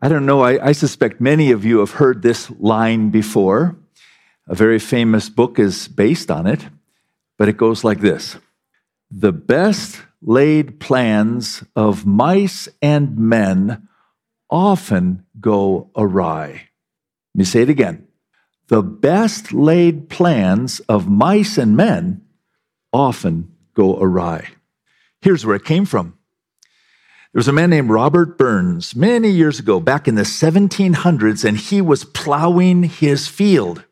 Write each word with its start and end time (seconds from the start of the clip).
I 0.00 0.08
don't 0.08 0.26
know, 0.26 0.42
I, 0.42 0.68
I, 0.68 0.72
suspect 0.72 1.20
many 1.20 1.50
of 1.50 1.64
you 1.64 1.80
have 1.80 1.90
heard 1.90 2.22
this 2.22 2.50
line 2.60 3.10
before. 3.10 3.76
A 4.46 4.54
very 4.54 4.78
famous 4.78 5.28
book 5.28 5.58
is 5.58 5.88
based 5.88 6.30
on 6.30 6.46
it, 6.46 6.64
but 7.36 7.48
it 7.48 7.56
goes 7.56 7.82
like 7.82 7.98
this 7.98 8.36
The 9.10 9.32
best 9.32 10.00
laid 10.22 10.78
plans 10.78 11.64
of 11.74 12.06
mice 12.06 12.68
and 12.80 13.18
men 13.18 13.88
often 14.48 15.24
go 15.40 15.90
awry. 15.96 16.68
Let 17.34 17.38
me 17.38 17.44
say 17.44 17.62
it 17.62 17.70
again. 17.70 18.06
The 18.68 18.82
best 18.82 19.52
laid 19.52 20.08
plans 20.08 20.78
of 20.80 21.08
mice 21.08 21.58
and 21.58 21.76
men 21.76 22.22
often 22.92 23.52
go 23.74 23.98
awry. 23.98 24.48
Here's 25.22 25.44
where 25.44 25.56
it 25.56 25.64
came 25.64 25.86
from. 25.86 26.17
There 27.32 27.40
was 27.40 27.48
a 27.48 27.52
man 27.52 27.68
named 27.68 27.90
Robert 27.90 28.38
Burns 28.38 28.96
many 28.96 29.28
years 29.28 29.58
ago, 29.58 29.80
back 29.80 30.08
in 30.08 30.14
the 30.14 30.22
1700s, 30.22 31.44
and 31.44 31.58
he 31.58 31.82
was 31.82 32.04
plowing 32.04 32.84
his 32.84 33.28
field. 33.28 33.84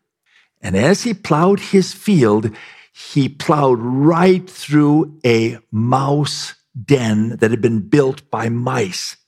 And 0.62 0.74
as 0.74 1.02
he 1.02 1.12
plowed 1.12 1.60
his 1.60 1.92
field, 1.92 2.50
he 2.95 3.28
plowed 3.28 3.78
right 3.78 4.48
through 4.48 5.20
a 5.22 5.59
mouse 5.70 6.54
den 6.82 7.36
that 7.36 7.50
had 7.50 7.60
been 7.60 7.80
built 7.80 8.30
by 8.30 8.48
mice. 8.48 9.18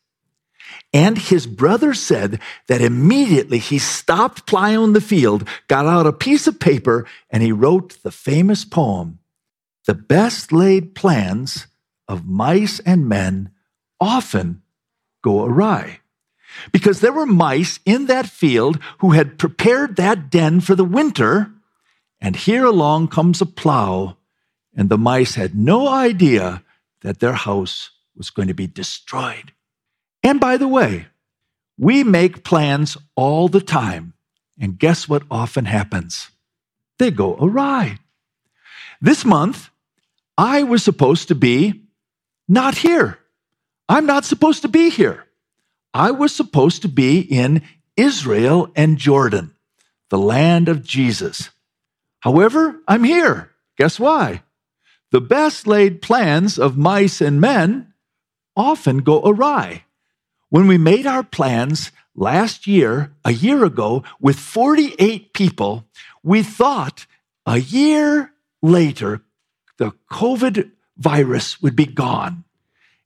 And 0.95 1.19
his 1.19 1.47
brother 1.47 1.93
said 1.93 2.41
that 2.67 2.81
immediately 2.81 3.59
he 3.59 3.79
stopped 3.79 4.47
plowing 4.47 4.95
the 4.95 5.03
field, 5.03 5.47
got 5.69 5.85
out 5.85 6.07
a 6.07 6.15
piece 6.15 6.47
of 6.47 6.59
paper, 6.59 7.07
and 7.29 7.43
he 7.43 7.53
wrote 7.53 8.03
the 8.03 8.11
famous 8.11 8.65
poem, 8.65 9.19
The 9.85 9.93
Best 9.93 10.51
Laid 10.51 10.95
Plans 10.95 11.67
of 12.09 12.27
Mice 12.27 12.81
and 12.81 13.07
Men 13.07 13.51
often 14.01 14.63
go 15.23 15.45
awry. 15.45 16.01
Because 16.73 17.01
there 17.01 17.13
were 17.13 17.27
mice 17.27 17.79
in 17.85 18.07
that 18.07 18.27
field 18.27 18.79
who 18.99 19.13
had 19.13 19.39
prepared 19.39 19.97
that 19.97 20.31
den 20.31 20.61
for 20.61 20.75
the 20.75 20.85
winter, 20.85 21.53
and 22.21 22.35
here 22.35 22.65
along 22.65 23.09
comes 23.09 23.41
a 23.41 23.47
plow, 23.47 24.17
and 24.75 24.89
the 24.89 24.99
mice 24.99 25.35
had 25.35 25.55
no 25.55 25.89
idea 25.89 26.63
that 27.03 27.21
their 27.21 27.35
house 27.35 27.91
was 28.17 28.31
going 28.31 28.49
to 28.49 28.55
be 28.55 28.67
destroyed. 28.67 29.53
And 30.23 30.41
by 30.41 30.57
the 30.57 30.69
way, 30.69 31.07
we 31.79 32.03
make 32.03 32.45
plans 32.45 32.97
all 33.15 33.49
the 33.49 33.61
time, 33.61 34.15
and 34.59 34.79
guess 34.79 35.09
what 35.09 35.23
often 35.31 35.67
happens? 35.67 36.31
They 36.99 37.11
go 37.13 37.37
awry. 37.37 37.99
This 39.01 39.25
month, 39.25 39.71
I 40.37 40.65
was 40.65 40.83
supposed 40.83 41.29
to 41.29 41.35
be 41.37 41.85
not 42.49 42.79
here. 42.79 43.19
I'm 43.89 44.07
not 44.07 44.25
supposed 44.25 44.63
to 44.63 44.69
be 44.69 44.91
here. 44.91 45.25
I 45.95 46.11
was 46.11 46.35
supposed 46.35 46.83
to 46.83 46.89
be 46.89 47.21
in 47.21 47.63
Israel 47.97 48.71
and 48.77 48.99
Jordan, 48.99 49.55
the 50.11 50.19
land 50.19 50.69
of 50.69 50.85
Jesus. 50.85 51.51
However, 52.21 52.81
I'm 52.87 53.05
here. 53.05 53.51
Guess 53.79 53.99
why? 53.99 54.43
The 55.11 55.21
best 55.21 55.67
laid 55.67 56.03
plans 56.03 56.59
of 56.59 56.77
mice 56.77 57.21
and 57.23 57.41
men 57.41 57.95
often 58.55 58.99
go 58.99 59.23
awry. 59.23 59.85
When 60.51 60.67
we 60.67 60.77
made 60.77 61.07
our 61.07 61.23
plans 61.23 61.91
last 62.15 62.67
year, 62.67 63.13
a 63.25 63.33
year 63.33 63.65
ago, 63.65 64.05
with 64.21 64.39
48 64.39 65.33
people, 65.33 65.85
we 66.23 66.43
thought 66.43 67.07
a 67.47 67.59
year 67.59 68.33
later 68.61 69.23
the 69.79 69.93
COVID 70.11 70.71
virus 70.97 71.63
would 71.63 71.77
be 71.77 71.87
gone 71.87 72.45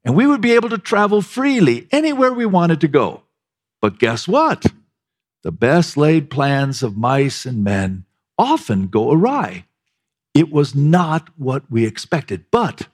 and 0.05 0.17
we 0.17 0.27
would 0.27 0.41
be 0.41 0.53
able 0.53 0.69
to 0.71 0.79
travel 0.79 1.23
freely 1.23 1.87
anywhere 1.91 2.33
we 2.33 2.47
wanted 2.47 2.81
to 2.81 2.89
go. 2.89 3.23
But 3.81 3.99
guess 3.99 4.27
what? 4.27 4.67
The 5.43 5.53
best 5.53 5.97
laid 5.97 6.31
plans 6.31 6.83
of 6.83 6.97
mice 6.97 7.47
and 7.47 7.65
men 7.65 8.05
often 8.39 8.89
go 8.89 9.13
awry. 9.13 9.67
It 10.35 10.51
was 10.51 10.75
not 10.75 11.29
what 11.37 11.71
we 11.71 11.85
expected. 11.85 12.47
But 12.51 12.89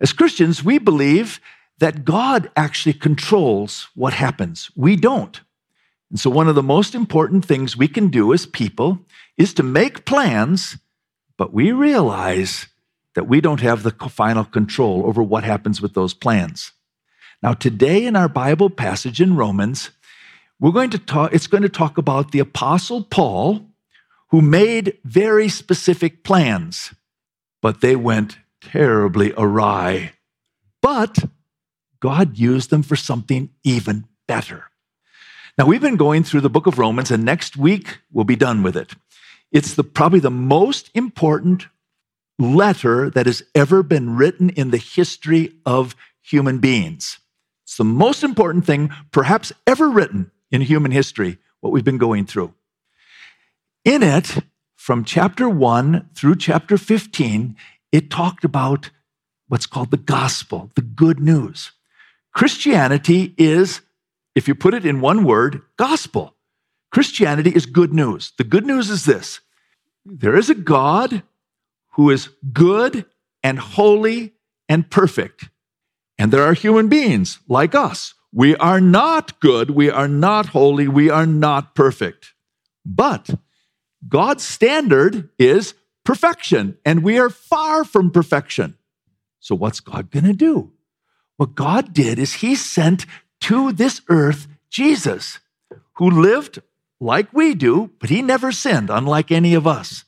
as 0.00 0.12
Christians, 0.12 0.64
we 0.64 0.78
believe 0.78 1.40
that 1.78 2.04
God 2.04 2.50
actually 2.56 2.94
controls 2.94 3.88
what 3.94 4.14
happens. 4.14 4.70
We 4.74 4.96
don't. 4.96 5.40
And 6.10 6.20
so, 6.20 6.30
one 6.30 6.48
of 6.48 6.54
the 6.54 6.62
most 6.62 6.94
important 6.94 7.44
things 7.44 7.76
we 7.76 7.88
can 7.88 8.08
do 8.08 8.32
as 8.32 8.46
people 8.46 9.00
is 9.36 9.54
to 9.54 9.62
make 9.62 10.04
plans, 10.04 10.76
but 11.36 11.52
we 11.52 11.72
realize 11.72 12.68
that 13.14 13.28
we 13.28 13.40
don't 13.40 13.60
have 13.60 13.82
the 13.82 13.90
final 13.90 14.44
control 14.44 15.06
over 15.06 15.22
what 15.22 15.44
happens 15.44 15.80
with 15.80 15.94
those 15.94 16.14
plans. 16.14 16.72
Now, 17.42 17.54
today 17.54 18.06
in 18.06 18.16
our 18.16 18.28
Bible 18.28 18.70
passage 18.70 19.20
in 19.20 19.36
Romans, 19.36 19.90
we're 20.60 20.72
going 20.72 20.90
to 20.90 20.98
talk, 20.98 21.34
it's 21.34 21.46
going 21.46 21.62
to 21.62 21.68
talk 21.68 21.98
about 21.98 22.32
the 22.32 22.38
Apostle 22.38 23.02
Paul, 23.02 23.66
who 24.30 24.40
made 24.40 24.98
very 25.04 25.48
specific 25.48 26.24
plans, 26.24 26.94
but 27.60 27.80
they 27.80 27.96
went 27.96 28.38
terribly 28.60 29.32
awry. 29.36 30.12
But 30.80 31.24
God 32.00 32.38
used 32.38 32.70
them 32.70 32.82
for 32.82 32.96
something 32.96 33.50
even 33.62 34.06
better. 34.26 34.64
Now, 35.56 35.66
we've 35.66 35.80
been 35.80 35.96
going 35.96 36.24
through 36.24 36.40
the 36.40 36.50
book 36.50 36.66
of 36.66 36.78
Romans, 36.78 37.10
and 37.10 37.24
next 37.24 37.56
week 37.56 37.98
we'll 38.10 38.24
be 38.24 38.36
done 38.36 38.62
with 38.62 38.76
it. 38.76 38.94
It's 39.52 39.74
the, 39.74 39.84
probably 39.84 40.18
the 40.18 40.30
most 40.30 40.90
important 40.94 41.66
letter 42.38 43.10
that 43.10 43.26
has 43.26 43.42
ever 43.54 43.82
been 43.82 44.16
written 44.16 44.50
in 44.50 44.70
the 44.70 44.78
history 44.78 45.52
of 45.64 45.94
human 46.22 46.58
beings. 46.58 47.18
It's 47.64 47.76
the 47.76 47.84
most 47.84 48.22
important 48.22 48.66
thing, 48.66 48.90
perhaps 49.12 49.52
ever 49.66 49.88
written 49.88 50.30
in 50.50 50.60
human 50.60 50.92
history, 50.92 51.38
what 51.60 51.72
we've 51.72 51.84
been 51.84 51.98
going 51.98 52.26
through. 52.26 52.54
In 53.84 54.02
it, 54.02 54.38
from 54.76 55.04
chapter 55.04 55.48
1 55.48 56.10
through 56.14 56.36
chapter 56.36 56.76
15, 56.76 57.56
it 57.92 58.10
talked 58.10 58.44
about 58.44 58.90
what's 59.48 59.66
called 59.66 59.90
the 59.90 59.96
gospel, 59.96 60.70
the 60.74 60.82
good 60.82 61.20
news. 61.20 61.72
Christianity 62.34 63.34
is, 63.38 63.80
if 64.34 64.48
you 64.48 64.54
put 64.54 64.74
it 64.74 64.84
in 64.84 65.00
one 65.00 65.24
word, 65.24 65.62
gospel. 65.76 66.34
Christianity 66.90 67.50
is 67.50 67.66
good 67.66 67.92
news. 67.92 68.32
The 68.36 68.44
good 68.44 68.66
news 68.66 68.90
is 68.90 69.04
this 69.04 69.40
there 70.04 70.36
is 70.36 70.50
a 70.50 70.54
God 70.54 71.22
who 71.94 72.10
is 72.10 72.28
good 72.52 73.06
and 73.42 73.58
holy 73.58 74.34
and 74.68 74.90
perfect. 74.90 75.50
And 76.18 76.32
there 76.32 76.42
are 76.42 76.54
human 76.54 76.88
beings 76.88 77.40
like 77.48 77.74
us. 77.74 78.14
We 78.32 78.56
are 78.56 78.80
not 78.80 79.38
good, 79.40 79.70
we 79.70 79.90
are 79.90 80.08
not 80.08 80.46
holy, 80.46 80.88
we 80.88 81.08
are 81.08 81.26
not 81.26 81.74
perfect. 81.74 82.34
But 82.84 83.30
God's 84.08 84.44
standard 84.44 85.30
is 85.38 85.74
perfection, 86.04 86.76
and 86.84 87.02
we 87.02 87.18
are 87.18 87.30
far 87.30 87.84
from 87.84 88.10
perfection. 88.10 88.76
So, 89.38 89.54
what's 89.54 89.80
God 89.80 90.10
going 90.10 90.24
to 90.24 90.32
do? 90.32 90.72
What 91.36 91.54
God 91.54 91.92
did 91.92 92.18
is 92.18 92.34
He 92.34 92.54
sent 92.54 93.06
to 93.42 93.72
this 93.72 94.00
earth 94.08 94.48
Jesus, 94.68 95.38
who 95.94 96.10
lived 96.10 96.60
like 97.00 97.32
we 97.32 97.54
do, 97.54 97.90
but 98.00 98.10
He 98.10 98.20
never 98.20 98.50
sinned, 98.50 98.90
unlike 98.90 99.30
any 99.30 99.54
of 99.54 99.66
us. 99.66 100.04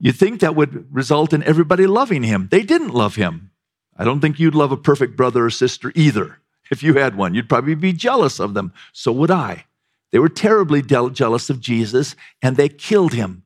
You'd 0.00 0.16
think 0.16 0.40
that 0.40 0.56
would 0.56 0.92
result 0.92 1.32
in 1.32 1.44
everybody 1.44 1.86
loving 1.86 2.22
him. 2.22 2.48
They 2.50 2.62
didn't 2.62 2.94
love 2.94 3.16
him. 3.16 3.50
I 3.96 4.04
don't 4.04 4.20
think 4.20 4.40
you'd 4.40 4.54
love 4.54 4.72
a 4.72 4.76
perfect 4.76 5.14
brother 5.16 5.44
or 5.44 5.50
sister 5.50 5.92
either. 5.94 6.38
If 6.70 6.84
you 6.84 6.94
had 6.94 7.16
one, 7.16 7.34
you'd 7.34 7.48
probably 7.48 7.74
be 7.74 7.92
jealous 7.92 8.38
of 8.38 8.54
them. 8.54 8.72
So 8.92 9.10
would 9.10 9.32
I. 9.32 9.64
They 10.12 10.20
were 10.20 10.28
terribly 10.28 10.82
jealous 10.82 11.50
of 11.50 11.58
Jesus 11.58 12.14
and 12.40 12.56
they 12.56 12.68
killed 12.68 13.12
him. 13.12 13.42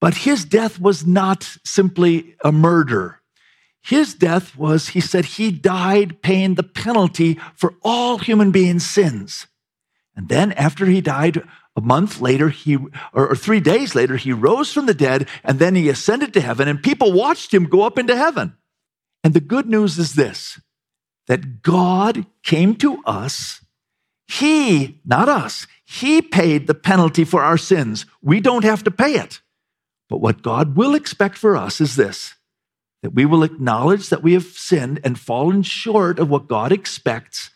But 0.00 0.18
his 0.18 0.44
death 0.44 0.80
was 0.80 1.04
not 1.04 1.56
simply 1.64 2.36
a 2.44 2.52
murder. 2.52 3.20
His 3.82 4.14
death 4.14 4.56
was, 4.56 4.90
he 4.90 5.00
said, 5.00 5.24
he 5.24 5.50
died 5.50 6.22
paying 6.22 6.54
the 6.54 6.62
penalty 6.62 7.40
for 7.56 7.74
all 7.82 8.18
human 8.18 8.52
beings' 8.52 8.86
sins. 8.86 9.48
And 10.14 10.28
then 10.28 10.52
after 10.52 10.86
he 10.86 11.00
died, 11.00 11.42
a 11.74 11.80
month 11.80 12.20
later, 12.20 12.50
he, 12.50 12.76
or, 12.76 13.28
or 13.28 13.36
three 13.36 13.60
days 13.60 13.94
later, 13.94 14.16
he 14.16 14.32
rose 14.32 14.72
from 14.72 14.86
the 14.86 14.94
dead 14.94 15.28
and 15.42 15.58
then 15.58 15.74
he 15.74 15.88
ascended 15.88 16.34
to 16.34 16.40
heaven, 16.40 16.68
and 16.68 16.82
people 16.82 17.12
watched 17.12 17.52
him 17.52 17.64
go 17.64 17.82
up 17.82 17.98
into 17.98 18.16
heaven. 18.16 18.56
And 19.24 19.34
the 19.34 19.40
good 19.40 19.66
news 19.66 19.98
is 19.98 20.14
this 20.14 20.60
that 21.28 21.62
God 21.62 22.26
came 22.42 22.74
to 22.76 23.02
us. 23.04 23.64
He, 24.28 25.00
not 25.04 25.28
us, 25.28 25.66
He 25.84 26.22
paid 26.22 26.66
the 26.66 26.74
penalty 26.74 27.24
for 27.24 27.42
our 27.42 27.58
sins. 27.58 28.06
We 28.22 28.40
don't 28.40 28.64
have 28.64 28.82
to 28.84 28.90
pay 28.90 29.14
it. 29.14 29.40
But 30.08 30.20
what 30.20 30.42
God 30.42 30.76
will 30.76 30.94
expect 30.94 31.38
for 31.38 31.56
us 31.56 31.80
is 31.80 31.96
this 31.96 32.34
that 33.02 33.14
we 33.14 33.24
will 33.24 33.42
acknowledge 33.42 34.10
that 34.10 34.22
we 34.22 34.32
have 34.32 34.44
sinned 34.44 35.00
and 35.02 35.18
fallen 35.18 35.62
short 35.62 36.18
of 36.18 36.30
what 36.30 36.46
God 36.48 36.70
expects, 36.70 37.50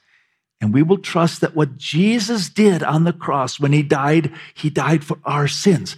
and 0.60 0.72
we 0.72 0.82
will 0.82 0.98
trust 0.98 1.40
that 1.40 1.54
what 1.54 1.76
Jesus 1.76 2.48
did 2.48 2.82
on 2.82 3.04
the 3.04 3.12
cross 3.12 3.60
when 3.60 3.72
he 3.72 3.82
died, 3.82 4.32
he 4.54 4.70
died 4.70 5.04
for 5.04 5.18
our 5.24 5.48
sins. 5.48 5.96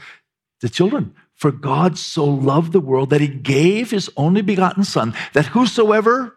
The 0.60 0.68
children, 0.68 1.14
for 1.34 1.52
God 1.52 1.96
so 1.96 2.24
loved 2.24 2.72
the 2.72 2.80
world 2.80 3.10
that 3.10 3.20
he 3.20 3.28
gave 3.28 3.90
his 3.90 4.10
only 4.16 4.42
begotten 4.42 4.82
Son, 4.82 5.14
that 5.32 5.46
whosoever 5.46 6.36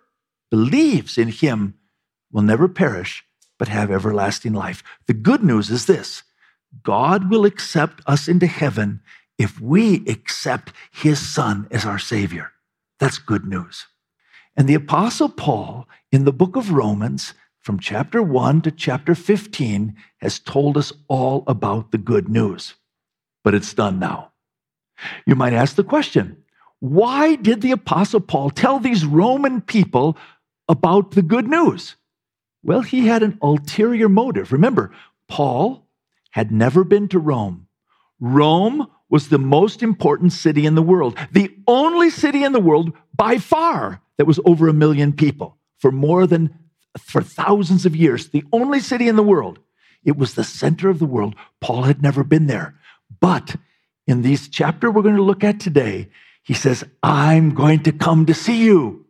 believes 0.52 1.18
in 1.18 1.30
him 1.30 1.76
will 2.32 2.44
never 2.44 2.68
perish, 2.68 3.24
but 3.58 3.68
have 3.68 3.90
everlasting 3.90 4.54
life. 4.54 4.84
The 5.08 5.14
good 5.14 5.44
news 5.44 5.70
is 5.70 5.88
this 5.88 6.24
God 6.84 7.30
will 7.30 7.46
accept 7.46 8.02
us 8.06 8.28
into 8.28 8.48
heaven 8.48 9.02
if 9.38 9.60
we 9.60 10.08
accept 10.08 10.72
his 10.92 11.20
son 11.20 11.68
as 11.72 11.86
our 11.86 12.00
savior. 12.00 12.52
That's 13.00 13.18
good 13.18 13.46
news. 13.46 13.88
And 14.56 14.68
the 14.68 14.76
apostle 14.76 15.30
Paul 15.30 15.88
in 16.12 16.26
the 16.26 16.32
book 16.32 16.56
of 16.56 16.72
Romans 16.72 17.34
from 17.62 17.80
chapter 17.80 18.22
1 18.24 18.62
to 18.64 18.72
chapter 18.72 19.14
15 19.14 19.96
has 20.18 20.40
told 20.40 20.78
us 20.78 20.92
all 21.08 21.44
about 21.48 21.92
the 21.92 21.98
good 21.98 22.28
news. 22.28 22.74
But 23.44 23.54
it's 23.54 23.74
done 23.74 24.00
now. 24.00 24.32
You 25.26 25.36
might 25.36 25.54
ask 25.54 25.76
the 25.76 25.84
question, 25.84 26.44
why 26.80 27.36
did 27.36 27.62
the 27.62 27.72
apostle 27.72 28.20
Paul 28.20 28.50
tell 28.50 28.80
these 28.80 29.06
Roman 29.06 29.62
people 29.62 30.18
about 30.68 31.12
the 31.12 31.22
good 31.22 31.48
news? 31.48 31.96
Well, 32.64 32.82
he 32.82 33.08
had 33.08 33.24
an 33.24 33.38
ulterior 33.42 34.10
motive. 34.10 34.52
Remember, 34.52 34.92
Paul 35.28 35.88
had 36.32 36.52
never 36.52 36.84
been 36.84 37.08
to 37.10 37.20
Rome. 37.20 37.68
Rome 38.20 38.88
was 39.10 39.30
the 39.30 39.40
most 39.40 39.84
important 39.84 40.34
city 40.34 40.66
in 40.66 40.76
the 40.76 40.82
world, 40.82 41.18
the 41.32 41.54
only 41.68 42.10
city 42.10 42.44
in 42.44 42.54
the 42.54 42.60
world 42.60 42.94
by 43.16 43.38
far 43.38 44.02
that 44.18 44.26
was 44.26 44.40
over 44.46 44.68
a 44.68 44.74
million 44.74 45.14
people 45.14 45.58
for 45.78 45.92
more 45.92 46.26
than 46.26 46.56
for 46.98 47.22
thousands 47.22 47.86
of 47.86 47.96
years, 47.96 48.30
the 48.30 48.44
only 48.52 48.80
city 48.80 49.08
in 49.08 49.16
the 49.16 49.24
world. 49.24 49.60
It 50.04 50.18
was 50.18 50.34
the 50.34 50.44
center 50.44 50.90
of 50.90 51.00
the 51.00 51.06
world. 51.06 51.36
Paul 51.60 51.84
had 51.84 52.02
never 52.02 52.24
been 52.24 52.48
there. 52.48 52.76
But 53.20 53.56
in 54.08 54.22
this 54.22 54.48
chapter 54.48 54.90
we're 54.90 55.04
going 55.04 55.16
to 55.16 55.22
look 55.22 55.44
at 55.44 55.60
today, 55.60 56.10
he 56.44 56.54
says, 56.54 56.84
I'm 57.04 57.54
going 57.54 57.84
to 57.84 57.92
come 57.92 58.26
to 58.26 58.34
see 58.34 58.64
you. 58.64 59.06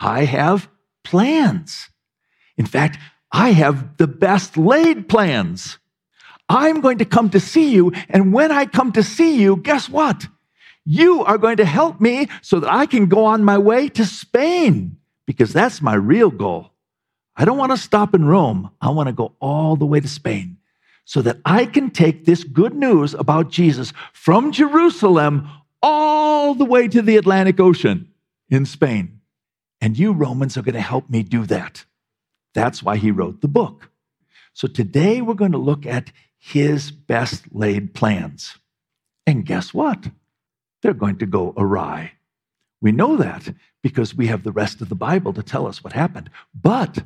I 0.00 0.24
have 0.24 0.68
plans. 1.04 1.88
In 2.56 2.66
fact, 2.66 2.98
I 3.30 3.52
have 3.52 3.96
the 3.98 4.06
best 4.06 4.56
laid 4.56 5.08
plans. 5.08 5.78
I'm 6.48 6.80
going 6.80 6.98
to 6.98 7.04
come 7.04 7.30
to 7.30 7.40
see 7.40 7.72
you. 7.72 7.92
And 8.08 8.32
when 8.32 8.50
I 8.52 8.66
come 8.66 8.92
to 8.92 9.02
see 9.02 9.40
you, 9.40 9.56
guess 9.56 9.88
what? 9.88 10.26
You 10.84 11.24
are 11.24 11.38
going 11.38 11.58
to 11.58 11.64
help 11.64 12.00
me 12.00 12.28
so 12.42 12.60
that 12.60 12.72
I 12.72 12.86
can 12.86 13.06
go 13.06 13.24
on 13.24 13.44
my 13.44 13.58
way 13.58 13.88
to 13.90 14.04
Spain 14.04 14.98
because 15.26 15.52
that's 15.52 15.80
my 15.80 15.94
real 15.94 16.30
goal. 16.30 16.71
I 17.36 17.44
don't 17.44 17.58
want 17.58 17.72
to 17.72 17.78
stop 17.78 18.14
in 18.14 18.24
Rome. 18.24 18.70
I 18.80 18.90
want 18.90 19.08
to 19.08 19.12
go 19.12 19.34
all 19.40 19.76
the 19.76 19.86
way 19.86 20.00
to 20.00 20.08
Spain 20.08 20.58
so 21.04 21.22
that 21.22 21.38
I 21.44 21.64
can 21.64 21.90
take 21.90 22.24
this 22.24 22.44
good 22.44 22.74
news 22.74 23.14
about 23.14 23.50
Jesus 23.50 23.92
from 24.12 24.52
Jerusalem 24.52 25.48
all 25.82 26.54
the 26.54 26.64
way 26.64 26.88
to 26.88 27.02
the 27.02 27.16
Atlantic 27.16 27.58
Ocean 27.58 28.08
in 28.48 28.66
Spain. 28.66 29.20
And 29.80 29.98
you 29.98 30.12
Romans 30.12 30.56
are 30.56 30.62
going 30.62 30.74
to 30.74 30.80
help 30.80 31.10
me 31.10 31.22
do 31.22 31.44
that. 31.46 31.84
That's 32.54 32.82
why 32.82 32.98
he 32.98 33.10
wrote 33.10 33.40
the 33.40 33.48
book. 33.48 33.90
So 34.52 34.68
today 34.68 35.20
we're 35.20 35.34
going 35.34 35.52
to 35.52 35.58
look 35.58 35.86
at 35.86 36.12
his 36.38 36.90
best 36.90 37.44
laid 37.52 37.94
plans. 37.94 38.58
And 39.26 39.46
guess 39.46 39.72
what? 39.72 40.10
They're 40.82 40.92
going 40.92 41.18
to 41.18 41.26
go 41.26 41.54
awry. 41.56 42.12
We 42.80 42.92
know 42.92 43.16
that 43.16 43.54
because 43.82 44.14
we 44.14 44.26
have 44.26 44.42
the 44.42 44.52
rest 44.52 44.80
of 44.80 44.88
the 44.88 44.94
Bible 44.94 45.32
to 45.32 45.42
tell 45.42 45.66
us 45.66 45.82
what 45.82 45.92
happened. 45.92 46.30
But 46.54 46.98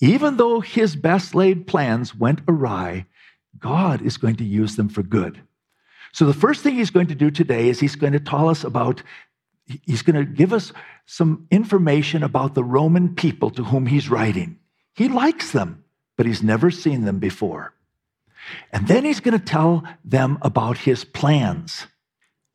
even 0.00 0.36
though 0.36 0.60
his 0.60 0.96
best 0.96 1.34
laid 1.34 1.66
plans 1.66 2.14
went 2.14 2.40
awry, 2.48 3.06
God 3.58 4.02
is 4.02 4.16
going 4.16 4.36
to 4.36 4.44
use 4.44 4.76
them 4.76 4.88
for 4.88 5.02
good. 5.02 5.40
So, 6.12 6.26
the 6.26 6.34
first 6.34 6.62
thing 6.62 6.76
he's 6.76 6.90
going 6.90 7.08
to 7.08 7.14
do 7.14 7.30
today 7.30 7.68
is 7.68 7.80
he's 7.80 7.96
going 7.96 8.12
to 8.12 8.20
tell 8.20 8.48
us 8.48 8.64
about, 8.64 9.02
he's 9.84 10.02
going 10.02 10.16
to 10.16 10.24
give 10.24 10.52
us 10.52 10.72
some 11.06 11.46
information 11.50 12.22
about 12.22 12.54
the 12.54 12.64
Roman 12.64 13.14
people 13.14 13.50
to 13.50 13.64
whom 13.64 13.86
he's 13.86 14.10
writing. 14.10 14.58
He 14.94 15.08
likes 15.08 15.52
them, 15.52 15.84
but 16.16 16.26
he's 16.26 16.42
never 16.42 16.70
seen 16.70 17.04
them 17.04 17.18
before. 17.18 17.74
And 18.72 18.86
then 18.88 19.04
he's 19.04 19.20
going 19.20 19.38
to 19.38 19.44
tell 19.44 19.84
them 20.04 20.38
about 20.42 20.78
his 20.78 21.04
plans. 21.04 21.86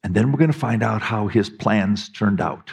And 0.03 0.15
then 0.15 0.31
we're 0.31 0.39
going 0.39 0.51
to 0.51 0.57
find 0.57 0.81
out 0.81 1.01
how 1.01 1.27
his 1.27 1.49
plans 1.49 2.09
turned 2.09 2.41
out. 2.41 2.71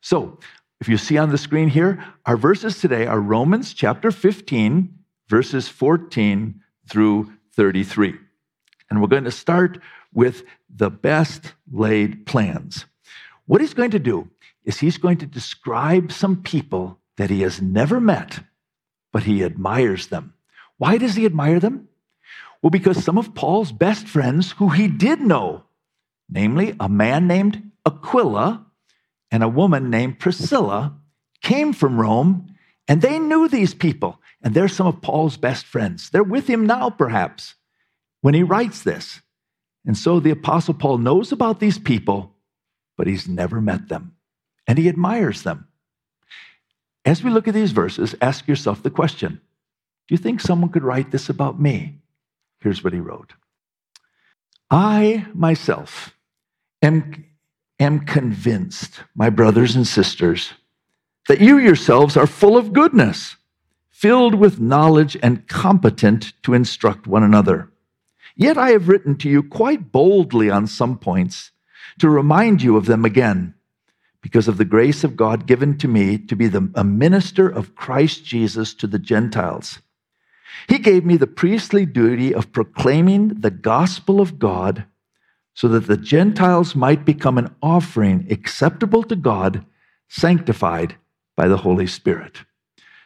So, 0.00 0.38
if 0.80 0.88
you 0.88 0.96
see 0.96 1.18
on 1.18 1.30
the 1.30 1.38
screen 1.38 1.68
here, 1.68 2.04
our 2.24 2.36
verses 2.36 2.80
today 2.80 3.06
are 3.06 3.20
Romans 3.20 3.74
chapter 3.74 4.10
15, 4.10 4.94
verses 5.28 5.68
14 5.68 6.60
through 6.88 7.32
33. 7.54 8.14
And 8.88 9.00
we're 9.00 9.08
going 9.08 9.24
to 9.24 9.30
start 9.30 9.80
with 10.12 10.44
the 10.74 10.90
best 10.90 11.52
laid 11.70 12.26
plans. 12.26 12.86
What 13.46 13.60
he's 13.60 13.74
going 13.74 13.90
to 13.90 13.98
do 13.98 14.30
is 14.64 14.78
he's 14.78 14.98
going 14.98 15.18
to 15.18 15.26
describe 15.26 16.12
some 16.12 16.42
people 16.42 16.98
that 17.16 17.30
he 17.30 17.40
has 17.42 17.60
never 17.60 18.00
met, 18.00 18.40
but 19.12 19.24
he 19.24 19.42
admires 19.42 20.06
them. 20.06 20.32
Why 20.76 20.96
does 20.98 21.16
he 21.16 21.26
admire 21.26 21.58
them? 21.58 21.88
Well, 22.62 22.70
because 22.70 23.02
some 23.02 23.18
of 23.18 23.34
Paul's 23.34 23.72
best 23.72 24.06
friends, 24.06 24.52
who 24.52 24.68
he 24.68 24.86
did 24.86 25.20
know, 25.20 25.64
namely 26.30 26.76
a 26.78 26.88
man 26.88 27.26
named 27.26 27.70
Aquila 27.84 28.64
and 29.30 29.42
a 29.42 29.48
woman 29.48 29.90
named 29.90 30.18
Priscilla, 30.18 30.96
came 31.42 31.72
from 31.72 32.00
Rome 32.00 32.54
and 32.86 33.02
they 33.02 33.18
knew 33.18 33.48
these 33.48 33.74
people. 33.74 34.20
And 34.42 34.54
they're 34.54 34.68
some 34.68 34.86
of 34.86 35.02
Paul's 35.02 35.36
best 35.36 35.66
friends. 35.66 36.10
They're 36.10 36.22
with 36.22 36.46
him 36.46 36.66
now, 36.66 36.90
perhaps, 36.90 37.54
when 38.20 38.34
he 38.34 38.42
writes 38.42 38.82
this. 38.82 39.20
And 39.84 39.96
so 39.96 40.20
the 40.20 40.30
Apostle 40.30 40.74
Paul 40.74 40.98
knows 40.98 41.32
about 41.32 41.60
these 41.60 41.78
people, 41.78 42.34
but 42.96 43.06
he's 43.06 43.28
never 43.28 43.60
met 43.60 43.88
them. 43.88 44.14
And 44.66 44.78
he 44.78 44.88
admires 44.88 45.42
them. 45.42 45.66
As 47.04 47.22
we 47.22 47.30
look 47.30 47.48
at 47.48 47.54
these 47.54 47.72
verses, 47.72 48.14
ask 48.20 48.46
yourself 48.46 48.82
the 48.82 48.90
question 48.90 49.40
Do 50.08 50.14
you 50.14 50.18
think 50.18 50.40
someone 50.40 50.70
could 50.70 50.84
write 50.84 51.10
this 51.10 51.28
about 51.28 51.60
me? 51.60 52.00
Here's 52.60 52.84
what 52.84 52.92
he 52.92 53.00
wrote 53.00 53.32
I 54.70 55.26
myself 55.32 56.14
am, 56.82 57.24
am 57.78 58.00
convinced, 58.00 59.02
my 59.14 59.30
brothers 59.30 59.76
and 59.76 59.86
sisters, 59.86 60.52
that 61.28 61.40
you 61.40 61.58
yourselves 61.58 62.16
are 62.16 62.26
full 62.26 62.56
of 62.56 62.72
goodness, 62.72 63.36
filled 63.90 64.34
with 64.34 64.60
knowledge, 64.60 65.16
and 65.22 65.46
competent 65.48 66.32
to 66.42 66.54
instruct 66.54 67.06
one 67.06 67.22
another. 67.22 67.70
Yet 68.36 68.56
I 68.56 68.70
have 68.70 68.88
written 68.88 69.16
to 69.18 69.28
you 69.28 69.42
quite 69.42 69.92
boldly 69.92 70.50
on 70.50 70.66
some 70.66 70.98
points 70.98 71.50
to 71.98 72.08
remind 72.08 72.62
you 72.62 72.76
of 72.76 72.86
them 72.86 73.04
again, 73.04 73.54
because 74.22 74.48
of 74.48 74.56
the 74.56 74.64
grace 74.64 75.04
of 75.04 75.16
God 75.16 75.46
given 75.46 75.78
to 75.78 75.88
me 75.88 76.18
to 76.18 76.36
be 76.36 76.48
the, 76.48 76.70
a 76.74 76.84
minister 76.84 77.48
of 77.48 77.74
Christ 77.74 78.24
Jesus 78.24 78.74
to 78.74 78.86
the 78.86 78.98
Gentiles. 78.98 79.80
He 80.68 80.78
gave 80.78 81.04
me 81.04 81.16
the 81.16 81.26
priestly 81.26 81.86
duty 81.86 82.34
of 82.34 82.52
proclaiming 82.52 83.28
the 83.40 83.50
gospel 83.50 84.20
of 84.20 84.38
God 84.38 84.84
so 85.58 85.66
that 85.66 85.88
the 85.88 85.96
Gentiles 85.96 86.76
might 86.76 87.04
become 87.04 87.36
an 87.36 87.52
offering 87.60 88.28
acceptable 88.30 89.02
to 89.02 89.16
God, 89.16 89.66
sanctified 90.06 90.94
by 91.34 91.48
the 91.48 91.56
Holy 91.56 91.88
Spirit. 91.88 92.42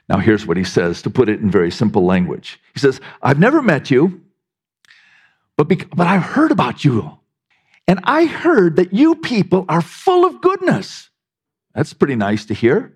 Now, 0.06 0.18
here's 0.18 0.46
what 0.46 0.58
he 0.58 0.64
says 0.64 1.00
to 1.00 1.08
put 1.08 1.30
it 1.30 1.40
in 1.40 1.50
very 1.50 1.70
simple 1.70 2.04
language. 2.04 2.60
He 2.74 2.80
says, 2.80 3.00
I've 3.22 3.38
never 3.38 3.62
met 3.62 3.90
you, 3.90 4.20
but, 5.56 5.66
but 5.96 6.06
I've 6.06 6.24
heard 6.24 6.50
about 6.50 6.84
you. 6.84 7.18
And 7.88 8.00
I 8.04 8.26
heard 8.26 8.76
that 8.76 8.92
you 8.92 9.14
people 9.14 9.64
are 9.70 9.80
full 9.80 10.26
of 10.26 10.42
goodness. 10.42 11.08
That's 11.74 11.94
pretty 11.94 12.16
nice 12.16 12.44
to 12.44 12.54
hear. 12.54 12.92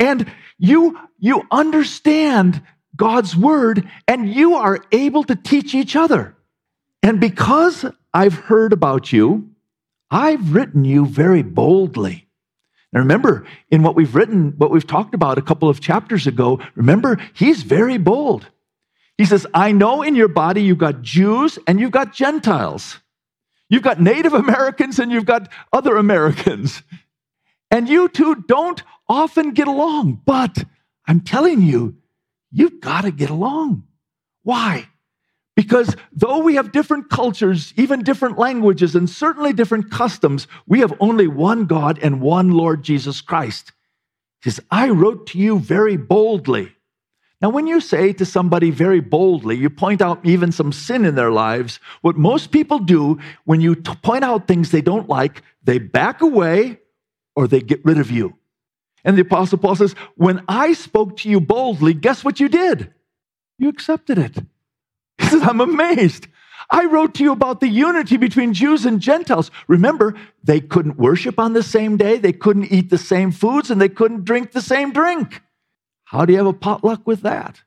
And 0.00 0.28
you, 0.58 0.98
you 1.20 1.44
understand 1.52 2.60
God's 2.96 3.36
word 3.36 3.88
and 4.08 4.28
you 4.28 4.56
are 4.56 4.84
able 4.90 5.22
to 5.22 5.36
teach 5.36 5.76
each 5.76 5.94
other. 5.94 6.34
And 7.04 7.20
because 7.20 7.86
I've 8.14 8.34
heard 8.34 8.72
about 8.72 9.12
you, 9.12 9.50
I've 10.10 10.54
written 10.54 10.84
you 10.84 11.04
very 11.04 11.42
boldly 11.42 12.24
and 12.94 13.02
remember, 13.02 13.44
in 13.72 13.82
what 13.82 13.96
we've 13.96 14.14
written, 14.14 14.54
what 14.56 14.70
we've 14.70 14.86
talked 14.86 15.14
about 15.14 15.36
a 15.36 15.42
couple 15.42 15.68
of 15.68 15.80
chapters 15.80 16.28
ago, 16.28 16.60
remember, 16.76 17.18
he's 17.34 17.64
very 17.64 17.98
bold. 17.98 18.48
He 19.18 19.24
says, 19.24 19.48
I 19.52 19.72
know 19.72 20.02
in 20.02 20.14
your 20.14 20.28
body 20.28 20.62
you've 20.62 20.78
got 20.78 21.02
Jews 21.02 21.58
and 21.66 21.80
you've 21.80 21.90
got 21.90 22.14
Gentiles. 22.14 23.00
You've 23.68 23.82
got 23.82 24.00
Native 24.00 24.32
Americans 24.32 25.00
and 25.00 25.10
you've 25.10 25.26
got 25.26 25.50
other 25.72 25.96
Americans. 25.96 26.84
And 27.68 27.88
you 27.88 28.08
two 28.08 28.36
don't 28.46 28.80
often 29.08 29.50
get 29.50 29.66
along, 29.66 30.20
but 30.24 30.62
I'm 31.08 31.18
telling 31.18 31.62
you, 31.62 31.96
you've 32.52 32.80
got 32.80 33.00
to 33.00 33.10
get 33.10 33.30
along. 33.30 33.82
Why? 34.44 34.88
Because 35.56 35.94
though 36.12 36.38
we 36.38 36.56
have 36.56 36.72
different 36.72 37.10
cultures, 37.10 37.72
even 37.76 38.02
different 38.02 38.38
languages, 38.38 38.96
and 38.96 39.08
certainly 39.08 39.52
different 39.52 39.90
customs, 39.90 40.48
we 40.66 40.80
have 40.80 40.92
only 40.98 41.28
one 41.28 41.66
God 41.66 41.98
and 42.02 42.20
one 42.20 42.50
Lord 42.50 42.82
Jesus 42.82 43.20
Christ. 43.20 43.72
He 44.42 44.50
says, 44.50 44.64
I 44.70 44.90
wrote 44.90 45.28
to 45.28 45.38
you 45.38 45.58
very 45.58 45.96
boldly. 45.96 46.74
Now, 47.40 47.50
when 47.50 47.66
you 47.66 47.80
say 47.80 48.12
to 48.14 48.24
somebody 48.24 48.70
very 48.70 49.00
boldly, 49.00 49.56
you 49.56 49.68
point 49.70 50.00
out 50.00 50.24
even 50.24 50.50
some 50.50 50.72
sin 50.72 51.04
in 51.04 51.14
their 51.14 51.30
lives, 51.30 51.78
what 52.00 52.16
most 52.16 52.50
people 52.50 52.78
do 52.78 53.18
when 53.44 53.60
you 53.60 53.74
t- 53.74 53.94
point 54.02 54.24
out 54.24 54.48
things 54.48 54.70
they 54.70 54.80
don't 54.80 55.08
like, 55.08 55.42
they 55.62 55.78
back 55.78 56.20
away 56.20 56.78
or 57.36 57.46
they 57.46 57.60
get 57.60 57.84
rid 57.84 57.98
of 57.98 58.10
you. 58.10 58.38
And 59.04 59.16
the 59.16 59.22
Apostle 59.22 59.58
Paul 59.58 59.76
says, 59.76 59.94
When 60.16 60.42
I 60.48 60.72
spoke 60.72 61.18
to 61.18 61.28
you 61.28 61.40
boldly, 61.40 61.92
guess 61.92 62.24
what 62.24 62.40
you 62.40 62.48
did? 62.48 62.92
You 63.58 63.68
accepted 63.68 64.18
it. 64.18 64.38
He 65.24 65.30
says, 65.30 65.42
I'm 65.42 65.60
amazed. 65.60 66.28
I 66.70 66.86
wrote 66.86 67.14
to 67.14 67.22
you 67.22 67.32
about 67.32 67.60
the 67.60 67.68
unity 67.68 68.16
between 68.16 68.54
Jews 68.54 68.86
and 68.86 69.00
Gentiles. 69.00 69.50
Remember, 69.68 70.14
they 70.42 70.60
couldn't 70.60 70.98
worship 70.98 71.38
on 71.38 71.52
the 71.52 71.62
same 71.62 71.96
day, 71.96 72.18
they 72.18 72.32
couldn't 72.32 72.72
eat 72.72 72.90
the 72.90 72.98
same 72.98 73.32
foods, 73.32 73.70
and 73.70 73.80
they 73.80 73.88
couldn't 73.88 74.24
drink 74.24 74.52
the 74.52 74.62
same 74.62 74.92
drink. 74.92 75.42
How 76.04 76.24
do 76.24 76.32
you 76.32 76.38
have 76.38 76.46
a 76.46 76.52
potluck 76.52 77.06
with 77.06 77.22
that? 77.22 77.62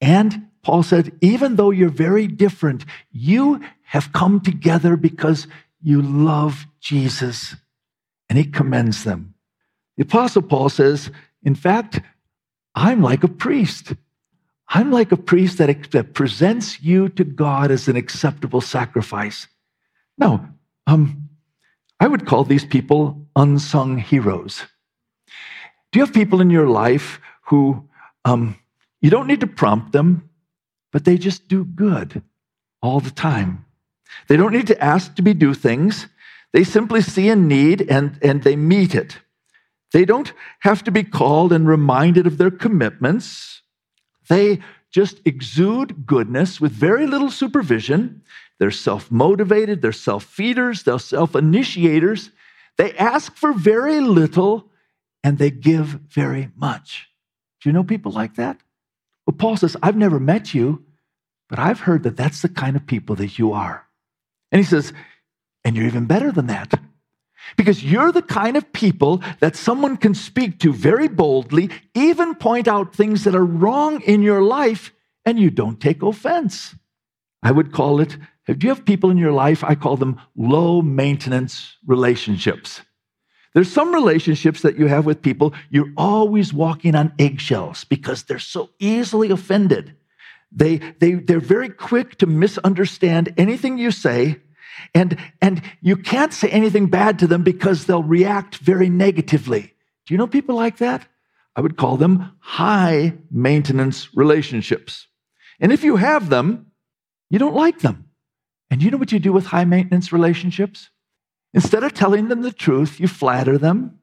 And 0.00 0.48
Paul 0.62 0.82
said, 0.82 1.12
even 1.20 1.56
though 1.56 1.70
you're 1.70 1.88
very 1.88 2.26
different, 2.26 2.84
you 3.10 3.60
have 3.84 4.12
come 4.12 4.40
together 4.40 4.96
because 4.96 5.46
you 5.82 6.02
love 6.02 6.66
Jesus. 6.80 7.56
And 8.28 8.38
he 8.38 8.44
commends 8.44 9.04
them. 9.04 9.34
The 9.96 10.04
Apostle 10.04 10.42
Paul 10.42 10.68
says, 10.68 11.10
in 11.42 11.54
fact, 11.54 12.00
I'm 12.74 13.02
like 13.02 13.24
a 13.24 13.28
priest. 13.28 13.94
I'm 14.72 14.92
like 14.92 15.10
a 15.10 15.16
priest 15.16 15.58
that, 15.58 15.90
that 15.90 16.14
presents 16.14 16.80
you 16.80 17.08
to 17.10 17.24
God 17.24 17.72
as 17.72 17.88
an 17.88 17.96
acceptable 17.96 18.60
sacrifice. 18.60 19.48
No, 20.16 20.46
um, 20.86 21.28
I 21.98 22.06
would 22.06 22.24
call 22.24 22.44
these 22.44 22.64
people 22.64 23.26
unsung 23.34 23.98
heroes. 23.98 24.62
Do 25.90 25.98
you 25.98 26.04
have 26.04 26.14
people 26.14 26.40
in 26.40 26.50
your 26.50 26.68
life 26.68 27.20
who 27.46 27.88
um, 28.24 28.56
you 29.00 29.10
don't 29.10 29.26
need 29.26 29.40
to 29.40 29.46
prompt 29.48 29.90
them, 29.90 30.30
but 30.92 31.04
they 31.04 31.18
just 31.18 31.48
do 31.48 31.64
good 31.64 32.22
all 32.80 33.00
the 33.00 33.10
time? 33.10 33.64
They 34.28 34.36
don't 34.36 34.52
need 34.52 34.68
to 34.68 34.82
ask 34.82 35.16
to 35.16 35.22
be 35.22 35.34
do 35.34 35.52
things. 35.52 36.06
They 36.52 36.62
simply 36.62 37.02
see 37.02 37.28
a 37.28 37.36
need 37.36 37.90
and, 37.90 38.18
and 38.22 38.42
they 38.42 38.54
meet 38.54 38.94
it. 38.94 39.18
They 39.92 40.04
don't 40.04 40.32
have 40.60 40.84
to 40.84 40.92
be 40.92 41.02
called 41.02 41.52
and 41.52 41.66
reminded 41.66 42.26
of 42.26 42.38
their 42.38 42.50
commitments. 42.50 43.59
They 44.30 44.60
just 44.92 45.20
exude 45.24 46.06
goodness 46.06 46.60
with 46.60 46.70
very 46.70 47.06
little 47.06 47.30
supervision. 47.30 48.22
They're 48.60 48.70
self 48.70 49.10
motivated, 49.10 49.82
they're 49.82 49.92
self 49.92 50.24
feeders, 50.24 50.84
they're 50.84 51.00
self 51.00 51.34
initiators. 51.34 52.30
They 52.78 52.96
ask 52.96 53.34
for 53.34 53.52
very 53.52 54.00
little 54.00 54.70
and 55.24 55.36
they 55.36 55.50
give 55.50 55.86
very 56.08 56.50
much. 56.56 57.08
Do 57.60 57.68
you 57.68 57.72
know 57.72 57.82
people 57.82 58.12
like 58.12 58.36
that? 58.36 58.60
Well, 59.26 59.36
Paul 59.36 59.56
says, 59.56 59.76
I've 59.82 59.96
never 59.96 60.20
met 60.20 60.54
you, 60.54 60.84
but 61.48 61.58
I've 61.58 61.80
heard 61.80 62.04
that 62.04 62.16
that's 62.16 62.40
the 62.40 62.48
kind 62.48 62.76
of 62.76 62.86
people 62.86 63.16
that 63.16 63.36
you 63.36 63.52
are. 63.52 63.84
And 64.52 64.60
he 64.60 64.64
says, 64.64 64.92
and 65.64 65.76
you're 65.76 65.86
even 65.86 66.06
better 66.06 66.30
than 66.30 66.46
that. 66.46 66.72
Because 67.56 67.84
you're 67.84 68.12
the 68.12 68.22
kind 68.22 68.56
of 68.56 68.72
people 68.72 69.22
that 69.40 69.56
someone 69.56 69.96
can 69.96 70.14
speak 70.14 70.58
to 70.60 70.72
very 70.72 71.08
boldly, 71.08 71.70
even 71.94 72.34
point 72.34 72.68
out 72.68 72.94
things 72.94 73.24
that 73.24 73.34
are 73.34 73.44
wrong 73.44 74.00
in 74.02 74.22
your 74.22 74.42
life, 74.42 74.92
and 75.24 75.38
you 75.38 75.50
don't 75.50 75.80
take 75.80 76.02
offense. 76.02 76.74
I 77.42 77.52
would 77.52 77.72
call 77.72 78.00
it, 78.00 78.16
if 78.46 78.62
you 78.62 78.68
have 78.70 78.84
people 78.84 79.10
in 79.10 79.18
your 79.18 79.32
life, 79.32 79.62
I 79.64 79.74
call 79.74 79.96
them 79.96 80.20
low 80.36 80.82
maintenance 80.82 81.76
relationships. 81.86 82.80
There's 83.54 83.72
some 83.72 83.92
relationships 83.92 84.62
that 84.62 84.78
you 84.78 84.86
have 84.86 85.06
with 85.06 85.22
people, 85.22 85.54
you're 85.70 85.92
always 85.96 86.52
walking 86.52 86.94
on 86.94 87.12
eggshells 87.18 87.84
because 87.84 88.22
they're 88.22 88.38
so 88.38 88.70
easily 88.78 89.30
offended. 89.30 89.96
They, 90.52 90.78
they, 90.98 91.14
they're 91.14 91.40
very 91.40 91.68
quick 91.68 92.18
to 92.18 92.26
misunderstand 92.26 93.34
anything 93.36 93.78
you 93.78 93.90
say 93.90 94.40
and, 94.94 95.16
and 95.40 95.62
you 95.80 95.96
can't 95.96 96.32
say 96.32 96.48
anything 96.48 96.86
bad 96.86 97.18
to 97.18 97.26
them 97.26 97.42
because 97.42 97.86
they'll 97.86 98.02
react 98.02 98.56
very 98.56 98.88
negatively. 98.88 99.74
Do 100.06 100.14
you 100.14 100.18
know 100.18 100.26
people 100.26 100.56
like 100.56 100.78
that? 100.78 101.06
I 101.56 101.60
would 101.60 101.76
call 101.76 101.96
them 101.96 102.32
high 102.38 103.14
maintenance 103.30 104.14
relationships. 104.14 105.06
And 105.58 105.72
if 105.72 105.84
you 105.84 105.96
have 105.96 106.30
them, 106.30 106.66
you 107.28 107.38
don't 107.38 107.54
like 107.54 107.80
them. 107.80 108.06
And 108.70 108.82
you 108.82 108.90
know 108.90 108.96
what 108.96 109.12
you 109.12 109.18
do 109.18 109.32
with 109.32 109.46
high 109.46 109.64
maintenance 109.64 110.12
relationships? 110.12 110.90
Instead 111.52 111.82
of 111.82 111.94
telling 111.94 112.28
them 112.28 112.42
the 112.42 112.52
truth, 112.52 113.00
you 113.00 113.08
flatter 113.08 113.58
them, 113.58 113.98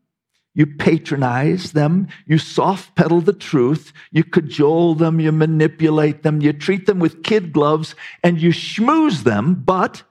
you 0.54 0.66
patronize 0.66 1.72
them, 1.72 2.08
you 2.26 2.38
soft 2.38 2.96
pedal 2.96 3.22
the 3.22 3.32
truth, 3.32 3.94
you 4.12 4.24
cajole 4.24 4.96
them, 4.96 5.20
you 5.20 5.32
manipulate 5.32 6.24
them, 6.24 6.42
you 6.42 6.52
treat 6.52 6.86
them 6.88 7.00
with 7.00 7.24
kid 7.24 7.54
gloves, 7.54 7.96
and 8.24 8.42
you 8.42 8.50
schmooze 8.50 9.24
them, 9.24 9.54
but 9.54 10.04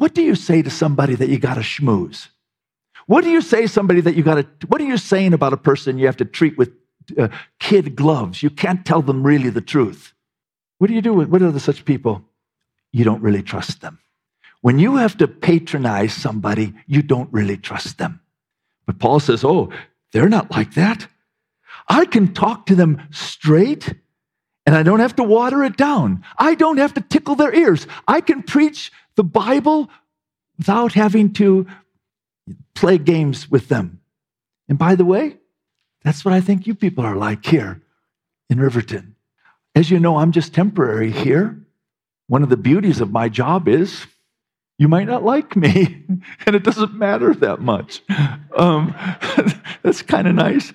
what 0.00 0.14
do 0.14 0.22
you 0.22 0.34
say 0.34 0.62
to 0.62 0.70
somebody 0.70 1.14
that 1.14 1.28
you 1.28 1.38
got 1.38 1.56
to 1.56 1.60
schmooze? 1.60 2.28
What 3.04 3.22
do 3.22 3.28
you 3.28 3.42
say 3.42 3.66
somebody 3.66 4.00
that 4.00 4.14
you 4.14 4.22
got 4.22 4.36
to, 4.36 4.66
what 4.66 4.80
are 4.80 4.86
you 4.86 4.96
saying 4.96 5.34
about 5.34 5.52
a 5.52 5.58
person 5.58 5.98
you 5.98 6.06
have 6.06 6.16
to 6.16 6.24
treat 6.24 6.56
with 6.56 6.72
uh, 7.18 7.28
kid 7.58 7.96
gloves? 7.96 8.42
You 8.42 8.48
can't 8.48 8.86
tell 8.86 9.02
them 9.02 9.22
really 9.22 9.50
the 9.50 9.60
truth. 9.60 10.14
What 10.78 10.86
do 10.86 10.94
you 10.94 11.02
do 11.02 11.12
with, 11.12 11.28
what 11.28 11.42
are 11.42 11.50
the 11.52 11.60
such 11.60 11.84
people? 11.84 12.24
You 12.92 13.04
don't 13.04 13.20
really 13.20 13.42
trust 13.42 13.82
them. 13.82 13.98
When 14.62 14.78
you 14.78 14.96
have 14.96 15.18
to 15.18 15.28
patronize 15.28 16.14
somebody, 16.14 16.72
you 16.86 17.02
don't 17.02 17.30
really 17.30 17.58
trust 17.58 17.98
them. 17.98 18.22
But 18.86 19.00
Paul 19.00 19.20
says, 19.20 19.44
oh, 19.44 19.68
they're 20.12 20.30
not 20.30 20.50
like 20.50 20.72
that. 20.76 21.08
I 21.90 22.06
can 22.06 22.32
talk 22.32 22.64
to 22.66 22.74
them 22.74 23.02
straight 23.10 23.92
and 24.64 24.74
I 24.74 24.82
don't 24.82 25.00
have 25.00 25.16
to 25.16 25.24
water 25.24 25.62
it 25.62 25.76
down. 25.76 26.24
I 26.38 26.54
don't 26.54 26.78
have 26.78 26.94
to 26.94 27.02
tickle 27.02 27.34
their 27.34 27.54
ears. 27.54 27.86
I 28.08 28.22
can 28.22 28.42
preach 28.42 28.92
the 29.20 29.24
Bible 29.24 29.90
without 30.56 30.94
having 30.94 31.30
to 31.34 31.66
play 32.74 32.96
games 32.96 33.50
with 33.50 33.68
them. 33.68 34.00
And 34.66 34.78
by 34.78 34.94
the 34.94 35.04
way, 35.04 35.36
that's 36.02 36.24
what 36.24 36.32
I 36.32 36.40
think 36.40 36.66
you 36.66 36.74
people 36.74 37.04
are 37.04 37.16
like 37.16 37.44
here 37.44 37.82
in 38.48 38.58
Riverton. 38.58 39.16
As 39.74 39.90
you 39.90 40.00
know, 40.00 40.16
I'm 40.16 40.32
just 40.32 40.54
temporary 40.54 41.10
here. 41.10 41.60
One 42.28 42.42
of 42.42 42.48
the 42.48 42.56
beauties 42.56 43.02
of 43.02 43.10
my 43.10 43.28
job 43.28 43.68
is 43.68 44.06
you 44.78 44.88
might 44.88 45.06
not 45.06 45.22
like 45.22 45.54
me, 45.54 46.02
and 46.46 46.56
it 46.56 46.64
doesn't 46.64 46.94
matter 46.94 47.34
that 47.34 47.60
much. 47.60 48.00
Um, 48.56 48.94
that's 49.82 50.00
kind 50.00 50.28
of 50.28 50.34
nice. 50.34 50.72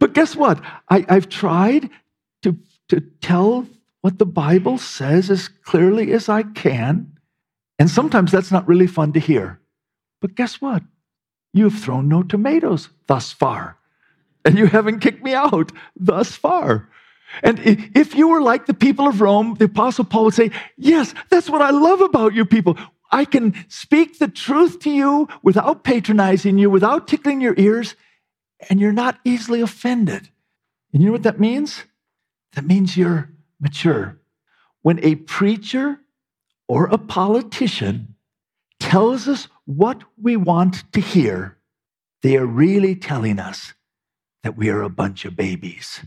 But 0.00 0.14
guess 0.14 0.34
what? 0.34 0.60
I, 0.88 1.06
I've 1.08 1.28
tried 1.28 1.90
to, 2.42 2.58
to 2.88 2.98
tell 3.20 3.68
what 4.00 4.18
the 4.18 4.26
Bible 4.26 4.78
says 4.78 5.30
as 5.30 5.46
clearly 5.46 6.10
as 6.10 6.28
I 6.28 6.42
can 6.42 7.12
and 7.78 7.90
sometimes 7.90 8.32
that's 8.32 8.50
not 8.50 8.66
really 8.66 8.86
fun 8.86 9.12
to 9.12 9.20
hear. 9.20 9.60
But 10.20 10.34
guess 10.34 10.60
what? 10.60 10.82
You've 11.52 11.78
thrown 11.78 12.08
no 12.08 12.22
tomatoes 12.22 12.88
thus 13.06 13.32
far. 13.32 13.76
And 14.44 14.58
you 14.58 14.66
haven't 14.66 15.00
kicked 15.00 15.22
me 15.22 15.34
out 15.34 15.72
thus 15.96 16.34
far. 16.34 16.88
And 17.42 17.60
if 17.94 18.14
you 18.14 18.28
were 18.28 18.40
like 18.40 18.66
the 18.66 18.74
people 18.74 19.06
of 19.06 19.20
Rome, 19.20 19.54
the 19.58 19.66
Apostle 19.66 20.04
Paul 20.04 20.26
would 20.26 20.34
say, 20.34 20.50
Yes, 20.76 21.14
that's 21.28 21.50
what 21.50 21.62
I 21.62 21.70
love 21.70 22.00
about 22.00 22.34
you 22.34 22.44
people. 22.44 22.76
I 23.10 23.24
can 23.24 23.54
speak 23.68 24.18
the 24.18 24.28
truth 24.28 24.80
to 24.80 24.90
you 24.90 25.28
without 25.42 25.84
patronizing 25.84 26.58
you, 26.58 26.70
without 26.70 27.06
tickling 27.06 27.40
your 27.40 27.54
ears, 27.56 27.96
and 28.68 28.80
you're 28.80 28.92
not 28.92 29.18
easily 29.24 29.60
offended. 29.60 30.28
And 30.92 31.02
you 31.02 31.06
know 31.06 31.12
what 31.12 31.22
that 31.22 31.40
means? 31.40 31.84
That 32.54 32.66
means 32.66 32.96
you're 32.96 33.30
mature. 33.60 34.18
When 34.82 35.02
a 35.04 35.16
preacher 35.16 36.00
or 36.68 36.86
a 36.86 36.98
politician 36.98 38.14
tells 38.78 39.26
us 39.26 39.48
what 39.64 40.02
we 40.20 40.36
want 40.36 40.90
to 40.92 41.00
hear, 41.00 41.56
they 42.22 42.36
are 42.36 42.46
really 42.46 42.94
telling 42.94 43.38
us 43.38 43.74
that 44.42 44.56
we 44.56 44.68
are 44.68 44.82
a 44.82 44.90
bunch 44.90 45.24
of 45.24 45.34
babies. 45.34 46.00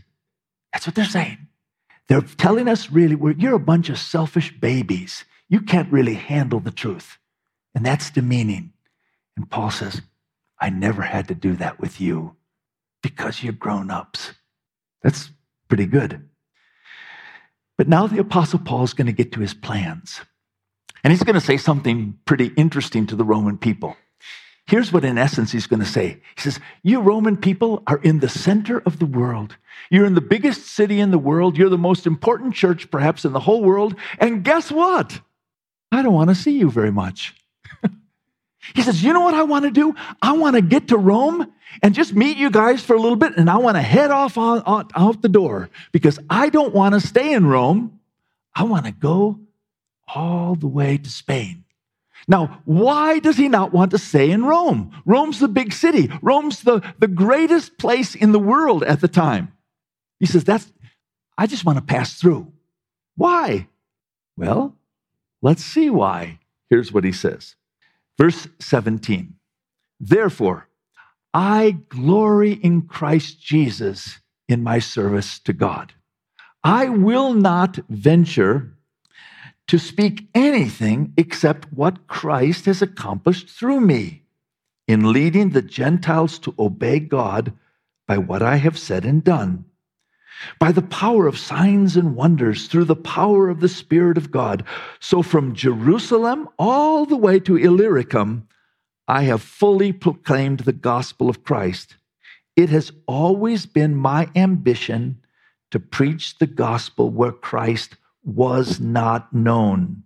That's 0.72 0.86
what 0.86 0.94
they're 0.94 1.04
saying. 1.04 1.48
They're 2.08 2.22
telling 2.22 2.68
us 2.68 2.90
really, 2.90 3.16
you're 3.38 3.54
a 3.54 3.60
bunch 3.60 3.88
of 3.88 3.98
selfish 3.98 4.58
babies. 4.58 5.24
You 5.48 5.60
can't 5.60 5.92
really 5.92 6.14
handle 6.14 6.60
the 6.60 6.70
truth. 6.70 7.18
And 7.74 7.84
that's 7.84 8.10
demeaning. 8.10 8.72
And 9.36 9.50
Paul 9.50 9.70
says, 9.70 10.02
I 10.60 10.70
never 10.70 11.02
had 11.02 11.28
to 11.28 11.34
do 11.34 11.56
that 11.56 11.80
with 11.80 12.00
you 12.00 12.36
because 13.02 13.42
you're 13.42 13.52
grown 13.52 13.90
ups. 13.90 14.32
That's 15.02 15.30
pretty 15.68 15.86
good. 15.86 16.28
But 17.76 17.88
now 17.88 18.06
the 18.06 18.20
Apostle 18.20 18.60
Paul 18.60 18.84
is 18.84 18.94
going 18.94 19.06
to 19.06 19.12
get 19.12 19.32
to 19.32 19.40
his 19.40 19.54
plans. 19.54 20.20
And 21.04 21.12
he's 21.12 21.22
going 21.24 21.34
to 21.34 21.40
say 21.40 21.56
something 21.56 22.18
pretty 22.24 22.46
interesting 22.56 23.06
to 23.08 23.16
the 23.16 23.24
Roman 23.24 23.58
people. 23.58 23.96
Here's 24.66 24.92
what, 24.92 25.04
in 25.04 25.18
essence, 25.18 25.50
he's 25.50 25.66
going 25.66 25.80
to 25.80 25.86
say 25.86 26.20
He 26.36 26.40
says, 26.40 26.60
You 26.82 27.00
Roman 27.00 27.36
people 27.36 27.82
are 27.86 27.98
in 27.98 28.20
the 28.20 28.28
center 28.28 28.78
of 28.86 28.98
the 28.98 29.06
world. 29.06 29.56
You're 29.90 30.06
in 30.06 30.14
the 30.14 30.20
biggest 30.20 30.66
city 30.66 31.00
in 31.00 31.10
the 31.10 31.18
world. 31.18 31.58
You're 31.58 31.68
the 31.68 31.78
most 31.78 32.06
important 32.06 32.54
church, 32.54 32.90
perhaps, 32.90 33.24
in 33.24 33.32
the 33.32 33.40
whole 33.40 33.62
world. 33.62 33.96
And 34.18 34.44
guess 34.44 34.70
what? 34.70 35.20
I 35.90 36.02
don't 36.02 36.14
want 36.14 36.30
to 36.30 36.34
see 36.34 36.58
you 36.58 36.70
very 36.70 36.92
much. 36.92 37.34
he 38.74 38.82
says, 38.82 39.02
You 39.02 39.12
know 39.12 39.20
what 39.20 39.34
I 39.34 39.42
want 39.42 39.64
to 39.64 39.70
do? 39.70 39.94
I 40.22 40.32
want 40.32 40.54
to 40.54 40.62
get 40.62 40.88
to 40.88 40.96
Rome 40.96 41.52
and 41.82 41.94
just 41.94 42.14
meet 42.14 42.36
you 42.36 42.50
guys 42.50 42.84
for 42.84 42.94
a 42.94 43.00
little 43.00 43.16
bit, 43.16 43.36
and 43.36 43.50
I 43.50 43.56
want 43.56 43.76
to 43.76 43.82
head 43.82 44.10
off 44.10 44.38
on, 44.38 44.60
on, 44.62 44.88
out 44.94 45.22
the 45.22 45.28
door 45.28 45.70
because 45.90 46.20
I 46.30 46.50
don't 46.50 46.74
want 46.74 46.94
to 46.94 47.00
stay 47.00 47.32
in 47.32 47.46
Rome. 47.46 47.98
I 48.54 48.62
want 48.64 48.86
to 48.86 48.92
go 48.92 49.40
all 50.14 50.54
the 50.54 50.68
way 50.68 50.98
to 50.98 51.10
Spain. 51.10 51.64
Now, 52.28 52.62
why 52.64 53.18
does 53.18 53.36
he 53.36 53.48
not 53.48 53.72
want 53.72 53.90
to 53.90 53.98
stay 53.98 54.30
in 54.30 54.44
Rome? 54.44 54.92
Rome's 55.04 55.40
the 55.40 55.48
big 55.48 55.72
city. 55.72 56.08
Rome's 56.22 56.62
the, 56.62 56.80
the 56.98 57.08
greatest 57.08 57.78
place 57.78 58.14
in 58.14 58.32
the 58.32 58.38
world 58.38 58.84
at 58.84 59.00
the 59.00 59.08
time. 59.08 59.52
He 60.20 60.26
says, 60.26 60.44
That's, 60.44 60.72
I 61.36 61.46
just 61.46 61.64
want 61.64 61.78
to 61.78 61.84
pass 61.84 62.14
through. 62.14 62.52
Why? 63.16 63.68
Well, 64.36 64.76
let's 65.40 65.64
see 65.64 65.90
why. 65.90 66.38
Here's 66.70 66.92
what 66.92 67.04
he 67.04 67.12
says. 67.12 67.56
Verse 68.18 68.46
17. 68.60 69.34
Therefore, 69.98 70.68
I 71.34 71.78
glory 71.88 72.52
in 72.52 72.82
Christ 72.82 73.40
Jesus 73.40 74.20
in 74.48 74.62
my 74.62 74.78
service 74.78 75.38
to 75.40 75.52
God. 75.52 75.94
I 76.62 76.88
will 76.88 77.34
not 77.34 77.78
venture 77.88 78.76
to 79.72 79.78
speak 79.78 80.28
anything 80.34 81.14
except 81.16 81.72
what 81.72 82.06
Christ 82.06 82.66
has 82.66 82.82
accomplished 82.82 83.48
through 83.48 83.80
me 83.80 84.20
in 84.86 85.14
leading 85.14 85.48
the 85.48 85.62
Gentiles 85.62 86.38
to 86.40 86.54
obey 86.58 87.00
God 87.00 87.54
by 88.06 88.18
what 88.18 88.42
I 88.42 88.56
have 88.56 88.78
said 88.78 89.06
and 89.06 89.24
done. 89.24 89.64
By 90.58 90.72
the 90.72 90.82
power 90.82 91.26
of 91.26 91.38
signs 91.38 91.96
and 91.96 92.14
wonders, 92.14 92.66
through 92.66 92.84
the 92.84 92.94
power 92.94 93.48
of 93.48 93.60
the 93.60 93.68
Spirit 93.68 94.18
of 94.18 94.30
God. 94.30 94.62
So 95.00 95.22
from 95.22 95.54
Jerusalem 95.54 96.50
all 96.58 97.06
the 97.06 97.16
way 97.16 97.40
to 97.40 97.56
Illyricum, 97.56 98.46
I 99.08 99.22
have 99.22 99.40
fully 99.40 99.90
proclaimed 99.90 100.60
the 100.60 100.74
gospel 100.74 101.30
of 101.30 101.44
Christ. 101.44 101.96
It 102.56 102.68
has 102.68 102.92
always 103.06 103.64
been 103.64 103.96
my 103.96 104.28
ambition 104.36 105.22
to 105.70 105.80
preach 105.80 106.36
the 106.36 106.46
gospel 106.46 107.08
where 107.08 107.32
Christ 107.32 107.96
was 108.24 108.80
not 108.80 109.32
known, 109.32 110.02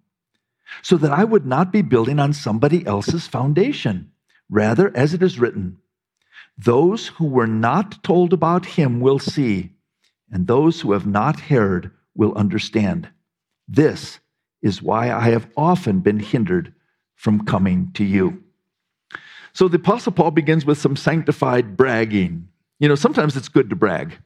so 0.83 0.97
that 0.97 1.13
I 1.13 1.25
would 1.25 1.47
not 1.47 1.73
be 1.73 1.83
building 1.83 2.19
on 2.19 2.33
somebody 2.33 2.87
else's 2.87 3.27
foundation. 3.27 4.11
Rather, 4.49 4.97
as 4.97 5.13
it 5.13 5.23
is 5.23 5.39
written, 5.39 5.79
those 6.57 7.09
who 7.09 7.27
were 7.27 7.47
not 7.47 8.03
told 8.03 8.33
about 8.33 8.65
him 8.65 9.01
will 9.01 9.19
see, 9.19 9.73
and 10.31 10.47
those 10.47 10.81
who 10.81 10.93
have 10.93 11.07
not 11.07 11.41
heard 11.41 11.91
will 12.15 12.35
understand. 12.35 13.09
This 13.69 14.21
is 14.63 14.83
why 14.83 15.13
I 15.13 15.31
have 15.31 15.49
often 15.57 16.01
been 16.01 16.21
hindered 16.21 16.73
from 17.15 17.45
coming 17.45 17.91
to 17.95 18.05
you. 18.05 18.43
So 19.53 19.69
the 19.69 19.77
Apostle 19.77 20.13
Paul 20.13 20.31
begins 20.31 20.65
with 20.67 20.79
some 20.79 20.97
sanctified 20.97 21.77
bragging. 21.77 22.49
You 22.79 22.89
know, 22.89 22.95
sometimes 22.95 23.37
it's 23.37 23.49
good 23.49 23.71
to 23.71 23.77
brag. 23.77 24.19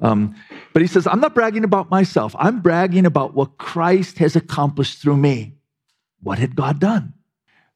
Um, 0.00 0.34
but 0.72 0.82
he 0.82 0.88
says, 0.88 1.06
I'm 1.06 1.20
not 1.20 1.34
bragging 1.34 1.64
about 1.64 1.90
myself. 1.90 2.34
I'm 2.38 2.60
bragging 2.60 3.06
about 3.06 3.34
what 3.34 3.58
Christ 3.58 4.18
has 4.18 4.36
accomplished 4.36 4.98
through 5.00 5.16
me. 5.16 5.54
What 6.22 6.38
had 6.38 6.54
God 6.54 6.78
done? 6.78 7.14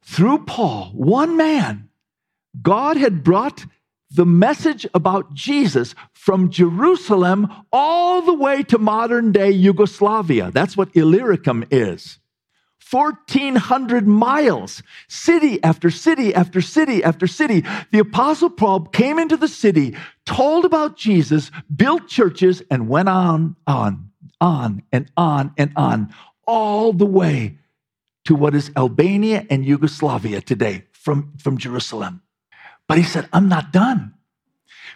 Through 0.02 0.44
Paul, 0.44 0.90
one 0.94 1.36
man, 1.36 1.88
God 2.60 2.96
had 2.96 3.24
brought 3.24 3.64
the 4.10 4.26
message 4.26 4.86
about 4.94 5.34
Jesus 5.34 5.94
from 6.12 6.50
Jerusalem 6.50 7.48
all 7.72 8.22
the 8.22 8.34
way 8.34 8.62
to 8.64 8.78
modern 8.78 9.32
day 9.32 9.50
Yugoslavia. 9.50 10.50
That's 10.52 10.76
what 10.76 10.94
Illyricum 10.94 11.64
is. 11.70 12.18
1,400 12.94 14.06
miles, 14.06 14.80
city 15.08 15.60
after 15.64 15.90
city 15.90 16.32
after 16.32 16.60
city 16.60 17.02
after 17.02 17.26
city. 17.26 17.64
The 17.90 17.98
Apostle 17.98 18.50
Paul 18.50 18.86
came 18.86 19.18
into 19.18 19.36
the 19.36 19.48
city, 19.48 19.96
told 20.26 20.64
about 20.64 20.96
Jesus, 20.96 21.50
built 21.74 22.06
churches, 22.06 22.62
and 22.70 22.88
went 22.88 23.08
on, 23.08 23.56
on, 23.66 24.12
on, 24.40 24.84
and 24.92 25.10
on, 25.16 25.52
and 25.58 25.72
on, 25.74 26.14
all 26.46 26.92
the 26.92 27.04
way 27.04 27.58
to 28.26 28.36
what 28.36 28.54
is 28.54 28.70
Albania 28.76 29.44
and 29.50 29.66
Yugoslavia 29.66 30.40
today 30.40 30.84
from, 30.92 31.32
from 31.38 31.58
Jerusalem. 31.58 32.22
But 32.86 32.98
he 32.98 33.04
said, 33.04 33.28
I'm 33.32 33.48
not 33.48 33.72
done. 33.72 34.14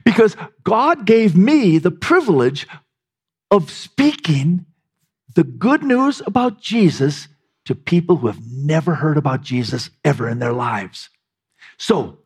Because 0.04 0.36
God 0.62 1.04
gave 1.04 1.36
me 1.36 1.78
the 1.78 1.90
privilege 1.90 2.68
of 3.50 3.72
speaking 3.72 4.66
the 5.34 5.42
good 5.42 5.82
news 5.82 6.22
about 6.24 6.60
Jesus 6.60 7.26
to 7.68 7.74
people 7.74 8.16
who 8.16 8.28
have 8.28 8.40
never 8.50 8.94
heard 8.94 9.18
about 9.18 9.42
Jesus 9.42 9.90
ever 10.02 10.26
in 10.26 10.38
their 10.38 10.54
lives. 10.54 11.10
So, 11.76 12.16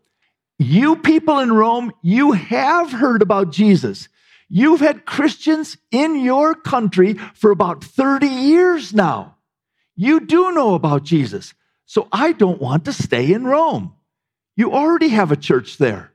you 0.57 0.95
people 0.95 1.41
in 1.41 1.53
Rome, 1.53 1.91
you 2.01 2.31
have 2.31 2.93
heard 2.93 3.23
about 3.23 3.51
Jesus. 3.51 4.09
You've 4.49 4.79
had 4.79 5.05
Christians 5.05 5.77
in 5.91 6.21
your 6.21 6.55
country 6.55 7.15
for 7.35 7.51
about 7.51 7.83
30 7.83 8.29
years 8.29 8.95
now. 8.95 9.37
You 9.97 10.21
do 10.21 10.53
know 10.53 10.75
about 10.75 11.03
Jesus. 11.03 11.55
So 11.87 12.07
I 12.13 12.31
don't 12.31 12.63
want 12.63 12.85
to 12.85 12.93
stay 12.93 13.33
in 13.33 13.45
Rome. 13.45 13.95
You 14.55 14.71
already 14.71 15.09
have 15.09 15.33
a 15.33 15.37
church 15.37 15.77
there. 15.77 16.13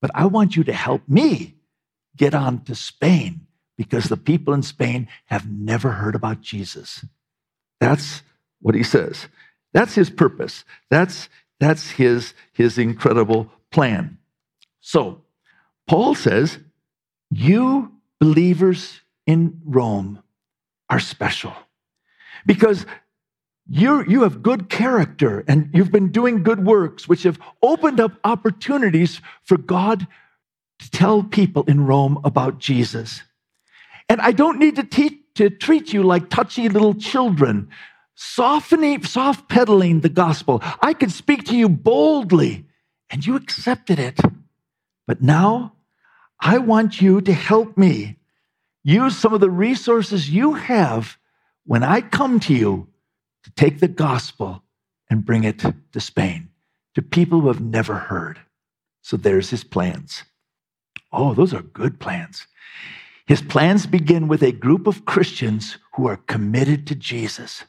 But 0.00 0.10
I 0.12 0.26
want 0.26 0.56
you 0.56 0.64
to 0.64 0.72
help 0.72 1.02
me 1.08 1.54
get 2.16 2.34
on 2.34 2.64
to 2.64 2.74
Spain 2.74 3.46
because 3.76 4.06
the 4.06 4.16
people 4.16 4.54
in 4.54 4.62
Spain 4.62 5.06
have 5.26 5.48
never 5.48 5.92
heard 5.92 6.16
about 6.16 6.40
Jesus. 6.40 7.04
That's 7.78 8.22
what 8.60 8.74
he 8.74 8.82
says. 8.82 9.28
That's 9.72 9.94
his 9.94 10.10
purpose. 10.10 10.64
That's, 10.90 11.28
that's 11.60 11.90
his, 11.90 12.34
his 12.52 12.78
incredible 12.78 13.50
plan. 13.70 14.18
So, 14.80 15.22
Paul 15.86 16.14
says, 16.14 16.58
You 17.30 17.92
believers 18.20 19.00
in 19.26 19.60
Rome 19.64 20.22
are 20.88 21.00
special 21.00 21.52
because 22.44 22.86
you 23.68 24.04
you 24.06 24.22
have 24.22 24.42
good 24.42 24.68
character 24.70 25.44
and 25.48 25.70
you've 25.74 25.90
been 25.90 26.12
doing 26.12 26.42
good 26.42 26.64
works, 26.64 27.08
which 27.08 27.24
have 27.24 27.40
opened 27.62 28.00
up 28.00 28.12
opportunities 28.24 29.20
for 29.42 29.58
God 29.58 30.06
to 30.78 30.90
tell 30.90 31.22
people 31.22 31.64
in 31.64 31.86
Rome 31.86 32.20
about 32.24 32.58
Jesus. 32.58 33.22
And 34.08 34.20
I 34.20 34.32
don't 34.32 34.58
need 34.58 34.76
to, 34.76 34.84
teach, 34.84 35.14
to 35.34 35.50
treat 35.50 35.92
you 35.92 36.02
like 36.02 36.30
touchy 36.30 36.68
little 36.68 36.94
children 36.94 37.68
softening, 38.16 39.04
soft 39.04 39.48
pedaling 39.48 40.00
the 40.00 40.08
gospel. 40.08 40.60
I 40.80 40.94
could 40.94 41.12
speak 41.12 41.44
to 41.44 41.56
you 41.56 41.68
boldly 41.68 42.64
and 43.10 43.24
you 43.24 43.36
accepted 43.36 43.98
it. 44.00 44.18
But 45.06 45.22
now 45.22 45.74
I 46.40 46.58
want 46.58 47.00
you 47.00 47.20
to 47.20 47.32
help 47.32 47.76
me 47.76 48.16
use 48.82 49.16
some 49.16 49.32
of 49.32 49.40
the 49.40 49.50
resources 49.50 50.30
you 50.30 50.54
have 50.54 51.16
when 51.64 51.82
I 51.82 52.00
come 52.00 52.40
to 52.40 52.54
you 52.54 52.88
to 53.44 53.50
take 53.52 53.80
the 53.80 53.88
gospel 53.88 54.62
and 55.08 55.24
bring 55.24 55.44
it 55.44 55.62
to 55.92 56.00
Spain, 56.00 56.48
to 56.94 57.02
people 57.02 57.40
who 57.40 57.48
have 57.48 57.60
never 57.60 57.94
heard. 57.94 58.40
So 59.02 59.16
there's 59.16 59.50
his 59.50 59.62
plans. 59.62 60.24
Oh, 61.12 61.34
those 61.34 61.54
are 61.54 61.62
good 61.62 62.00
plans. 62.00 62.46
His 63.26 63.42
plans 63.42 63.86
begin 63.86 64.28
with 64.28 64.42
a 64.42 64.52
group 64.52 64.86
of 64.86 65.04
Christians 65.04 65.78
who 65.94 66.06
are 66.06 66.16
committed 66.16 66.86
to 66.88 66.94
Jesus. 66.94 67.64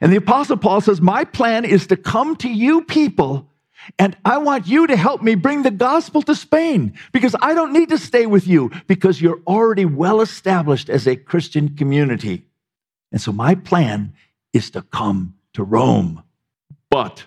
And 0.00 0.12
the 0.12 0.16
Apostle 0.16 0.56
Paul 0.56 0.80
says, 0.80 1.00
My 1.00 1.24
plan 1.24 1.64
is 1.64 1.86
to 1.88 1.96
come 1.96 2.36
to 2.36 2.48
you 2.48 2.82
people, 2.82 3.48
and 3.98 4.16
I 4.24 4.38
want 4.38 4.66
you 4.66 4.86
to 4.86 4.96
help 4.96 5.22
me 5.22 5.34
bring 5.34 5.62
the 5.62 5.70
gospel 5.70 6.22
to 6.22 6.34
Spain 6.34 6.94
because 7.12 7.34
I 7.40 7.54
don't 7.54 7.72
need 7.72 7.88
to 7.90 7.98
stay 7.98 8.26
with 8.26 8.46
you 8.46 8.70
because 8.86 9.20
you're 9.20 9.40
already 9.46 9.84
well 9.84 10.20
established 10.20 10.88
as 10.88 11.06
a 11.06 11.16
Christian 11.16 11.76
community. 11.76 12.44
And 13.12 13.20
so 13.20 13.32
my 13.32 13.54
plan 13.54 14.14
is 14.52 14.70
to 14.70 14.82
come 14.82 15.34
to 15.54 15.62
Rome. 15.62 16.22
But 16.90 17.26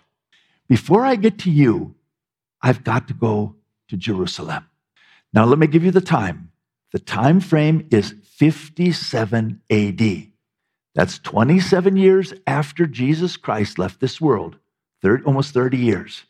before 0.67 1.05
I 1.05 1.15
get 1.15 1.39
to 1.39 1.51
you, 1.51 1.95
I've 2.61 2.83
got 2.83 3.07
to 3.07 3.13
go 3.13 3.55
to 3.89 3.97
Jerusalem. 3.97 4.67
Now, 5.33 5.45
let 5.45 5.59
me 5.59 5.67
give 5.67 5.83
you 5.83 5.91
the 5.91 6.01
time. 6.01 6.51
The 6.91 6.99
time 6.99 7.39
frame 7.39 7.87
is 7.89 8.13
57 8.23 9.61
AD. 9.69 10.30
That's 10.93 11.19
27 11.19 11.95
years 11.95 12.33
after 12.45 12.85
Jesus 12.85 13.37
Christ 13.37 13.79
left 13.79 13.99
this 13.99 14.19
world, 14.19 14.57
30, 15.01 15.23
almost 15.23 15.53
30 15.53 15.77
years. 15.77 16.23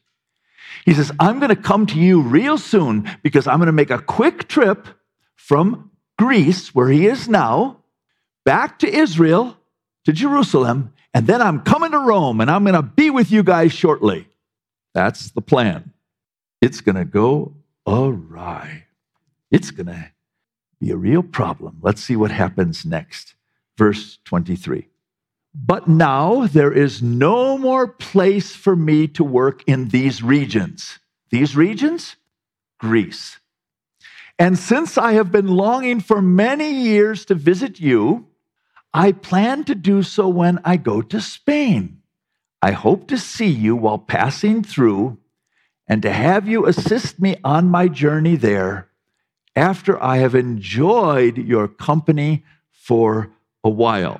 He 0.85 0.93
says, 0.93 1.11
I'm 1.19 1.39
going 1.39 1.49
to 1.49 1.55
come 1.55 1.85
to 1.87 1.99
you 1.99 2.21
real 2.21 2.57
soon 2.57 3.09
because 3.23 3.47
I'm 3.47 3.57
going 3.57 3.67
to 3.67 3.73
make 3.73 3.89
a 3.89 4.01
quick 4.01 4.47
trip 4.47 4.87
from 5.35 5.91
Greece, 6.17 6.73
where 6.73 6.89
he 6.89 7.07
is 7.07 7.27
now, 7.27 7.77
back 8.45 8.79
to 8.79 8.87
Israel, 8.87 9.57
to 10.05 10.13
Jerusalem, 10.13 10.93
and 11.13 11.27
then 11.27 11.41
I'm 11.41 11.61
coming 11.61 11.91
to 11.91 11.99
Rome 11.99 12.39
and 12.39 12.49
I'm 12.49 12.63
going 12.63 12.75
to 12.75 12.81
be 12.83 13.09
with 13.09 13.31
you 13.31 13.43
guys 13.43 13.73
shortly. 13.73 14.27
That's 14.93 15.31
the 15.31 15.41
plan. 15.41 15.93
It's 16.61 16.81
going 16.81 16.95
to 16.95 17.05
go 17.05 17.53
awry. 17.87 18.85
It's 19.49 19.71
going 19.71 19.87
to 19.87 20.11
be 20.79 20.91
a 20.91 20.97
real 20.97 21.23
problem. 21.23 21.79
Let's 21.81 22.01
see 22.01 22.15
what 22.15 22.31
happens 22.31 22.85
next 22.85 23.35
verse 23.81 24.19
23. 24.25 24.87
But 25.55 25.87
now 25.87 26.45
there 26.45 26.71
is 26.71 27.01
no 27.01 27.57
more 27.57 27.87
place 27.87 28.55
for 28.55 28.75
me 28.75 29.07
to 29.07 29.23
work 29.23 29.63
in 29.65 29.87
these 29.87 30.21
regions. 30.21 30.99
These 31.31 31.55
regions? 31.55 32.15
Greece. 32.79 33.39
And 34.37 34.59
since 34.59 34.99
I 34.99 35.13
have 35.13 35.31
been 35.31 35.47
longing 35.47 35.99
for 35.99 36.21
many 36.21 36.71
years 36.71 37.25
to 37.25 37.33
visit 37.33 37.79
you, 37.79 38.27
I 38.93 39.13
plan 39.13 39.63
to 39.63 39.73
do 39.73 40.03
so 40.03 40.29
when 40.29 40.59
I 40.63 40.77
go 40.77 41.01
to 41.01 41.19
Spain. 41.19 42.03
I 42.61 42.73
hope 42.73 43.07
to 43.07 43.17
see 43.17 43.49
you 43.49 43.75
while 43.75 43.97
passing 43.97 44.61
through 44.61 45.17
and 45.87 46.03
to 46.03 46.11
have 46.11 46.47
you 46.47 46.67
assist 46.67 47.19
me 47.19 47.37
on 47.43 47.65
my 47.67 47.87
journey 47.87 48.35
there 48.35 48.91
after 49.55 49.99
I 50.03 50.17
have 50.17 50.35
enjoyed 50.35 51.39
your 51.39 51.67
company 51.67 52.45
for 52.69 53.31
a 53.63 53.69
while. 53.69 54.19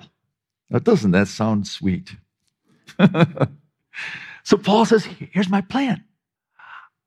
Now, 0.69 0.79
doesn't 0.79 1.11
that 1.11 1.27
sound 1.27 1.67
sweet? 1.67 2.15
so 4.43 4.57
Paul 4.57 4.85
says, 4.85 5.05
Here's 5.05 5.49
my 5.49 5.61
plan. 5.61 6.03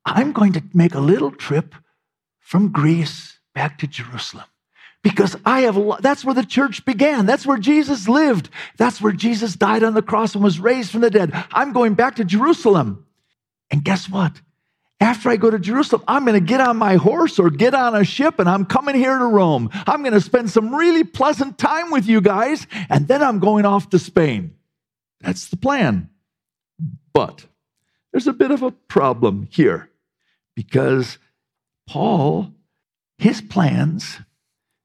I'm 0.04 0.32
going 0.32 0.52
to 0.52 0.62
make 0.74 0.94
a 0.94 1.00
little 1.00 1.30
trip 1.30 1.74
from 2.40 2.72
Greece 2.72 3.38
back 3.54 3.78
to 3.78 3.86
Jerusalem 3.86 4.44
because 5.02 5.36
I 5.44 5.60
have 5.60 5.78
that's 6.00 6.24
where 6.24 6.34
the 6.34 6.44
church 6.44 6.84
began. 6.84 7.26
That's 7.26 7.46
where 7.46 7.58
Jesus 7.58 8.08
lived. 8.08 8.48
That's 8.76 9.00
where 9.00 9.12
Jesus 9.12 9.54
died 9.54 9.82
on 9.82 9.94
the 9.94 10.02
cross 10.02 10.34
and 10.34 10.44
was 10.44 10.58
raised 10.58 10.90
from 10.90 11.02
the 11.02 11.10
dead. 11.10 11.32
I'm 11.52 11.72
going 11.72 11.94
back 11.94 12.16
to 12.16 12.24
Jerusalem. 12.24 13.06
And 13.70 13.84
guess 13.84 14.08
what? 14.08 14.40
After 15.00 15.28
I 15.28 15.36
go 15.36 15.50
to 15.50 15.58
Jerusalem, 15.58 16.04
I'm 16.08 16.24
going 16.24 16.40
to 16.40 16.46
get 16.46 16.60
on 16.60 16.76
my 16.76 16.96
horse 16.96 17.38
or 17.38 17.50
get 17.50 17.74
on 17.74 17.94
a 17.94 18.04
ship 18.04 18.38
and 18.38 18.48
I'm 18.48 18.64
coming 18.64 18.94
here 18.94 19.18
to 19.18 19.26
Rome. 19.26 19.70
I'm 19.86 20.02
going 20.02 20.14
to 20.14 20.20
spend 20.20 20.50
some 20.50 20.74
really 20.74 21.04
pleasant 21.04 21.58
time 21.58 21.90
with 21.90 22.06
you 22.06 22.20
guys 22.20 22.66
and 22.88 23.06
then 23.08 23.22
I'm 23.22 23.38
going 23.38 23.66
off 23.66 23.90
to 23.90 23.98
Spain. 23.98 24.54
That's 25.20 25.48
the 25.48 25.56
plan. 25.56 26.10
But 27.12 27.46
there's 28.12 28.26
a 28.26 28.32
bit 28.32 28.50
of 28.50 28.62
a 28.62 28.70
problem 28.70 29.48
here 29.50 29.90
because 30.54 31.18
Paul, 31.86 32.52
his 33.18 33.40
plans 33.40 34.20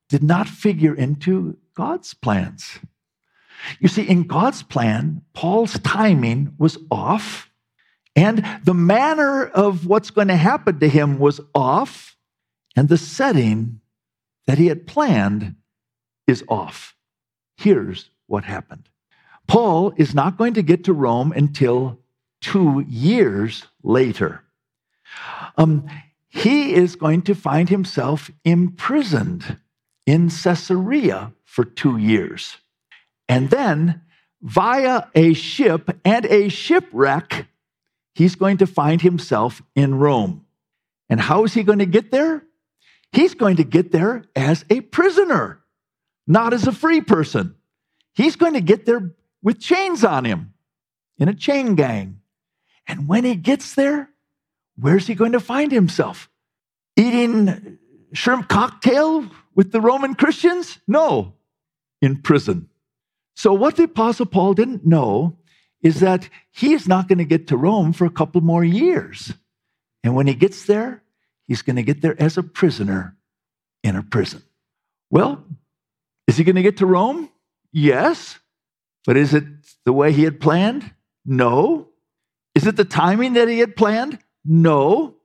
did 0.10 0.24
not 0.24 0.48
figure 0.48 0.94
into 0.94 1.58
God's 1.76 2.14
plans. 2.14 2.80
You 3.80 3.88
see, 3.88 4.04
in 4.04 4.24
God's 4.24 4.64
plan, 4.64 5.22
Paul's 5.34 5.80
timing 5.80 6.54
was 6.58 6.78
off, 6.90 7.49
and 8.20 8.46
the 8.66 8.74
manner 8.74 9.46
of 9.46 9.86
what's 9.86 10.12
going 10.12 10.28
to 10.28 10.36
happen 10.36 10.80
to 10.80 10.90
him 10.90 11.20
was 11.20 11.40
off, 11.56 12.18
and 12.76 12.90
the 12.90 12.98
setting 12.98 13.80
that 14.46 14.58
he 14.58 14.68
had 14.68 14.86
planned 14.86 15.56
is 16.28 16.44
off. 16.50 16.96
Here's 17.58 18.10
what 18.28 18.44
happened 18.44 18.90
Paul 19.48 19.94
is 19.96 20.14
not 20.14 20.38
going 20.38 20.54
to 20.56 20.62
get 20.62 20.84
to 20.84 20.94
Rome 20.94 21.32
until 21.32 21.98
two 22.42 22.86
years 22.90 23.66
later. 23.84 24.44
Um, 25.58 25.90
he 26.28 26.74
is 26.74 26.96
going 26.96 27.22
to 27.24 27.34
find 27.34 27.70
himself 27.70 28.30
imprisoned 28.44 29.58
in 30.06 30.30
Caesarea 30.30 31.32
for 31.46 31.64
two 31.64 31.98
years. 31.98 32.58
And 33.28 33.50
then, 33.50 34.02
via 34.42 35.06
a 35.16 35.34
ship 35.34 35.98
and 36.04 36.26
a 36.26 36.50
shipwreck, 36.50 37.48
he's 38.16 38.36
going 38.36 38.58
to 38.58 38.68
find 38.68 39.02
himself 39.02 39.62
in 39.76 39.96
Rome. 39.96 40.46
And 41.10 41.20
how 41.20 41.44
is 41.44 41.54
he 41.54 41.64
going 41.64 41.80
to 41.80 41.86
get 41.86 42.12
there? 42.12 42.44
He's 43.12 43.34
going 43.34 43.56
to 43.58 43.64
get 43.64 43.92
there 43.92 44.26
as 44.36 44.66
a 44.70 44.82
prisoner, 44.82 45.62
not 46.28 46.54
as 46.54 46.68
a 46.68 46.72
free 46.72 47.02
person. 47.02 47.56
He's 48.14 48.36
going 48.36 48.54
to 48.54 48.62
get 48.62 48.86
there 48.86 49.16
with 49.42 49.60
chains 49.60 50.04
on 50.04 50.26
him 50.26 50.54
in 51.18 51.30
a 51.30 51.34
chain 51.34 51.76
gang. 51.76 52.22
And 52.88 53.08
when 53.08 53.24
he 53.24 53.36
gets 53.36 53.76
there, 53.76 54.10
where's 54.78 55.08
he 55.08 55.16
going 55.16 55.32
to 55.32 55.40
find 55.40 55.72
himself? 55.72 56.30
Eating 56.96 57.80
shrimp 58.14 58.48
cocktail 58.48 59.26
with 59.56 59.72
the 59.72 59.82
Roman 59.82 60.16
Christians? 60.16 60.80
No, 60.88 61.34
in 62.02 62.22
prison. 62.22 62.70
So, 63.36 63.54
what 63.54 63.78
the 63.78 63.84
Apostle 63.84 64.26
Paul 64.26 64.54
didn't 64.54 64.86
know 64.86 65.38
is 65.82 66.02
that 66.02 66.30
he's 66.52 66.88
not 66.88 67.08
going 67.08 67.20
to 67.20 67.26
get 67.26 67.48
to 67.48 67.58
Rome 67.58 67.94
for 67.94 68.06
a 68.06 68.12
couple 68.12 68.42
more 68.42 68.64
years. 68.64 69.34
And 70.04 70.16
when 70.16 70.28
he 70.28 70.34
gets 70.34 70.66
there, 70.66 71.04
he's 71.48 71.62
going 71.62 71.78
to 71.78 71.84
get 71.84 72.02
there 72.02 72.22
as 72.22 72.38
a 72.38 72.44
prisoner 72.44 73.16
in 73.84 73.96
a 73.96 74.04
prison. 74.04 74.44
Well, 75.10 75.44
is 76.28 76.38
he 76.38 76.44
going 76.44 76.58
to 76.58 76.62
get 76.62 76.78
to 76.78 76.86
Rome? 76.86 77.30
Yes. 77.72 78.40
But 79.06 79.18
is 79.18 79.34
it 79.34 79.44
the 79.86 79.94
way 79.94 80.12
he 80.12 80.24
had 80.24 80.40
planned? 80.40 80.92
No. 81.26 81.88
Is 82.56 82.68
it 82.68 82.76
the 82.76 82.86
timing 82.86 83.34
that 83.34 83.48
he 83.48 83.60
had 83.60 83.76
planned? 83.76 84.20
No. 84.46 85.16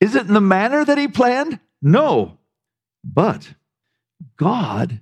Is 0.00 0.16
it 0.16 0.26
in 0.26 0.34
the 0.34 0.40
manner 0.40 0.84
that 0.84 0.98
he 0.98 1.08
planned? 1.08 1.60
No. 1.80 2.38
But 3.04 3.54
God, 4.36 5.00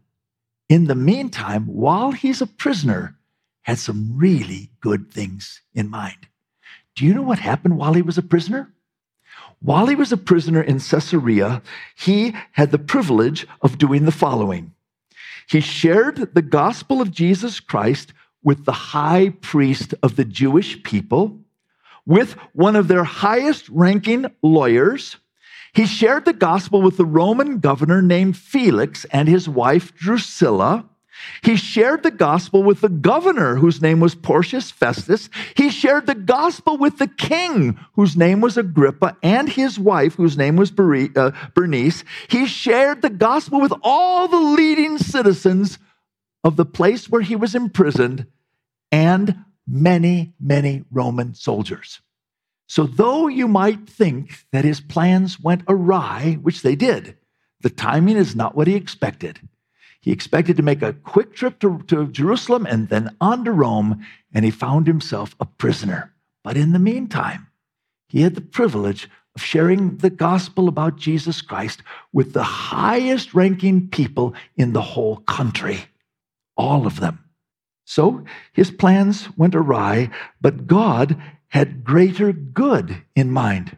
in 0.69 0.85
the 0.85 0.95
meantime, 0.95 1.67
while 1.67 2.13
he's 2.13 2.41
a 2.41 2.47
prisoner, 2.47 3.17
had 3.63 3.79
some 3.79 4.17
really 4.17 4.71
good 4.81 5.11
things 5.11 5.61
in 5.75 5.89
mind. 5.89 6.29
Do 6.97 7.05
you 7.07 7.15
know 7.15 7.23
what 7.23 7.39
happened 7.39 7.77
while 7.77 7.95
he 7.95 8.03
was 8.03 8.19
a 8.19 8.23
prisoner? 8.23 8.73
While 9.61 9.87
he 9.87 9.95
was 9.95 10.13
a 10.13 10.17
prisoner 10.17 10.63
in 10.63 10.81
Caesarea, 10.81 11.63
he 11.95 12.35
had 12.53 12.71
the 12.71 12.79
privilege 12.79 13.47
of 13.61 13.79
doing 13.79 14.05
the 14.05 14.13
following. 14.13 14.73
He 15.49 15.61
shared 15.61 16.35
the 16.35 16.43
gospel 16.43 17.01
of 17.01 17.11
Jesus 17.11 17.61
Christ 17.61 18.13
with 18.43 18.65
the 18.65 18.73
high 18.73 19.31
priest 19.41 19.95
of 20.03 20.17
the 20.17 20.25
Jewish 20.25 20.83
people, 20.83 21.39
with 22.07 22.33
one 22.55 22.77
of 22.77 22.89
their 22.89 23.05
highest 23.05 23.69
ranking 23.69 24.27
lawyers, 24.43 25.17
he 25.73 25.87
shared 25.87 26.25
the 26.25 26.33
gospel 26.33 26.83
with 26.83 26.97
the 26.97 27.05
Roman 27.05 27.61
governor 27.61 28.03
named 28.03 28.37
Felix 28.37 29.05
and 29.07 29.29
his 29.29 29.49
wife 29.49 29.95
Drusilla. 29.95 30.87
He 31.43 31.57
shared 31.57 32.03
the 32.03 32.11
gospel 32.11 32.63
with 32.63 32.81
the 32.81 32.89
governor 32.89 33.57
whose 33.57 33.81
name 33.81 34.01
was 34.01 34.15
Porcius 34.15 34.71
Festus. 34.71 35.29
He 35.57 35.71
shared 35.71 36.07
the 36.07 36.15
gospel 36.15 36.77
with 36.77 36.99
the 36.99 37.09
king 37.09 37.79
whose 37.95 38.17
name 38.17 38.41
was 38.41 38.57
Agrippa 38.57 39.17
and 39.23 39.49
his 39.49 39.79
wife 39.79 40.15
whose 40.15 40.37
name 40.37 40.57
was 40.57 40.71
uh, 40.71 41.31
Bernice. 41.55 42.05
He 42.29 42.47
shared 42.47 43.03
the 43.03 43.11
gospel 43.11 43.61
with 43.61 43.73
all 43.83 44.29
the 44.29 44.41
leading 44.41 44.99
citizens 44.99 45.79
of 46.45 46.57
the 46.57 46.65
place 46.65 47.09
where 47.09 47.23
he 47.23 47.37
was 47.37 47.55
imprisoned 47.55 48.27
and 48.93 49.45
many, 49.67 50.35
many 50.41 50.85
Roman 50.91 51.35
soldiers. 51.35 52.01
So, 52.67 52.85
though 52.85 53.27
you 53.27 53.49
might 53.49 53.89
think 53.89 54.45
that 54.53 54.65
his 54.65 54.81
plans 54.81 55.41
went 55.41 55.65
awry, 55.69 56.39
which 56.41 56.63
they 56.63 56.77
did, 56.77 57.17
the 57.63 57.71
timing 57.71 58.17
is 58.17 58.37
not 58.37 58.55
what 58.55 58.69
he 58.69 58.75
expected. 58.77 59.41
He 60.01 60.13
expected 60.13 60.57
to 60.57 60.63
make 60.63 60.83
a 60.83 60.95
quick 60.95 61.35
trip 61.35 61.59
to, 61.61 61.83
to 61.89 62.07
Jerusalem 62.09 62.67
and 62.67 62.89
then 62.89 63.15
on 63.21 63.45
to 63.45 63.53
Rome, 63.53 64.05
and 64.33 64.45
he 64.45 64.51
found 64.51 64.87
himself 64.87 65.37
a 65.39 65.45
prisoner. 65.45 66.13
But 66.43 66.57
in 66.57 66.73
the 66.73 66.79
meantime, 66.79 67.49
he 68.09 68.23
had 68.23 68.35
the 68.35 68.41
privilege 68.41 69.09
of 69.37 69.43
sharing 69.43 69.99
the 69.99 70.11
gospel 70.11 70.69
about 70.69 70.97
Jesus 70.97 71.43
Christ 71.43 71.83
with 72.13 72.33
the 72.33 72.43
highest 72.43 73.35
ranking 73.35 73.89
people 73.89 74.35
in 74.57 74.73
the 74.73 74.81
whole 74.81 75.19
country, 75.19 75.85
all 76.57 76.87
of 76.87 76.99
them. 76.99 77.25
So 77.85 78.25
his 78.53 78.71
plans 78.71 79.29
went 79.37 79.55
awry, 79.55 80.11
but 80.41 80.67
God 80.67 81.21
had 81.49 81.85
greater 81.85 82.33
good 82.33 83.03
in 83.15 83.31
mind. 83.31 83.77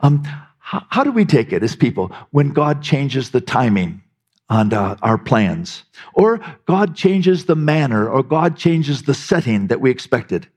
Um, 0.00 0.24
how, 0.58 0.84
how, 0.88 1.04
do 1.04 1.12
we 1.12 1.24
take 1.24 1.52
it 1.52 1.62
as 1.62 1.76
people 1.76 2.10
when 2.30 2.50
God 2.50 2.82
changes 2.82 3.30
the 3.30 3.40
timing 3.40 4.02
on 4.48 4.72
uh, 4.72 4.96
our 5.02 5.18
plans? 5.18 5.84
Or 6.14 6.40
God 6.66 6.94
changes 6.94 7.44
the 7.44 7.56
manner, 7.56 8.08
or 8.08 8.22
God 8.22 8.56
changes 8.56 9.02
the 9.02 9.14
setting 9.14 9.66
that 9.68 9.80
we 9.80 9.90
expected? 9.90 10.48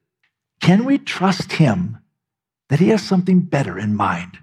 Can 0.61 0.85
we 0.85 0.97
trust 0.97 1.53
Him 1.53 1.97
that 2.69 2.79
He 2.79 2.89
has 2.89 3.01
something 3.01 3.41
better 3.41 3.77
in 3.77 3.95
mind? 3.95 4.37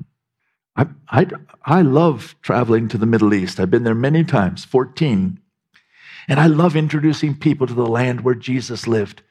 I, 0.77 0.87
I, 1.09 1.27
I 1.65 1.83
love 1.83 2.37
traveling 2.43 2.89
to 2.89 2.99
the 2.99 3.07
Middle 3.07 3.33
East. 3.33 3.59
I've 3.59 3.71
been 3.71 3.85
there 3.85 3.95
many 3.95 4.25
times, 4.25 4.65
14. 4.65 5.41
And 6.29 6.41
I 6.41 6.47
love 6.47 6.77
introducing 6.77 7.37
people 7.37 7.67
to 7.67 7.75
the 7.75 7.87
land 7.87 8.23
where 8.23 8.35
Jesus 8.35 8.87
lived. 8.87 9.23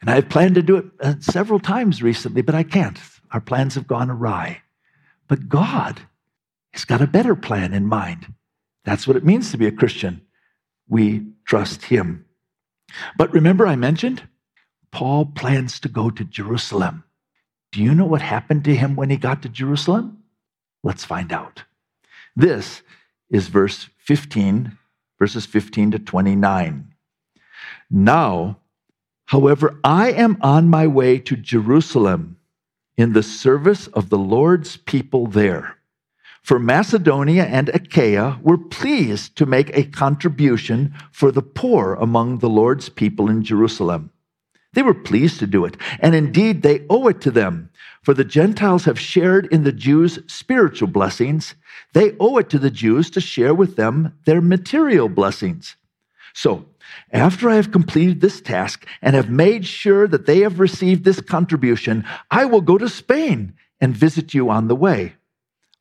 And 0.00 0.10
I've 0.10 0.28
planned 0.28 0.54
to 0.56 0.62
do 0.62 0.76
it 0.76 0.84
uh, 1.00 1.14
several 1.20 1.58
times 1.58 2.02
recently, 2.02 2.42
but 2.42 2.54
I 2.54 2.62
can't. 2.62 2.98
Our 3.32 3.40
plans 3.40 3.74
have 3.74 3.86
gone 3.86 4.10
awry. 4.10 4.62
But 5.28 5.48
God 5.48 6.02
has 6.72 6.84
got 6.84 7.02
a 7.02 7.06
better 7.06 7.34
plan 7.34 7.72
in 7.72 7.86
mind. 7.86 8.32
That's 8.86 9.06
what 9.06 9.18
it 9.18 9.24
means 9.24 9.50
to 9.50 9.58
be 9.58 9.66
a 9.66 9.72
Christian. 9.72 10.22
We 10.88 11.26
trust 11.44 11.84
Him. 11.84 12.24
But 13.18 13.30
remember, 13.34 13.66
I 13.66 13.76
mentioned 13.76 14.22
Paul 14.90 15.26
plans 15.26 15.78
to 15.80 15.90
go 15.90 16.08
to 16.08 16.24
Jerusalem. 16.24 17.04
Do 17.72 17.82
you 17.82 17.94
know 17.94 18.06
what 18.06 18.22
happened 18.22 18.64
to 18.64 18.74
him 18.74 18.96
when 18.96 19.10
he 19.10 19.18
got 19.18 19.42
to 19.42 19.50
Jerusalem? 19.50 20.22
Let's 20.82 21.04
find 21.04 21.30
out. 21.30 21.64
This 22.34 22.80
is 23.28 23.48
verse 23.48 23.90
15, 23.98 24.78
verses 25.18 25.44
15 25.44 25.90
to 25.90 25.98
29. 25.98 26.94
Now, 27.90 28.58
However, 29.26 29.78
I 29.82 30.12
am 30.12 30.38
on 30.40 30.68
my 30.68 30.86
way 30.86 31.18
to 31.18 31.36
Jerusalem 31.36 32.36
in 32.96 33.12
the 33.12 33.22
service 33.22 33.88
of 33.88 34.08
the 34.08 34.18
Lord's 34.18 34.76
people 34.76 35.26
there. 35.26 35.75
For 36.46 36.60
Macedonia 36.60 37.42
and 37.42 37.70
Achaia 37.70 38.38
were 38.40 38.56
pleased 38.56 39.34
to 39.34 39.46
make 39.46 39.76
a 39.76 39.82
contribution 39.82 40.94
for 41.10 41.32
the 41.32 41.42
poor 41.42 41.94
among 41.94 42.38
the 42.38 42.48
Lord's 42.48 42.88
people 42.88 43.28
in 43.28 43.42
Jerusalem. 43.42 44.12
They 44.72 44.82
were 44.82 44.94
pleased 44.94 45.40
to 45.40 45.48
do 45.48 45.64
it, 45.64 45.76
and 45.98 46.14
indeed 46.14 46.62
they 46.62 46.86
owe 46.88 47.08
it 47.08 47.20
to 47.22 47.32
them. 47.32 47.70
For 48.04 48.14
the 48.14 48.22
Gentiles 48.22 48.84
have 48.84 49.00
shared 49.00 49.46
in 49.46 49.64
the 49.64 49.72
Jews' 49.72 50.20
spiritual 50.28 50.86
blessings, 50.86 51.56
they 51.94 52.14
owe 52.20 52.36
it 52.36 52.48
to 52.50 52.60
the 52.60 52.70
Jews 52.70 53.10
to 53.10 53.20
share 53.20 53.52
with 53.52 53.74
them 53.74 54.16
their 54.24 54.40
material 54.40 55.08
blessings. 55.08 55.74
So, 56.32 56.66
after 57.10 57.50
I 57.50 57.56
have 57.56 57.72
completed 57.72 58.20
this 58.20 58.40
task 58.40 58.86
and 59.02 59.16
have 59.16 59.30
made 59.30 59.66
sure 59.66 60.06
that 60.06 60.26
they 60.26 60.42
have 60.42 60.60
received 60.60 61.02
this 61.02 61.20
contribution, 61.20 62.04
I 62.30 62.44
will 62.44 62.60
go 62.60 62.78
to 62.78 62.88
Spain 62.88 63.54
and 63.80 63.96
visit 63.96 64.32
you 64.32 64.48
on 64.48 64.68
the 64.68 64.76
way. 64.76 65.16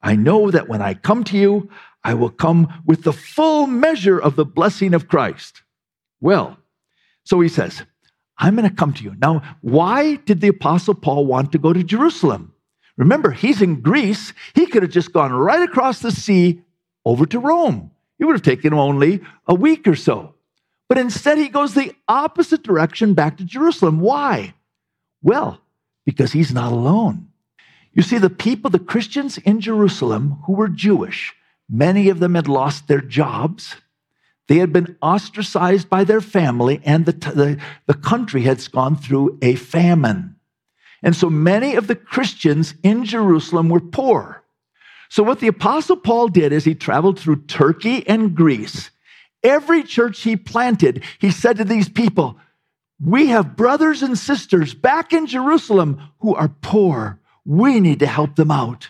I 0.05 0.15
know 0.15 0.51
that 0.51 0.69
when 0.69 0.83
I 0.83 0.93
come 0.93 1.23
to 1.25 1.37
you, 1.37 1.67
I 2.03 2.13
will 2.13 2.29
come 2.29 2.83
with 2.85 3.03
the 3.03 3.11
full 3.11 3.65
measure 3.65 4.19
of 4.19 4.35
the 4.35 4.45
blessing 4.45 4.93
of 4.93 5.07
Christ. 5.07 5.63
Well, 6.21 6.57
so 7.23 7.41
he 7.41 7.49
says, 7.49 7.81
I'm 8.37 8.55
going 8.55 8.69
to 8.69 8.75
come 8.75 8.93
to 8.93 9.03
you. 9.03 9.15
Now, 9.19 9.41
why 9.61 10.17
did 10.17 10.41
the 10.41 10.49
Apostle 10.49 10.93
Paul 10.93 11.25
want 11.25 11.51
to 11.53 11.57
go 11.57 11.73
to 11.73 11.83
Jerusalem? 11.83 12.53
Remember, 12.97 13.31
he's 13.31 13.63
in 13.63 13.81
Greece. 13.81 14.31
He 14.53 14.67
could 14.67 14.83
have 14.83 14.91
just 14.91 15.11
gone 15.11 15.33
right 15.33 15.67
across 15.67 15.99
the 15.99 16.11
sea 16.11 16.61
over 17.03 17.25
to 17.25 17.39
Rome. 17.39 17.89
It 18.19 18.25
would 18.25 18.35
have 18.35 18.43
taken 18.43 18.73
him 18.73 18.79
only 18.79 19.21
a 19.47 19.55
week 19.55 19.87
or 19.87 19.95
so. 19.95 20.35
But 20.87 20.99
instead, 20.99 21.39
he 21.39 21.49
goes 21.49 21.73
the 21.73 21.95
opposite 22.07 22.61
direction 22.61 23.15
back 23.15 23.37
to 23.37 23.43
Jerusalem. 23.43 23.99
Why? 23.99 24.53
Well, 25.23 25.59
because 26.05 26.31
he's 26.31 26.53
not 26.53 26.71
alone. 26.71 27.29
You 27.95 28.03
see, 28.03 28.17
the 28.17 28.29
people, 28.29 28.69
the 28.69 28.77
Christians 28.77 29.38
in 29.39 29.62
Jerusalem 29.62 30.38
who 30.45 30.53
were 30.53 30.67
Jewish, 30.67 31.34
many 31.69 32.10
of 32.10 32.19
them 32.19 32.36
had 32.36 32.49
lost 32.49 32.88
their 32.88 33.01
jobs. 33.01 33.77
They 34.47 34.58
had 34.58 34.73
been 34.73 34.97
ostracized 35.01 35.89
by 35.89 36.03
their 36.03 36.21
family, 36.21 36.81
and 36.84 37.05
the, 37.05 37.13
the, 37.13 37.60
the 37.88 37.93
country 37.93 38.41
had 38.41 38.69
gone 38.71 38.97
through 38.97 39.39
a 39.41 39.55
famine. 39.55 40.36
And 41.01 41.15
so 41.15 41.29
many 41.29 41.75
of 41.75 41.88
the 41.88 41.95
Christians 41.95 42.75
in 42.84 43.05
Jerusalem 43.05 43.69
were 43.69 43.79
poor. 43.79 44.43
So, 45.10 45.23
what 45.23 45.39
the 45.39 45.47
Apostle 45.47 45.97
Paul 45.97 46.27
did 46.27 46.51
is 46.51 46.65
he 46.65 46.75
traveled 46.75 47.17
through 47.17 47.43
Turkey 47.43 48.08
and 48.08 48.36
Greece. 48.36 48.89
Every 49.43 49.84
church 49.84 50.21
he 50.21 50.36
planted, 50.36 51.03
he 51.19 51.31
said 51.31 51.58
to 51.58 51.63
these 51.63 51.88
people, 51.88 52.39
We 52.99 53.27
have 53.27 53.55
brothers 53.55 54.01
and 54.01 54.17
sisters 54.17 54.73
back 54.73 55.13
in 55.13 55.27
Jerusalem 55.27 56.01
who 56.19 56.36
are 56.36 56.49
poor. 56.62 57.19
We 57.45 57.79
need 57.79 57.99
to 57.99 58.08
help 58.08 58.36
them 58.36 58.51
out. 58.51 58.89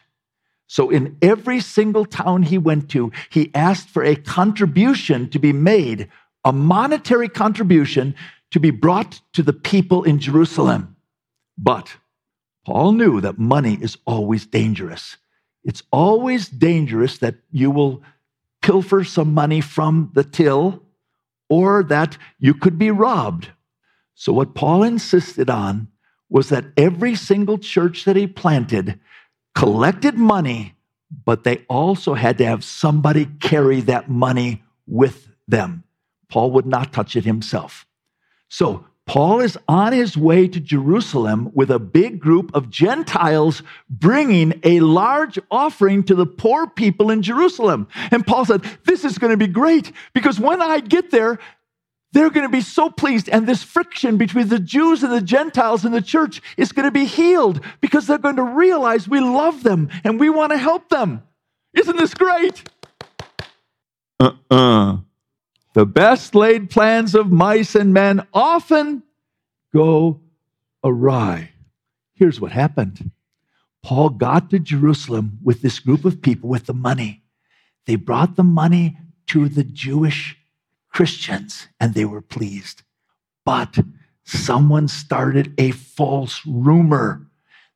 So, 0.68 0.90
in 0.90 1.18
every 1.22 1.60
single 1.60 2.06
town 2.06 2.44
he 2.44 2.58
went 2.58 2.90
to, 2.92 3.12
he 3.30 3.52
asked 3.54 3.90
for 3.90 4.04
a 4.04 4.16
contribution 4.16 5.30
to 5.30 5.40
be 5.40 5.54
made, 5.54 6.10
a 6.44 6.52
monetary 6.52 7.30
contribution 7.30 8.16
to 8.52 8.60
be 8.60 8.72
brought 8.72 9.22
to 9.34 9.44
the 9.44 9.54
people 9.54 10.04
in 10.04 10.20
Jerusalem. 10.20 10.96
But 11.58 11.98
Paul 12.66 12.94
knew 12.94 13.22
that 13.22 13.38
money 13.38 13.78
is 13.80 13.98
always 14.08 14.46
dangerous. 14.46 15.18
It's 15.64 15.84
always 15.92 16.48
dangerous 16.48 17.20
that 17.20 17.36
you 17.52 17.70
will 17.70 18.02
pilfer 18.62 19.04
some 19.04 19.34
money 19.34 19.62
from 19.62 20.12
the 20.14 20.24
till 20.24 20.82
or 21.48 21.84
that 21.84 22.18
you 22.40 22.54
could 22.56 22.80
be 22.80 22.90
robbed. 22.90 23.50
So, 24.16 24.34
what 24.34 24.56
Paul 24.56 24.82
insisted 24.84 25.50
on 25.50 25.90
was 26.30 26.50
that 26.50 26.66
every 26.78 27.16
single 27.16 27.58
church 27.58 28.06
that 28.06 28.16
he 28.16 28.28
planted 28.28 29.00
collected 29.54 30.18
money, 30.18 30.76
but 31.26 31.44
they 31.44 31.66
also 31.70 32.14
had 32.14 32.38
to 32.38 32.46
have 32.46 32.64
somebody 32.64 33.26
carry 33.40 33.82
that 33.82 34.10
money 34.10 34.64
with 34.88 35.30
them. 35.48 35.84
Paul 36.30 36.52
would 36.52 36.66
not 36.66 36.92
touch 36.92 37.16
it 37.16 37.26
himself. 37.26 37.86
So, 38.50 38.86
Paul 39.06 39.40
is 39.40 39.58
on 39.68 39.94
his 39.94 40.18
way 40.18 40.48
to 40.48 40.60
Jerusalem 40.60 41.52
with 41.54 41.70
a 41.70 41.78
big 41.78 42.20
group 42.20 42.54
of 42.56 42.72
Gentiles 42.72 43.62
bringing 43.88 44.60
a 44.64 44.80
large 44.80 45.38
offering 45.52 46.04
to 46.06 46.16
the 46.16 46.26
poor 46.26 46.66
people 46.66 47.12
in 47.12 47.22
Jerusalem. 47.22 47.88
And 48.10 48.26
Paul 48.26 48.46
said, 48.46 48.64
This 48.86 49.06
is 49.06 49.20
going 49.20 49.30
to 49.30 49.38
be 49.38 49.46
great 49.46 49.92
because 50.14 50.40
when 50.40 50.60
I 50.60 50.80
get 50.80 51.12
there, 51.12 51.38
they're 52.16 52.30
going 52.30 52.46
to 52.46 52.50
be 52.50 52.62
so 52.62 52.90
pleased. 52.90 53.28
And 53.28 53.46
this 53.46 53.62
friction 53.62 54.16
between 54.16 54.48
the 54.48 54.58
Jews 54.58 55.04
and 55.04 55.12
the 55.12 55.20
Gentiles 55.20 55.84
in 55.84 55.92
the 55.92 56.02
church 56.02 56.42
is 56.56 56.72
going 56.72 56.86
to 56.86 56.92
be 56.92 57.04
healed 57.04 57.60
because 57.82 58.08
they're 58.08 58.18
going 58.18 58.38
to 58.38 58.44
realize 58.44 59.06
we 59.06 59.20
love 59.20 59.64
them 59.64 59.90
and 60.06 60.18
we 60.18 60.30
want 60.30 60.54
to 60.54 60.58
help 60.58 60.88
them. 60.88 61.24
Isn't 61.74 61.98
this 61.98 62.14
great? 62.14 62.64
Uh 64.18 64.32
uh-uh. 64.50 64.94
uh 64.94 64.98
the 65.74 65.86
best 65.86 66.36
laid 66.36 66.70
plans 66.70 67.16
of 67.16 67.34
mice 67.34 67.76
and 67.76 67.94
men 67.94 68.26
often 68.34 69.04
go 69.74 70.22
awry. 70.86 71.50
Here's 72.14 72.40
what 72.40 72.54
happened 72.54 73.12
Paul 73.84 74.12
got 74.12 74.52
to 74.52 74.60
Jerusalem 74.60 75.40
with 75.44 75.62
this 75.62 75.80
group 75.80 76.06
of 76.06 76.22
people 76.22 76.50
with 76.50 76.66
the 76.66 76.74
money. 76.74 77.24
They 77.86 77.98
brought 77.98 78.38
the 78.38 78.44
money 78.44 78.98
to 79.28 79.50
the 79.50 79.66
Jewish 79.66 80.38
Christians 80.96 81.68
and 81.80 81.94
they 81.94 82.06
were 82.06 82.22
pleased. 82.22 82.82
But 83.46 83.78
someone 84.24 84.88
started 84.88 85.54
a 85.58 85.72
false 85.72 86.42
rumor 86.48 87.28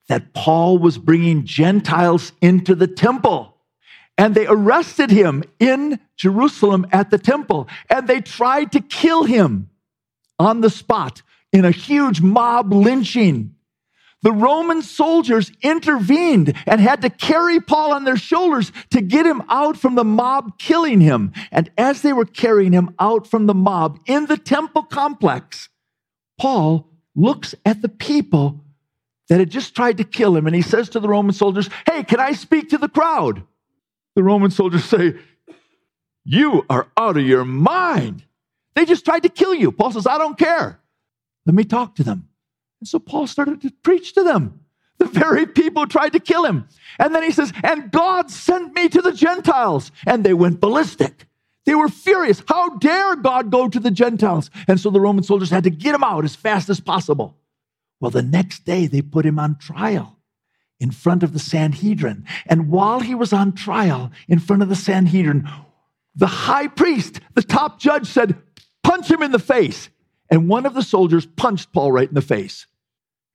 that 0.07 0.33
Paul 0.33 0.79
was 0.79 0.97
bringing 0.97 1.45
Gentiles 1.45 2.31
into 2.41 2.73
the 2.73 2.87
temple 2.87 3.57
and 4.19 4.35
they 4.35 4.47
arrested 4.47 5.11
him 5.11 5.43
in 5.59 5.97
Jerusalem 6.17 6.85
at 6.91 7.09
the 7.09 7.17
temple, 7.17 7.69
and 7.89 8.05
they 8.05 8.19
tried 8.19 8.73
to 8.73 8.81
kill 8.81 9.23
him 9.23 9.69
on 10.37 10.59
the 10.59 10.69
spot 10.69 11.21
in 11.53 11.63
a 11.63 11.71
huge 11.71 12.19
mob 12.19 12.73
lynching. 12.73 13.55
The 14.21 14.31
Roman 14.31 14.81
soldiers 14.81 15.51
intervened 15.61 16.53
and 16.65 16.81
had 16.81 17.01
to 17.03 17.09
carry 17.09 17.59
Paul 17.59 17.93
on 17.93 18.03
their 18.03 18.17
shoulders 18.17 18.71
to 18.91 19.01
get 19.01 19.25
him 19.25 19.41
out 19.47 19.77
from 19.77 19.95
the 19.95 20.03
mob 20.03 20.59
killing 20.59 20.99
him. 20.99 21.31
And 21.51 21.71
as 21.77 22.01
they 22.01 22.11
were 22.11 22.25
carrying 22.25 22.73
him 22.73 22.93
out 22.99 23.27
from 23.27 23.45
the 23.45 23.53
mob 23.53 23.99
in 24.05 24.25
the 24.25 24.37
temple 24.37 24.83
complex, 24.83 25.69
Paul 26.37 26.89
looks 27.15 27.55
at 27.65 27.81
the 27.81 27.89
people 27.89 28.61
that 29.29 29.39
had 29.39 29.51
just 29.51 29.75
tried 29.75 29.97
to 29.97 30.03
kill 30.03 30.35
him 30.35 30.47
and 30.47 30.55
he 30.55 30.61
says 30.61 30.89
to 30.89 30.99
the 30.99 31.07
Roman 31.07 31.33
soldiers, 31.33 31.69
Hey, 31.85 32.03
can 32.03 32.19
I 32.19 32.33
speak 32.33 32.69
to 32.69 32.77
the 32.77 32.89
crowd? 32.89 33.43
the 34.15 34.23
Roman 34.23 34.51
soldiers 34.51 34.83
say, 34.83 35.15
You 36.25 36.65
are 36.69 36.87
out 36.97 37.17
of 37.17 37.23
your 37.23 37.45
mind. 37.45 38.23
They 38.75 38.85
just 38.85 39.05
tried 39.05 39.23
to 39.23 39.29
kill 39.29 39.53
you. 39.53 39.71
Paul 39.71 39.91
says, 39.91 40.07
I 40.07 40.17
don't 40.17 40.37
care. 40.37 40.79
Let 41.45 41.55
me 41.55 41.63
talk 41.63 41.95
to 41.95 42.03
them. 42.03 42.28
And 42.79 42.87
so 42.87 42.99
Paul 42.99 43.27
started 43.27 43.61
to 43.61 43.71
preach 43.83 44.13
to 44.13 44.23
them, 44.23 44.61
the 44.99 45.05
very 45.05 45.45
people 45.45 45.87
tried 45.87 46.13
to 46.13 46.19
kill 46.19 46.45
him. 46.45 46.67
And 46.99 47.15
then 47.15 47.23
he 47.23 47.31
says, 47.31 47.53
And 47.63 47.91
God 47.91 48.29
sent 48.29 48.75
me 48.75 48.89
to 48.89 49.01
the 49.01 49.13
Gentiles. 49.13 49.91
And 50.05 50.23
they 50.23 50.33
went 50.33 50.59
ballistic. 50.59 51.25
They 51.65 51.75
were 51.75 51.87
furious. 51.87 52.43
How 52.47 52.77
dare 52.77 53.15
God 53.15 53.51
go 53.51 53.69
to 53.69 53.79
the 53.79 53.91
Gentiles? 53.91 54.49
And 54.67 54.79
so 54.79 54.89
the 54.89 54.99
Roman 54.99 55.23
soldiers 55.23 55.49
had 55.49 55.63
to 55.63 55.69
get 55.69 55.95
him 55.95 56.03
out 56.03 56.25
as 56.25 56.35
fast 56.35 56.69
as 56.69 56.79
possible. 56.79 57.37
Well, 57.99 58.11
the 58.11 58.21
next 58.21 58.65
day 58.65 58.87
they 58.87 59.01
put 59.01 59.25
him 59.25 59.39
on 59.39 59.57
trial 59.57 60.17
in 60.79 60.91
front 60.91 61.23
of 61.23 61.33
the 61.33 61.39
Sanhedrin. 61.39 62.25
And 62.45 62.69
while 62.69 63.01
he 63.01 63.13
was 63.15 63.33
on 63.33 63.53
trial 63.53 64.11
in 64.27 64.39
front 64.39 64.63
of 64.63 64.69
the 64.69 64.75
Sanhedrin, 64.75 65.47
the 66.15 66.27
high 66.27 66.67
priest, 66.67 67.19
the 67.35 67.43
top 67.43 67.79
judge, 67.79 68.07
said, 68.07 68.41
Punch 68.83 69.09
him 69.09 69.21
in 69.21 69.31
the 69.31 69.39
face. 69.39 69.89
And 70.29 70.47
one 70.47 70.65
of 70.65 70.73
the 70.73 70.83
soldiers 70.83 71.25
punched 71.25 71.71
Paul 71.71 71.91
right 71.91 72.07
in 72.07 72.15
the 72.15 72.21
face. 72.21 72.67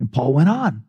And 0.04 0.12
Paul 0.12 0.34
went 0.34 0.50
on. 0.50 0.84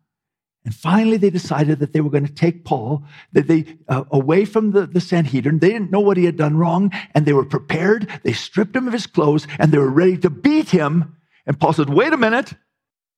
And 0.65 0.75
finally, 0.75 1.15
they 1.15 1.30
decided 1.30 1.80
that 1.80 1.93
they 1.93 2.01
were 2.01 2.10
going 2.10 2.28
to 2.28 2.34
take 2.34 2.65
Paul 2.65 3.06
that 3.32 3.47
they 3.47 3.78
uh, 3.88 4.04
away 4.12 4.43
from 4.43 4.71
the, 4.71 4.86
the 4.86 4.99
Sanhedrin. 4.99 5.60
They 5.60 5.69
didn't 5.69 5.89
know 5.89 6.01
what 6.01 6.17
he 6.17 6.25
had 6.25 6.36
done 6.36 6.58
wrong, 6.58 6.91
and 7.13 7.25
they 7.25 7.32
were 7.32 7.45
prepared. 7.45 8.10
They 8.23 8.34
stripped 8.34 8.75
him 8.75 8.88
of 8.88 8.91
his 8.91 9.08
clothes, 9.08 9.47
and 9.58 9.71
they 9.71 9.78
were 9.78 9.89
ready 9.89 10.17
to 10.17 10.30
beat 10.30 10.71
him. 10.71 11.15
And 11.45 11.58
Paul 11.58 11.71
said, 11.71 11.89
"Wait 11.89 12.12
a 12.12 12.17
minute, 12.17 12.56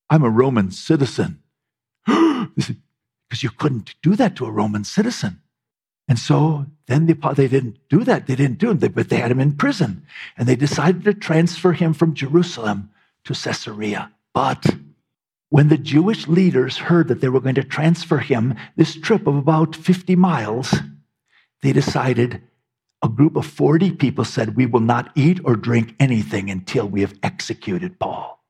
I'm 0.07 0.23
a 0.23 0.29
Roman 0.29 0.69
citizen." 0.69 1.41
because 2.05 3.41
you 3.41 3.49
couldn't 3.49 3.95
do 4.03 4.15
that 4.17 4.35
to 4.35 4.45
a 4.45 4.51
Roman 4.51 4.83
citizen. 4.83 5.41
And 6.07 6.19
so 6.19 6.67
then 6.85 7.07
they, 7.07 7.13
they 7.13 7.47
didn't 7.47 7.79
do 7.89 8.03
that. 8.03 8.27
They 8.27 8.35
didn't 8.35 8.59
do 8.59 8.69
it, 8.69 8.93
but 8.93 9.09
they 9.09 9.17
had 9.17 9.31
him 9.31 9.39
in 9.39 9.57
prison. 9.57 10.05
And 10.37 10.47
they 10.47 10.55
decided 10.55 11.03
to 11.05 11.15
transfer 11.15 11.73
him 11.73 11.93
from 11.93 12.13
Jerusalem 12.13 12.91
to 13.23 13.33
Caesarea. 13.33 14.11
But 14.33 14.63
when 15.49 15.69
the 15.69 15.77
Jewish 15.77 16.27
leaders 16.27 16.77
heard 16.77 17.07
that 17.07 17.21
they 17.21 17.29
were 17.29 17.39
going 17.39 17.55
to 17.55 17.63
transfer 17.63 18.17
him 18.17 18.55
this 18.75 18.95
trip 18.95 19.27
of 19.27 19.35
about 19.35 19.75
50 19.75 20.15
miles, 20.15 20.75
they 21.61 21.73
decided 21.73 22.41
a 23.03 23.09
group 23.09 23.35
of 23.35 23.45
40 23.45 23.91
people 23.91 24.25
said, 24.25 24.55
We 24.55 24.65
will 24.65 24.81
not 24.81 25.11
eat 25.15 25.39
or 25.45 25.55
drink 25.55 25.95
anything 25.99 26.49
until 26.49 26.87
we 26.87 27.01
have 27.01 27.17
executed 27.23 27.99
Paul. 27.99 28.43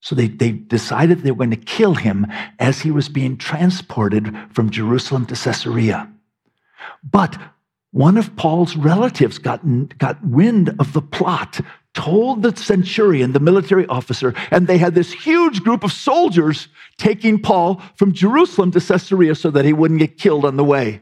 So 0.00 0.14
they, 0.14 0.28
they 0.28 0.52
decided 0.52 1.20
they 1.20 1.30
were 1.30 1.46
going 1.46 1.50
to 1.50 1.56
kill 1.56 1.94
him 1.94 2.26
as 2.58 2.80
he 2.80 2.90
was 2.90 3.08
being 3.08 3.38
transported 3.38 4.36
from 4.50 4.70
Jerusalem 4.70 5.24
to 5.26 5.34
Caesarea. 5.34 6.12
But 7.02 7.38
one 7.92 8.18
of 8.18 8.36
Paul's 8.36 8.76
relatives 8.76 9.38
got, 9.38 9.62
got 9.96 10.22
wind 10.22 10.74
of 10.78 10.92
the 10.92 11.00
plot, 11.00 11.60
told 11.94 12.42
the 12.42 12.54
centurion, 12.56 13.32
the 13.32 13.40
military 13.40 13.86
officer, 13.86 14.34
and 14.50 14.66
they 14.66 14.78
had 14.78 14.94
this 14.94 15.12
huge 15.12 15.62
group 15.62 15.84
of 15.84 15.92
soldiers 15.92 16.68
taking 16.98 17.40
Paul 17.40 17.80
from 17.96 18.12
Jerusalem 18.12 18.72
to 18.72 18.80
Caesarea 18.80 19.34
so 19.34 19.50
that 19.50 19.64
he 19.64 19.72
wouldn't 19.72 20.00
get 20.00 20.18
killed 20.18 20.44
on 20.44 20.56
the 20.56 20.64
way. 20.64 21.00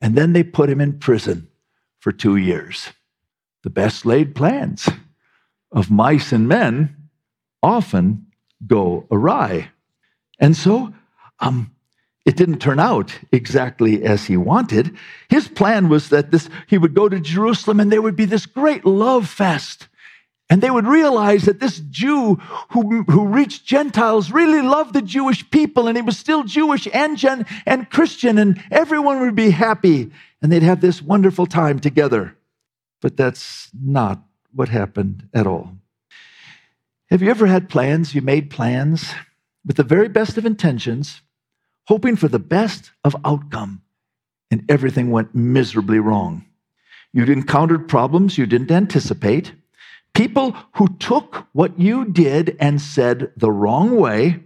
And 0.00 0.16
then 0.16 0.32
they 0.32 0.42
put 0.42 0.70
him 0.70 0.80
in 0.80 0.98
prison 0.98 1.48
for 2.00 2.12
two 2.12 2.36
years. 2.36 2.88
The 3.62 3.70
best 3.70 4.04
laid 4.04 4.34
plans 4.34 4.88
of 5.72 5.90
mice 5.90 6.32
and 6.32 6.48
men 6.48 6.96
often 7.62 8.26
go 8.66 9.06
awry. 9.10 9.70
And 10.38 10.56
so, 10.56 10.92
um, 11.40 11.74
it 12.24 12.36
didn't 12.36 12.60
turn 12.60 12.80
out 12.80 13.18
exactly 13.32 14.02
as 14.02 14.24
he 14.24 14.36
wanted. 14.36 14.96
His 15.28 15.46
plan 15.46 15.88
was 15.88 16.08
that 16.08 16.30
this 16.30 16.48
he 16.66 16.78
would 16.78 16.94
go 16.94 17.08
to 17.08 17.20
Jerusalem 17.20 17.80
and 17.80 17.92
there 17.92 18.00
would 18.02 18.16
be 18.16 18.24
this 18.24 18.46
great 18.46 18.86
love 18.86 19.28
fest. 19.28 19.88
And 20.50 20.62
they 20.62 20.70
would 20.70 20.86
realize 20.86 21.44
that 21.46 21.60
this 21.60 21.80
Jew 21.90 22.34
who, 22.70 23.02
who 23.04 23.26
reached 23.26 23.64
Gentiles 23.64 24.30
really 24.30 24.60
loved 24.60 24.92
the 24.92 25.02
Jewish 25.02 25.48
people, 25.50 25.88
and 25.88 25.96
he 25.96 26.02
was 26.02 26.18
still 26.18 26.44
Jewish 26.44 26.86
and, 26.92 27.16
Gen, 27.16 27.46
and 27.64 27.90
Christian, 27.90 28.38
and 28.38 28.62
everyone 28.70 29.20
would 29.20 29.34
be 29.34 29.50
happy, 29.50 30.12
and 30.42 30.52
they'd 30.52 30.62
have 30.62 30.82
this 30.82 31.00
wonderful 31.00 31.46
time 31.46 31.80
together. 31.80 32.36
But 33.00 33.16
that's 33.16 33.70
not 33.72 34.22
what 34.52 34.68
happened 34.68 35.28
at 35.32 35.46
all. 35.46 35.72
Have 37.10 37.22
you 37.22 37.30
ever 37.30 37.46
had 37.46 37.68
plans? 37.68 38.14
You 38.14 38.20
made 38.22 38.50
plans 38.50 39.14
with 39.64 39.76
the 39.76 39.82
very 39.82 40.08
best 40.08 40.36
of 40.36 40.44
intentions, 40.44 41.22
hoping 41.86 42.16
for 42.16 42.28
the 42.28 42.38
best 42.38 42.90
of 43.02 43.16
outcome, 43.24 43.82
and 44.50 44.64
everything 44.68 45.10
went 45.10 45.34
miserably 45.34 45.98
wrong. 45.98 46.44
You'd 47.12 47.30
encountered 47.30 47.88
problems 47.88 48.36
you 48.36 48.46
didn't 48.46 48.70
anticipate, 48.70 49.52
people 50.14 50.56
who 50.76 50.88
took 50.98 51.46
what 51.52 51.78
you 51.78 52.06
did 52.06 52.56
and 52.58 52.80
said 52.80 53.32
the 53.36 53.50
wrong 53.50 53.96
way. 53.96 54.40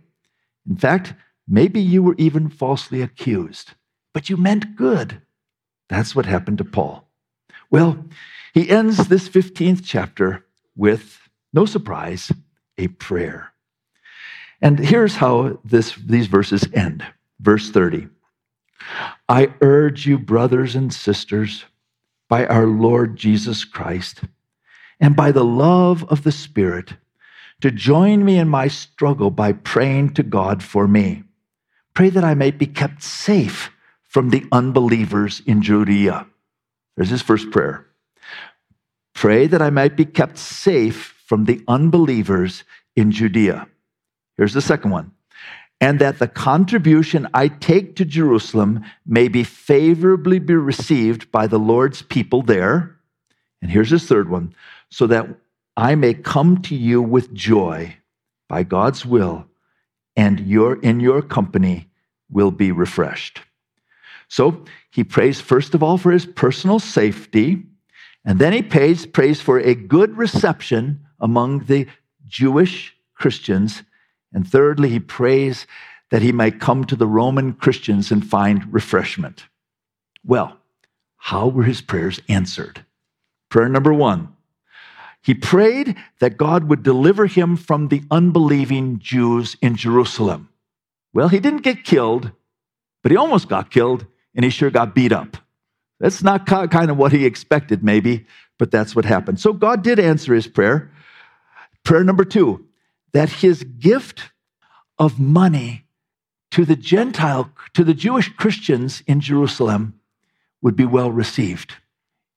In 0.68 0.76
fact, 0.76 1.14
maybe 1.46 1.80
you 1.80 2.02
were 2.02 2.16
even 2.18 2.48
falsely 2.48 3.02
accused, 3.02 3.74
but 4.12 4.28
you 4.28 4.36
meant 4.36 4.76
good. 4.76 5.20
That's 5.88 6.14
what 6.14 6.26
happened 6.26 6.58
to 6.58 6.64
Paul. 6.64 7.08
Well, 7.70 8.04
he 8.54 8.68
ends 8.68 9.08
this 9.08 9.28
15th 9.28 9.82
chapter 9.84 10.44
with, 10.74 11.20
no 11.52 11.66
surprise, 11.66 12.32
a 12.76 12.88
prayer. 12.88 13.52
And 14.60 14.78
here's 14.78 15.16
how 15.16 15.60
this, 15.64 15.94
these 15.94 16.26
verses 16.26 16.66
end. 16.72 17.04
Verse 17.40 17.70
30 17.70 18.08
I 19.28 19.52
urge 19.60 20.06
you, 20.06 20.18
brothers 20.18 20.74
and 20.74 20.92
sisters, 20.92 21.64
by 22.28 22.46
our 22.46 22.66
Lord 22.66 23.16
Jesus 23.16 23.64
Christ, 23.64 24.22
and 25.00 25.16
by 25.16 25.32
the 25.32 25.44
love 25.44 26.04
of 26.04 26.22
the 26.22 26.32
Spirit, 26.32 26.94
to 27.60 27.70
join 27.70 28.24
me 28.24 28.38
in 28.38 28.48
my 28.48 28.68
struggle 28.68 29.30
by 29.30 29.52
praying 29.52 30.14
to 30.14 30.22
God 30.22 30.62
for 30.62 30.86
me. 30.86 31.24
Pray 31.94 32.10
that 32.10 32.24
I 32.24 32.34
may 32.34 32.50
be 32.50 32.66
kept 32.66 33.02
safe 33.02 33.70
from 34.02 34.30
the 34.30 34.44
unbelievers 34.52 35.42
in 35.46 35.62
Judea. 35.62 36.26
There's 36.96 37.10
his 37.10 37.22
first 37.22 37.50
prayer. 37.50 37.86
Pray 39.14 39.46
that 39.48 39.62
I 39.62 39.70
might 39.70 39.96
be 39.96 40.04
kept 40.04 40.38
safe 40.38 41.20
from 41.26 41.44
the 41.44 41.62
unbelievers 41.68 42.64
in 42.96 43.10
Judea. 43.10 43.66
Here's 44.36 44.54
the 44.54 44.62
second 44.62 44.92
one. 44.92 45.12
And 45.80 46.00
that 46.00 46.18
the 46.18 46.28
contribution 46.28 47.28
I 47.34 47.48
take 47.48 47.96
to 47.96 48.04
Jerusalem 48.04 48.84
may 49.06 49.28
be 49.28 49.44
favorably 49.44 50.38
be 50.38 50.54
received 50.54 51.30
by 51.30 51.46
the 51.46 51.58
Lord's 51.58 52.02
people 52.02 52.42
there. 52.42 52.96
And 53.60 53.70
here's 53.70 53.90
his 53.90 54.06
third 54.06 54.28
one 54.28 54.54
so 54.90 55.06
that 55.06 55.26
I 55.76 55.94
may 55.94 56.14
come 56.14 56.62
to 56.62 56.74
you 56.74 57.00
with 57.00 57.32
joy 57.34 57.96
by 58.48 58.62
God's 58.62 59.04
will, 59.04 59.46
and 60.16 60.40
your, 60.40 60.80
in 60.80 61.00
your 61.00 61.22
company 61.22 61.88
will 62.30 62.50
be 62.50 62.72
refreshed. 62.72 63.42
So 64.28 64.64
he 64.90 65.04
prays, 65.04 65.40
first 65.40 65.74
of 65.74 65.82
all, 65.82 65.98
for 65.98 66.10
his 66.10 66.26
personal 66.26 66.78
safety 66.78 67.64
and 68.28 68.38
then 68.38 68.52
he 68.52 68.60
prays, 68.60 69.06
prays 69.06 69.40
for 69.40 69.58
a 69.58 69.74
good 69.74 70.18
reception 70.18 71.06
among 71.18 71.60
the 71.60 71.86
Jewish 72.26 72.94
Christians. 73.14 73.82
And 74.34 74.46
thirdly, 74.46 74.90
he 74.90 75.00
prays 75.00 75.66
that 76.10 76.20
he 76.20 76.30
might 76.30 76.60
come 76.60 76.84
to 76.84 76.96
the 76.96 77.06
Roman 77.06 77.54
Christians 77.54 78.10
and 78.10 78.22
find 78.24 78.70
refreshment. 78.70 79.46
Well, 80.24 80.58
how 81.16 81.48
were 81.48 81.64
his 81.64 81.80
prayers 81.80 82.20
answered? 82.28 82.84
Prayer 83.48 83.70
number 83.70 83.94
one 83.94 84.34
he 85.22 85.34
prayed 85.34 85.96
that 86.20 86.38
God 86.38 86.64
would 86.64 86.82
deliver 86.82 87.26
him 87.26 87.56
from 87.56 87.88
the 87.88 88.02
unbelieving 88.10 88.98
Jews 88.98 89.56
in 89.60 89.76
Jerusalem. 89.76 90.48
Well, 91.12 91.28
he 91.28 91.40
didn't 91.40 91.62
get 91.62 91.84
killed, 91.84 92.30
but 93.02 93.10
he 93.10 93.16
almost 93.18 93.48
got 93.48 93.70
killed, 93.70 94.06
and 94.34 94.44
he 94.44 94.50
sure 94.50 94.70
got 94.70 94.94
beat 94.94 95.12
up. 95.12 95.36
That's 96.00 96.22
not 96.22 96.46
kind 96.46 96.90
of 96.90 96.96
what 96.96 97.12
he 97.12 97.26
expected, 97.26 97.82
maybe, 97.82 98.26
but 98.58 98.70
that's 98.70 98.94
what 98.94 99.04
happened. 99.04 99.40
So 99.40 99.52
God 99.52 99.82
did 99.82 99.98
answer 99.98 100.34
his 100.34 100.46
prayer. 100.46 100.90
Prayer 101.84 102.04
number 102.04 102.24
two 102.24 102.64
that 103.12 103.30
his 103.30 103.64
gift 103.64 104.30
of 104.98 105.18
money 105.18 105.86
to 106.50 106.64
the 106.64 106.76
Gentile, 106.76 107.50
to 107.74 107.82
the 107.82 107.94
Jewish 107.94 108.28
Christians 108.36 109.02
in 109.06 109.20
Jerusalem 109.20 109.98
would 110.62 110.76
be 110.76 110.84
well 110.84 111.10
received. 111.10 111.74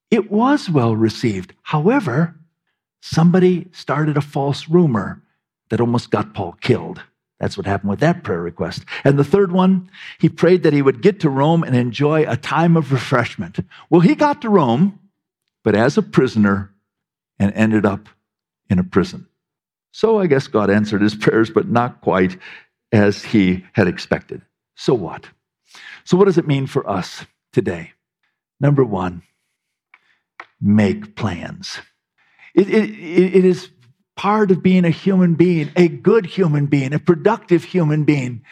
It 0.10 0.32
was 0.32 0.70
well 0.70 0.96
received. 0.96 1.54
However, 1.64 2.36
somebody 3.02 3.68
started 3.72 4.18
a 4.18 4.22
false 4.22 4.70
rumor 4.70 5.22
that 5.70 5.82
almost 5.82 6.10
got 6.10 6.34
Paul 6.34 6.54
killed. 6.62 7.02
That's 7.40 7.58
what 7.58 7.66
happened 7.66 7.90
with 7.90 8.00
that 8.02 8.24
prayer 8.24 8.42
request. 8.42 8.86
And 9.04 9.18
the 9.18 9.24
third 9.24 9.52
one, 9.52 9.90
he 10.20 10.30
prayed 10.30 10.64
that 10.64 10.74
he 10.74 10.82
would 10.82 11.02
get 11.02 11.20
to 11.22 11.30
Rome 11.30 11.64
and 11.64 11.76
enjoy 11.76 12.24
a 12.30 12.38
time 12.38 12.78
of 12.78 12.92
refreshment. 12.92 13.60
Well, 13.90 14.02
he 14.02 14.14
got 14.14 14.44
to 14.44 14.50
Rome, 14.50 15.00
but 15.64 15.76
as 15.76 15.98
a 15.98 16.04
prisoner 16.04 16.72
and 17.40 17.52
ended 17.54 17.86
up 17.86 18.08
in 18.70 18.78
a 18.78 18.84
prison. 18.84 19.28
So 19.92 20.20
I 20.20 20.28
guess 20.28 20.48
God 20.48 20.70
answered 20.70 21.02
his 21.02 21.16
prayers, 21.16 21.50
but 21.50 21.68
not 21.68 22.02
quite 22.02 22.38
as 22.92 23.24
he 23.24 23.66
had 23.74 23.88
expected. 23.88 24.42
So 24.76 24.94
what? 24.94 25.28
So, 26.04 26.18
what 26.18 26.26
does 26.26 26.38
it 26.38 26.48
mean 26.48 26.68
for 26.68 26.88
us 26.90 27.26
today? 27.54 27.94
Number 28.60 28.84
one, 28.84 29.24
make 30.60 31.16
plans. 31.16 31.80
It, 32.54 32.70
it, 32.70 32.90
it 32.90 33.46
is 33.46 33.70
part 34.16 34.52
of 34.52 34.62
being 34.62 34.86
a 34.86 34.90
human 34.90 35.36
being, 35.36 35.72
a 35.76 35.88
good 35.88 36.26
human 36.26 36.68
being, 36.68 36.94
a 36.94 37.00
productive 37.00 37.64
human 37.64 38.04
being, 38.04 38.44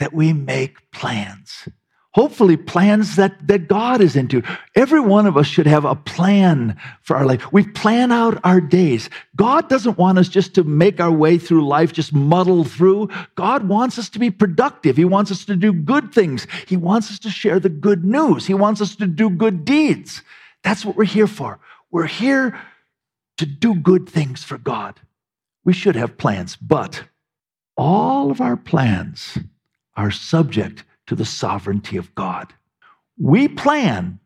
that 0.00 0.12
we 0.12 0.32
make 0.32 0.90
plans. 0.90 1.68
Hopefully, 2.14 2.56
plans 2.56 3.16
that, 3.16 3.44
that 3.48 3.66
God 3.66 4.00
is 4.00 4.14
into. 4.14 4.40
Every 4.76 5.00
one 5.00 5.26
of 5.26 5.36
us 5.36 5.48
should 5.48 5.66
have 5.66 5.84
a 5.84 5.96
plan 5.96 6.80
for 7.02 7.16
our 7.16 7.26
life. 7.26 7.52
We 7.52 7.66
plan 7.66 8.12
out 8.12 8.38
our 8.44 8.60
days. 8.60 9.10
God 9.34 9.68
doesn't 9.68 9.98
want 9.98 10.18
us 10.18 10.28
just 10.28 10.54
to 10.54 10.62
make 10.62 11.00
our 11.00 11.10
way 11.10 11.38
through 11.38 11.66
life, 11.66 11.92
just 11.92 12.12
muddle 12.12 12.62
through. 12.62 13.08
God 13.34 13.66
wants 13.66 13.98
us 13.98 14.08
to 14.10 14.20
be 14.20 14.30
productive. 14.30 14.96
He 14.96 15.04
wants 15.04 15.32
us 15.32 15.44
to 15.46 15.56
do 15.56 15.72
good 15.72 16.14
things. 16.14 16.46
He 16.68 16.76
wants 16.76 17.10
us 17.10 17.18
to 17.18 17.30
share 17.30 17.58
the 17.58 17.68
good 17.68 18.04
news. 18.04 18.46
He 18.46 18.54
wants 18.54 18.80
us 18.80 18.94
to 18.96 19.08
do 19.08 19.28
good 19.28 19.64
deeds. 19.64 20.22
That's 20.62 20.84
what 20.84 20.94
we're 20.94 21.04
here 21.04 21.26
for. 21.26 21.58
We're 21.90 22.06
here 22.06 22.56
to 23.38 23.46
do 23.46 23.74
good 23.74 24.08
things 24.08 24.44
for 24.44 24.58
God. 24.58 25.00
We 25.64 25.72
should 25.72 25.96
have 25.96 26.18
plans, 26.18 26.56
but 26.56 27.04
all 27.76 28.30
of 28.30 28.40
our 28.40 28.56
plans 28.56 29.38
are 29.96 30.10
subject 30.10 30.84
to 31.06 31.14
the 31.14 31.24
sovereignty 31.24 31.96
of 31.96 32.14
God. 32.14 32.52
We 33.18 33.48
plan, 33.48 34.20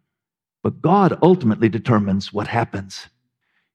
but 0.63 0.83
God 0.83 1.19
ultimately 1.23 1.69
determines 1.69 2.33
what 2.33 2.49
happens. 2.49 3.09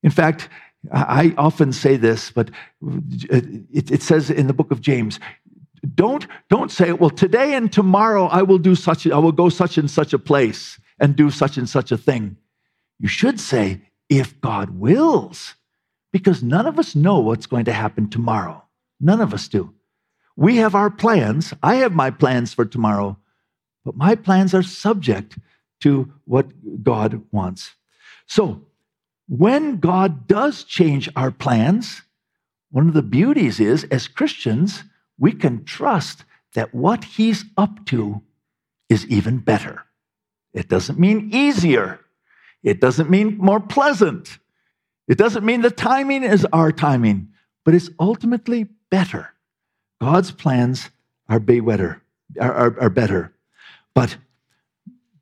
In 0.02 0.12
fact, 0.12 0.50
I 0.92 1.34
often 1.38 1.72
say 1.72 1.96
this, 1.96 2.32
but 2.32 2.50
uh, 2.50 3.42
it, 3.72 4.02
says 4.02 4.30
in 4.30 4.48
the 4.48 4.54
book 4.54 4.72
of 4.72 4.82
James, 4.82 5.20
don't, 5.96 6.28
don't 6.50 6.72
say, 6.72 6.92
well, 6.92 7.10
today 7.10 7.56
and 7.56 7.72
tomorrow 7.72 8.26
I 8.26 8.42
will 8.42 8.58
do 8.58 8.76
such, 8.76 9.08
I 9.08 9.18
will 9.18 9.32
go 9.32 9.50
such 9.50 9.78
and 9.78 9.90
such 9.90 10.14
a 10.14 10.20
place 10.20 10.80
and 11.00 11.16
do 11.16 11.30
such 11.30 11.58
and 11.58 11.70
such 11.70 11.92
a 11.92 11.98
thing. 11.98 12.38
You 13.00 13.08
should 13.08 13.40
say, 13.40 13.82
if 14.10 14.40
God 14.42 14.72
wills, 14.72 15.56
because 16.12 16.44
none 16.44 16.66
of 16.66 16.78
us 16.78 16.96
know 16.96 17.20
what's 17.20 17.48
going 17.48 17.66
to 17.66 17.74
happen 17.74 18.10
tomorrow. 18.10 18.64
None 19.00 19.22
of 19.22 19.34
us 19.34 19.48
do. 19.48 19.74
We 20.36 20.58
have 20.58 20.76
our 20.76 20.90
plans. 20.90 21.54
I 21.62 21.76
have 21.76 21.94
my 21.94 22.10
plans 22.10 22.54
for 22.54 22.66
tomorrow, 22.66 23.18
but 23.86 23.96
my 23.96 24.16
plans 24.16 24.54
are 24.54 24.64
subject 24.64 25.38
to 25.82 26.12
what 26.26 26.48
God 26.84 27.22
wants. 27.32 27.72
So, 28.26 28.62
when 29.28 29.78
God 29.78 30.28
does 30.28 30.64
change 30.64 31.10
our 31.16 31.32
plans, 31.32 32.02
one 32.72 32.88
of 32.88 32.94
the 32.94 33.02
beauties 33.02 33.60
is, 33.60 33.84
as 33.86 34.08
Christians, 34.08 34.84
we 35.18 35.32
can 35.32 35.64
trust 35.64 36.26
that 36.54 36.74
what 36.74 37.04
He's 37.04 37.46
up 37.58 37.86
to 37.88 38.22
is 38.90 39.06
even 39.08 39.40
better. 39.40 39.86
It 40.54 40.68
doesn't 40.68 41.00
mean 41.00 41.30
easier, 41.34 42.00
it 42.64 42.80
doesn't 42.82 43.10
mean 43.10 43.38
more 43.38 43.60
pleasant. 43.60 44.40
It 45.08 45.18
doesn't 45.18 45.46
mean 45.46 45.62
the 45.62 45.70
timing 45.72 46.24
is 46.24 46.46
our 46.54 46.72
timing, 46.72 47.30
but 47.66 47.76
it's 47.76 47.90
ultimately 48.00 48.68
better. 48.90 49.30
God's 50.02 50.32
plans 50.32 50.90
are 51.28 51.40
better, 51.40 52.02
are, 52.40 52.54
are, 52.54 52.82
are 52.82 52.90
better. 52.90 53.34
But 53.94 54.18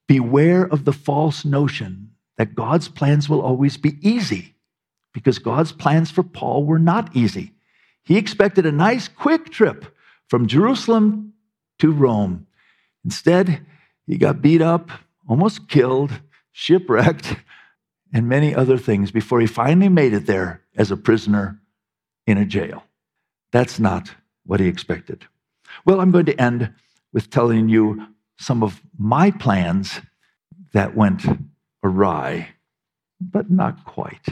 beware 0.08 0.66
of 0.66 0.86
the 0.86 0.94
false 0.94 1.46
notion 1.46 2.12
that 2.38 2.56
God's 2.56 2.88
plans 2.88 3.30
will 3.30 3.42
always 3.42 3.78
be 3.78 3.98
easy. 4.08 4.56
because 5.14 5.40
God's 5.40 5.72
plans 5.72 6.12
for 6.12 6.24
Paul 6.24 6.64
were 6.66 6.80
not 6.80 7.16
easy. 7.16 7.54
He 8.04 8.18
expected 8.18 8.66
a 8.66 8.72
nice, 8.72 9.08
quick 9.08 9.50
trip 9.50 9.86
from 10.28 10.48
Jerusalem 10.48 11.34
to 11.80 11.92
Rome. 11.92 12.48
Instead, 13.04 13.66
he 14.08 14.18
got 14.18 14.42
beat 14.42 14.62
up, 14.62 14.90
almost 15.28 15.68
killed, 15.68 16.12
shipwrecked, 16.52 17.36
and 18.14 18.28
many 18.28 18.54
other 18.54 18.78
things 18.78 19.12
before 19.12 19.40
he 19.40 19.48
finally 19.48 19.90
made 19.90 20.14
it 20.14 20.26
there 20.26 20.62
as 20.76 20.92
a 20.92 20.98
prisoner 20.98 21.62
in 22.28 22.38
a 22.38 22.46
jail. 22.46 22.84
That's 23.52 23.80
not 23.80 24.14
what 24.46 24.60
he 24.60 24.68
expected. 24.68 25.26
Well, 25.86 26.02
I'm 26.02 26.12
going 26.12 26.26
to 26.26 26.42
end 26.42 26.74
with 27.14 27.30
telling 27.30 27.70
you 27.70 28.08
some 28.38 28.64
of 28.64 28.82
my 28.98 29.32
plans 29.32 30.02
that 30.74 30.96
went 30.96 31.24
awry, 31.84 32.50
but 33.20 33.50
not 33.50 33.86
quite. 33.86 34.28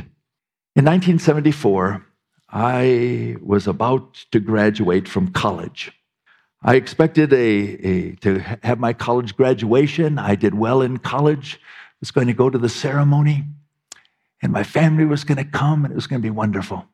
In 0.75 0.85
1974, 0.85 2.05
I 2.51 3.35
was 3.41 3.67
about 3.67 4.15
to 4.31 4.39
graduate 4.39 5.07
from 5.07 5.31
college. 5.31 5.91
I 6.63 6.75
expected 6.75 7.31
a, 7.31 7.37
a, 7.37 8.15
to 8.15 8.39
have 8.63 8.79
my 8.79 8.93
college 8.93 9.35
graduation. 9.35 10.17
I 10.17 10.35
did 10.35 10.55
well 10.55 10.81
in 10.81 10.97
college, 10.97 11.59
was 11.99 12.11
going 12.11 12.27
to 12.27 12.33
go 12.33 12.49
to 12.49 12.57
the 12.57 12.69
ceremony, 12.69 13.45
and 14.41 14.51
my 14.51 14.63
family 14.63 15.05
was 15.05 15.23
going 15.23 15.37
to 15.37 15.43
come, 15.43 15.83
and 15.83 15.91
it 15.91 15.95
was 15.95 16.07
going 16.07 16.21
to 16.21 16.25
be 16.25 16.29
wonderful. 16.29 16.85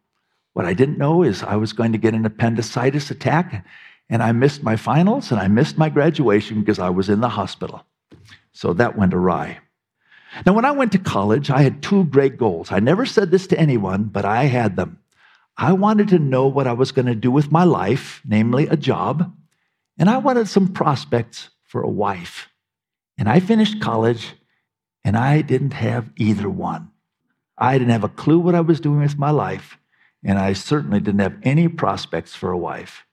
What 0.54 0.66
I 0.66 0.74
didn't 0.74 0.98
know 0.98 1.22
is 1.22 1.44
I 1.44 1.58
was 1.58 1.74
going 1.74 1.92
to 1.92 1.98
get 1.98 2.14
an 2.14 2.26
appendicitis 2.26 3.12
attack, 3.12 3.66
and 4.10 4.22
I 4.22 4.32
missed 4.32 4.64
my 4.64 4.76
finals 4.76 5.32
and 5.32 5.40
I 5.40 5.48
missed 5.48 5.78
my 5.78 5.90
graduation 5.90 6.60
because 6.60 6.80
I 6.80 6.90
was 6.90 7.10
in 7.10 7.22
the 7.22 7.30
hospital. 7.30 7.86
So 8.54 8.74
that 8.74 8.98
went 8.98 9.14
awry. 9.14 9.60
Now, 10.46 10.54
when 10.54 10.66
I 10.66 10.72
went 10.72 10.92
to 10.92 10.98
college, 10.98 11.50
I 11.50 11.62
had 11.62 11.82
two 11.82 12.06
great 12.06 12.38
goals. 12.38 12.72
I 12.72 12.80
never 12.80 13.06
said 13.06 13.32
this 13.32 13.48
to 13.48 13.60
anyone, 13.60 14.06
but 14.06 14.26
I 14.26 14.46
had 14.46 14.76
them. 14.76 15.00
I 15.58 15.72
wanted 15.72 16.10
to 16.10 16.20
know 16.20 16.48
what 16.48 16.68
I 16.68 16.74
was 16.74 16.92
going 16.92 17.06
to 17.06 17.16
do 17.16 17.32
with 17.32 17.52
my 17.52 17.64
life, 17.64 18.22
namely 18.26 18.68
a 18.68 18.76
job, 18.76 19.34
and 19.98 20.10
I 20.10 20.18
wanted 20.18 20.50
some 20.50 20.68
prospects 20.68 21.50
for 21.64 21.82
a 21.82 21.90
wife. 21.90 22.50
And 23.18 23.30
I 23.30 23.40
finished 23.40 23.82
college, 23.82 24.34
and 25.06 25.16
I 25.16 25.42
didn't 25.42 25.74
have 25.74 26.10
either 26.18 26.50
one. 26.50 26.90
I 27.58 27.78
didn't 27.78 27.92
have 27.92 28.04
a 28.04 28.10
clue 28.10 28.40
what 28.40 28.56
I 28.56 28.62
was 28.62 28.82
doing 28.82 29.00
with 29.00 29.20
my 29.20 29.30
life, 29.30 29.78
and 30.24 30.40
I 30.40 30.54
certainly 30.54 31.00
didn't 31.00 31.22
have 31.22 31.38
any 31.44 31.68
prospects 31.68 32.34
for 32.34 32.52
a 32.52 32.58
wife. 32.58 33.06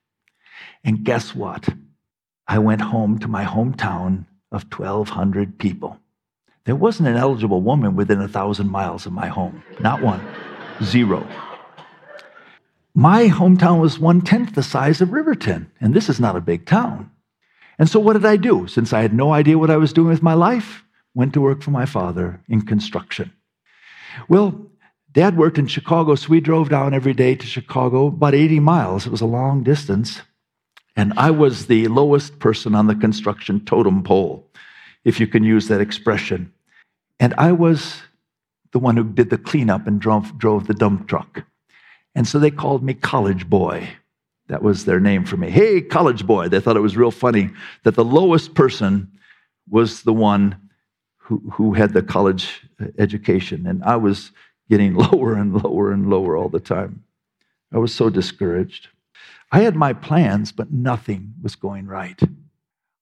And 0.82 1.04
guess 1.04 1.34
what? 1.34 1.68
I 2.48 2.58
went 2.58 2.80
home 2.80 3.18
to 3.18 3.28
my 3.28 3.44
hometown 3.44 4.24
of 4.50 4.64
1,200 4.64 5.58
people. 5.58 5.98
There 6.64 6.74
wasn't 6.74 7.10
an 7.10 7.16
eligible 7.16 7.60
woman 7.60 7.94
within 7.94 8.22
a 8.22 8.28
thousand 8.28 8.70
miles 8.70 9.04
of 9.04 9.12
my 9.12 9.28
home. 9.28 9.62
Not 9.78 10.02
one. 10.02 10.26
Zero. 10.82 11.26
My 12.94 13.28
hometown 13.28 13.80
was 13.80 13.98
one 13.98 14.22
tenth 14.22 14.54
the 14.54 14.62
size 14.62 15.02
of 15.02 15.12
Riverton, 15.12 15.70
and 15.80 15.92
this 15.92 16.08
is 16.08 16.18
not 16.18 16.36
a 16.36 16.40
big 16.40 16.64
town. 16.64 17.10
And 17.78 17.88
so, 17.88 18.00
what 18.00 18.14
did 18.14 18.24
I 18.24 18.36
do? 18.36 18.66
Since 18.66 18.92
I 18.92 19.02
had 19.02 19.14
no 19.14 19.32
idea 19.32 19.58
what 19.58 19.70
I 19.70 19.76
was 19.76 19.92
doing 19.92 20.08
with 20.08 20.22
my 20.22 20.34
life, 20.34 20.84
went 21.14 21.32
to 21.34 21.40
work 21.40 21.62
for 21.62 21.70
my 21.70 21.86
father 21.86 22.40
in 22.48 22.62
construction. 22.62 23.32
Well, 24.28 24.66
Dad 25.12 25.36
worked 25.36 25.58
in 25.58 25.66
Chicago, 25.66 26.14
so 26.14 26.28
we 26.28 26.40
drove 26.40 26.70
down 26.70 26.94
every 26.94 27.12
day 27.12 27.34
to 27.34 27.46
Chicago, 27.46 28.06
about 28.06 28.34
80 28.34 28.60
miles. 28.60 29.06
It 29.06 29.12
was 29.12 29.20
a 29.20 29.26
long 29.26 29.62
distance. 29.62 30.22
And 30.96 31.12
I 31.16 31.30
was 31.30 31.66
the 31.66 31.88
lowest 31.88 32.38
person 32.38 32.74
on 32.74 32.86
the 32.86 32.94
construction 32.94 33.64
totem 33.64 34.02
pole 34.02 34.46
if 35.04 35.20
you 35.20 35.26
can 35.26 35.42
use 35.42 35.68
that 35.68 35.80
expression. 35.80 36.52
And 37.18 37.34
I 37.36 37.52
was 37.52 38.02
the 38.72 38.78
one 38.78 38.96
who 38.96 39.04
did 39.04 39.30
the 39.30 39.38
cleanup 39.38 39.86
and 39.86 40.00
drove, 40.00 40.38
drove 40.38 40.66
the 40.66 40.74
dump 40.74 41.08
truck. 41.08 41.44
And 42.14 42.26
so 42.26 42.38
they 42.38 42.50
called 42.50 42.82
me 42.82 42.94
College 42.94 43.48
Boy. 43.48 43.88
That 44.48 44.62
was 44.62 44.84
their 44.84 45.00
name 45.00 45.24
for 45.24 45.36
me. 45.36 45.50
Hey, 45.50 45.80
College 45.80 46.26
Boy. 46.26 46.48
They 46.48 46.60
thought 46.60 46.76
it 46.76 46.80
was 46.80 46.96
real 46.96 47.10
funny 47.10 47.50
that 47.84 47.94
the 47.94 48.04
lowest 48.04 48.54
person 48.54 49.10
was 49.68 50.02
the 50.02 50.12
one 50.12 50.56
who, 51.22 51.42
who 51.52 51.74
had 51.74 51.92
the 51.92 52.02
college 52.02 52.62
education. 52.98 53.66
And 53.66 53.82
I 53.84 53.96
was 53.96 54.32
getting 54.68 54.94
lower 55.12 55.34
and 55.34 55.62
lower 55.62 55.92
and 55.92 56.10
lower 56.10 56.36
all 56.36 56.48
the 56.48 56.60
time. 56.60 57.04
I 57.72 57.78
was 57.78 57.94
so 57.94 58.10
discouraged. 58.10 58.88
I 59.50 59.60
had 59.60 59.76
my 59.76 59.92
plans, 59.92 60.52
but 60.52 60.72
nothing 60.72 61.34
was 61.42 61.56
going 61.56 61.86
right 61.86 62.20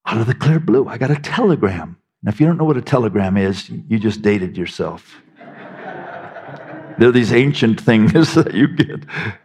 out 0.07 0.21
of 0.21 0.27
the 0.27 0.35
clear 0.35 0.59
blue. 0.59 0.87
I 0.89 0.99
got 0.99 1.11
a 1.11 1.17
telegram. 1.17 1.97
Now, 2.23 2.31
if 2.31 2.41
you 2.41 2.47
don't 2.47 2.59
know 2.59 2.65
what 2.65 2.77
a 2.77 2.83
telegram 2.83 3.37
is, 3.37 3.71
you 3.71 3.99
just 3.99 4.23
dated 4.23 4.57
yourself. 4.57 5.23
They're 6.99 7.13
these 7.13 7.33
ancient 7.33 7.81
things 7.81 8.13
that 8.35 8.53
you 8.53 8.69
get, 8.69 9.05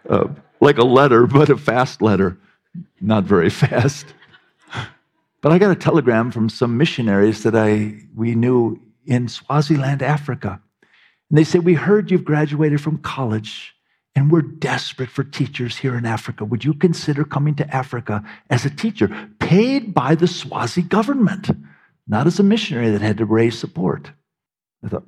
uh, 0.10 0.28
like 0.60 0.78
a 0.78 0.84
letter, 0.84 1.28
but 1.28 1.50
a 1.50 1.58
fast 1.58 2.02
letter, 2.02 2.38
not 3.00 3.24
very 3.24 3.50
fast. 3.50 4.08
But 5.46 5.54
I 5.54 5.60
got 5.60 5.70
a 5.70 5.76
telegram 5.76 6.32
from 6.32 6.50
some 6.50 6.76
missionaries 6.76 7.44
that 7.44 7.56
I 7.56 8.00
we 8.16 8.34
knew 8.34 8.82
in 9.06 9.28
Swaziland, 9.28 10.02
Africa. 10.02 10.60
And 11.30 11.38
they 11.38 11.44
said, 11.44 11.64
We 11.64 11.76
heard 11.76 12.10
you've 12.10 12.26
graduated 12.26 12.82
from 12.82 12.98
college 12.98 13.76
and 14.16 14.32
we're 14.32 14.42
desperate 14.42 15.12
for 15.12 15.24
teachers 15.24 15.78
here 15.78 15.96
in 16.00 16.04
Africa. 16.08 16.46
Would 16.46 16.66
you 16.66 16.74
consider 16.74 17.24
coming 17.24 17.54
to 17.58 17.76
Africa 17.76 18.24
as 18.50 18.66
a 18.66 18.72
teacher, 18.72 19.30
paid 19.38 19.94
by 19.94 20.16
the 20.16 20.26
Swazi 20.26 20.82
government, 20.82 21.52
not 22.08 22.26
as 22.26 22.40
a 22.40 22.44
missionary 22.44 22.90
that 22.90 23.02
had 23.02 23.20
to 23.20 23.26
raise 23.26 23.56
support? 23.56 24.10
I 24.84 24.88
thought, 24.88 25.06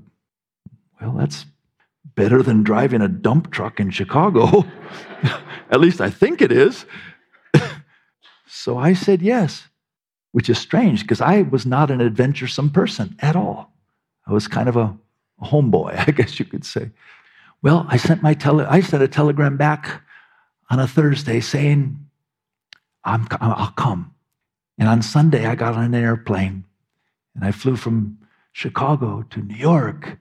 well, 1.01 1.13
that's 1.13 1.47
better 2.13 2.43
than 2.43 2.61
driving 2.61 3.01
a 3.01 3.07
dump 3.07 3.49
truck 3.49 3.79
in 3.79 3.89
Chicago. 3.89 4.67
At 5.71 5.79
least 5.79 5.99
I 5.99 6.11
think 6.11 6.43
it 6.43 6.51
is. 6.51 6.85
so 8.45 8.77
I 8.77 8.93
said 8.93 9.23
yes, 9.23 9.67
which 10.31 10.49
is 10.49 10.57
strange 10.57 11.01
because 11.01 11.21
I 11.21 11.43
was 11.43 11.65
not 11.65 11.91
an 11.91 12.01
adventuresome 12.01 12.69
person 12.69 13.15
at 13.19 13.35
all. 13.35 13.73
I 14.25 14.33
was 14.33 14.47
kind 14.47 14.69
of 14.69 14.75
a, 14.75 14.95
a 15.41 15.45
homeboy, 15.45 15.95
I 16.07 16.11
guess 16.11 16.39
you 16.39 16.45
could 16.45 16.65
say. 16.65 16.91
Well, 17.61 17.85
I 17.89 17.97
sent 17.97 18.21
my 18.21 18.33
tele- 18.33 18.67
I 18.69 18.81
sent 18.81 19.03
a 19.03 19.07
telegram 19.07 19.57
back 19.57 20.03
on 20.69 20.79
a 20.79 20.87
Thursday 20.87 21.39
saying, 21.39 21.97
I'm, 23.03 23.27
I'll 23.39 23.71
come. 23.71 24.13
And 24.77 24.87
on 24.87 25.01
Sunday, 25.01 25.45
I 25.45 25.55
got 25.55 25.75
on 25.75 25.83
an 25.83 25.95
airplane 25.95 26.65
and 27.33 27.43
I 27.43 27.51
flew 27.51 27.75
from 27.75 28.19
Chicago 28.51 29.23
to 29.29 29.39
New 29.39 29.55
York 29.55 30.17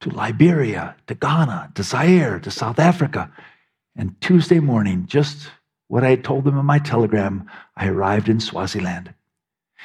to 0.00 0.10
Liberia 0.10 0.96
to 1.06 1.14
Ghana 1.14 1.72
to 1.74 1.82
Zaire 1.82 2.38
to 2.40 2.50
South 2.50 2.78
Africa. 2.78 3.32
And 3.96 4.20
Tuesday 4.20 4.60
morning, 4.60 5.06
just 5.06 5.50
what 5.88 6.04
I 6.04 6.10
had 6.10 6.24
told 6.24 6.44
them 6.44 6.58
in 6.58 6.66
my 6.66 6.78
telegram, 6.78 7.48
I 7.76 7.88
arrived 7.88 8.28
in 8.28 8.40
Swaziland. 8.40 9.14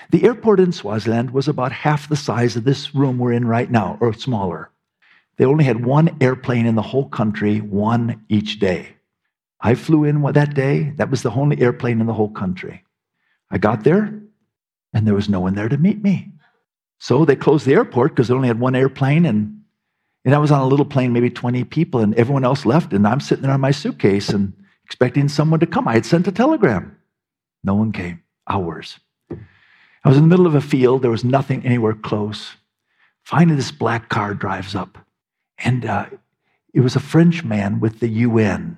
The 0.09 0.23
airport 0.23 0.59
in 0.59 0.71
Swaziland 0.71 1.31
was 1.31 1.47
about 1.47 1.71
half 1.71 2.09
the 2.09 2.15
size 2.15 2.55
of 2.55 2.63
this 2.63 2.95
room 2.95 3.17
we're 3.17 3.33
in 3.33 3.45
right 3.45 3.69
now, 3.69 3.97
or 4.01 4.13
smaller. 4.13 4.71
They 5.37 5.45
only 5.45 5.63
had 5.63 5.85
one 5.85 6.17
airplane 6.21 6.65
in 6.65 6.75
the 6.75 6.81
whole 6.81 7.07
country, 7.07 7.59
one 7.59 8.25
each 8.29 8.59
day. 8.59 8.95
I 9.59 9.75
flew 9.75 10.03
in 10.03 10.21
that 10.21 10.53
day. 10.53 10.93
That 10.97 11.09
was 11.09 11.21
the 11.21 11.31
only 11.31 11.61
airplane 11.61 12.01
in 12.01 12.07
the 12.07 12.13
whole 12.13 12.29
country. 12.29 12.83
I 13.49 13.57
got 13.57 13.83
there, 13.83 14.21
and 14.93 15.05
there 15.05 15.13
was 15.13 15.29
no 15.29 15.39
one 15.39 15.55
there 15.55 15.69
to 15.69 15.77
meet 15.77 16.03
me. 16.03 16.31
So 16.99 17.25
they 17.25 17.35
closed 17.35 17.65
the 17.65 17.73
airport 17.73 18.11
because 18.11 18.27
they 18.27 18.33
only 18.33 18.47
had 18.47 18.59
one 18.59 18.75
airplane, 18.75 19.25
and, 19.25 19.61
and 20.25 20.35
I 20.35 20.39
was 20.39 20.51
on 20.51 20.61
a 20.61 20.67
little 20.67 20.85
plane, 20.85 21.13
maybe 21.13 21.29
20 21.29 21.63
people, 21.65 22.01
and 22.01 22.15
everyone 22.15 22.43
else 22.43 22.65
left, 22.65 22.93
and 22.93 23.07
I'm 23.07 23.19
sitting 23.19 23.43
there 23.43 23.51
on 23.51 23.61
my 23.61 23.71
suitcase 23.71 24.29
and 24.29 24.53
expecting 24.85 25.27
someone 25.27 25.59
to 25.59 25.65
come. 25.65 25.87
I 25.87 25.93
had 25.93 26.05
sent 26.05 26.27
a 26.27 26.31
telegram. 26.31 26.97
No 27.63 27.75
one 27.75 27.91
came. 27.91 28.21
Hours. 28.47 28.99
I 30.03 30.09
was 30.09 30.17
in 30.17 30.23
the 30.23 30.29
middle 30.29 30.47
of 30.47 30.55
a 30.55 30.61
field. 30.61 31.01
There 31.01 31.11
was 31.11 31.23
nothing 31.23 31.65
anywhere 31.65 31.93
close. 31.93 32.55
Finally, 33.23 33.55
this 33.55 33.71
black 33.71 34.09
car 34.09 34.33
drives 34.33 34.75
up. 34.75 34.97
And 35.57 35.85
uh, 35.85 36.07
it 36.73 36.81
was 36.81 36.95
a 36.95 36.99
French 36.99 37.43
man 37.43 37.79
with 37.79 37.99
the 37.99 38.09
UN. 38.09 38.77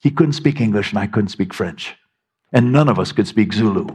He 0.00 0.10
couldn't 0.10 0.34
speak 0.34 0.60
English, 0.60 0.90
and 0.90 0.98
I 0.98 1.06
couldn't 1.06 1.28
speak 1.28 1.52
French. 1.52 1.96
And 2.52 2.72
none 2.72 2.88
of 2.88 2.98
us 2.98 3.12
could 3.12 3.26
speak 3.26 3.52
Zulu. 3.52 3.86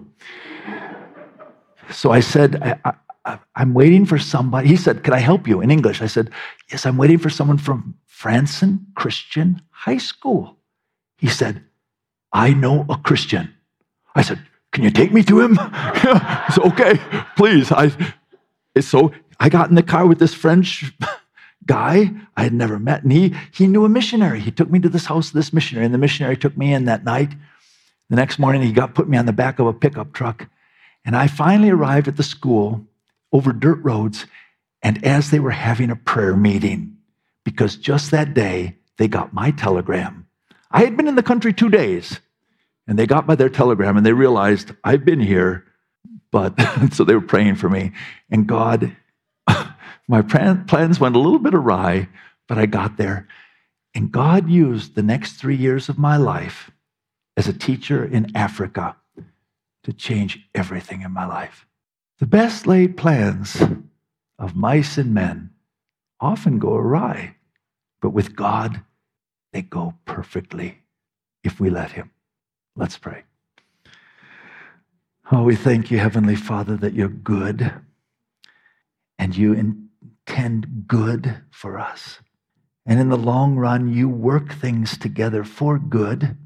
So 1.91 2.11
I 2.11 2.19
said, 2.19 2.80
I, 3.26 3.39
am 3.55 3.73
waiting 3.73 4.05
for 4.05 4.17
somebody. 4.17 4.67
He 4.67 4.76
said, 4.76 5.03
Can 5.03 5.13
I 5.13 5.19
help 5.19 5.47
you 5.47 5.61
in 5.61 5.71
English? 5.71 6.01
I 6.01 6.07
said, 6.07 6.32
Yes, 6.71 6.86
I'm 6.86 6.97
waiting 6.97 7.17
for 7.17 7.30
someone 7.30 7.57
from 7.57 7.95
Franson 8.09 8.80
Christian 8.95 9.61
High 9.69 9.97
School. 9.97 10.57
He 11.17 11.28
said, 11.28 11.63
I 12.34 12.53
know 12.53 12.86
a 12.89 12.97
Christian. 12.97 13.53
I 14.15 14.21
said, 14.21 14.39
Can 14.76 14.84
you 14.84 14.91
take 14.91 15.13
me 15.13 15.23
to 15.23 15.39
him? 15.39 15.55
said, 16.51 16.65
okay, 16.65 16.99
please. 17.38 17.71
I, 17.71 17.95
so 18.82 19.13
I 19.39 19.47
got 19.47 19.69
in 19.69 19.76
the 19.76 19.82
car 19.82 20.05
with 20.05 20.19
this 20.19 20.34
French 20.34 20.91
guy 21.65 22.11
I 22.36 22.43
had 22.43 22.53
never 22.53 22.78
met. 22.78 23.01
And 23.01 23.13
he, 23.13 23.34
he 23.53 23.67
knew 23.67 23.86
a 23.86 23.89
missionary. 23.89 24.41
He 24.41 24.51
took 24.51 24.69
me 24.69 24.80
to 24.80 24.89
this 24.89 25.05
house 25.05 25.30
of 25.30 25.34
this 25.34 25.53
missionary, 25.53 25.86
and 25.86 25.93
the 25.93 25.97
missionary 25.97 26.36
took 26.36 26.57
me 26.57 26.73
in 26.73 26.84
that 26.86 27.05
night. 27.05 27.32
The 28.09 28.17
next 28.17 28.38
morning, 28.38 28.63
he 28.63 28.73
got 28.73 28.95
put 28.95 29.07
me 29.07 29.17
on 29.17 29.26
the 29.26 29.32
back 29.32 29.59
of 29.59 29.65
a 29.65 29.71
pickup 29.71 30.11
truck. 30.11 30.45
And 31.05 31.15
I 31.15 31.28
finally 31.28 31.69
arrived 31.69 32.09
at 32.09 32.17
the 32.17 32.23
school 32.23 32.86
over 33.32 33.53
dirt 33.53 33.80
roads. 33.82 34.26
And 34.84 35.05
as 35.05 35.32
they 35.32 35.39
were 35.39 35.51
having 35.51 35.89
a 35.89 35.95
prayer 35.95 36.36
meeting, 36.36 36.97
because 37.45 37.78
just 37.78 38.11
that 38.11 38.34
day, 38.34 38.76
they 38.97 39.07
got 39.07 39.34
my 39.34 39.51
telegram. 39.51 40.28
I 40.69 40.82
had 40.82 40.97
been 40.97 41.07
in 41.07 41.15
the 41.15 41.23
country 41.23 41.53
two 41.53 41.69
days, 41.69 42.19
and 42.88 43.00
they 43.00 43.08
got 43.08 43.26
by 43.26 43.36
their 43.36 43.50
telegram 43.50 43.98
and 43.98 44.06
they 44.06 44.14
realized 44.14 44.72
I've 44.84 45.06
been 45.06 45.20
here, 45.20 45.66
but 46.32 46.54
so 46.94 47.04
they 47.04 47.16
were 47.16 47.22
praying 47.22 47.56
for 47.56 47.70
me. 47.70 47.92
And 48.30 48.48
God, 48.48 48.96
my 50.08 50.22
plans 50.22 51.00
went 51.00 51.16
a 51.16 51.20
little 51.20 51.40
bit 51.40 51.54
awry, 51.54 52.10
but 52.48 52.58
I 52.58 52.66
got 52.66 52.98
there. 52.98 53.28
And 53.94 54.12
God 54.12 54.50
used 54.50 54.96
the 54.96 55.04
next 55.04 55.34
three 55.34 55.56
years 55.56 55.90
of 55.90 55.98
my 55.98 56.18
life 56.18 56.70
as 57.38 57.48
a 57.48 57.54
teacher 57.54 58.04
in 58.04 58.36
Africa 58.36 58.96
to 59.84 59.94
change 59.94 60.40
everything 60.54 61.02
in 61.02 61.12
my 61.12 61.26
life. 61.26 61.66
The 62.20 62.26
best 62.26 62.68
laid 62.68 62.98
plans 62.98 63.62
of 64.40 64.56
mice 64.56 64.98
and 64.98 65.14
men 65.14 65.52
often 66.20 66.60
go 66.60 66.76
awry, 66.76 67.36
but 68.02 68.10
with 68.10 68.36
God, 68.36 68.82
they 69.54 69.62
go 69.62 69.96
perfectly 70.06 70.80
if 71.44 71.60
we 71.60 71.70
let 71.70 71.92
Him. 71.92 72.12
Let's 72.76 72.97
pray. 72.97 73.23
Oh, 75.32 75.43
we 75.43 75.55
thank 75.55 75.89
you, 75.89 75.97
Heavenly 75.97 76.36
Father, 76.36 76.76
that 76.78 76.93
you're 76.93 77.07
good 77.07 77.73
and 79.17 79.36
you 79.36 79.53
intend 79.53 80.84
good 80.88 81.38
for 81.51 81.80
us. 81.80 82.19
And 82.86 82.99
in 82.99 83.09
the 83.09 83.17
long 83.17 83.55
run, 83.55 83.91
you 83.91 84.09
work 84.09 84.53
things 84.53 84.97
together 84.97 85.43
for 85.43 85.80
good. 85.80 86.38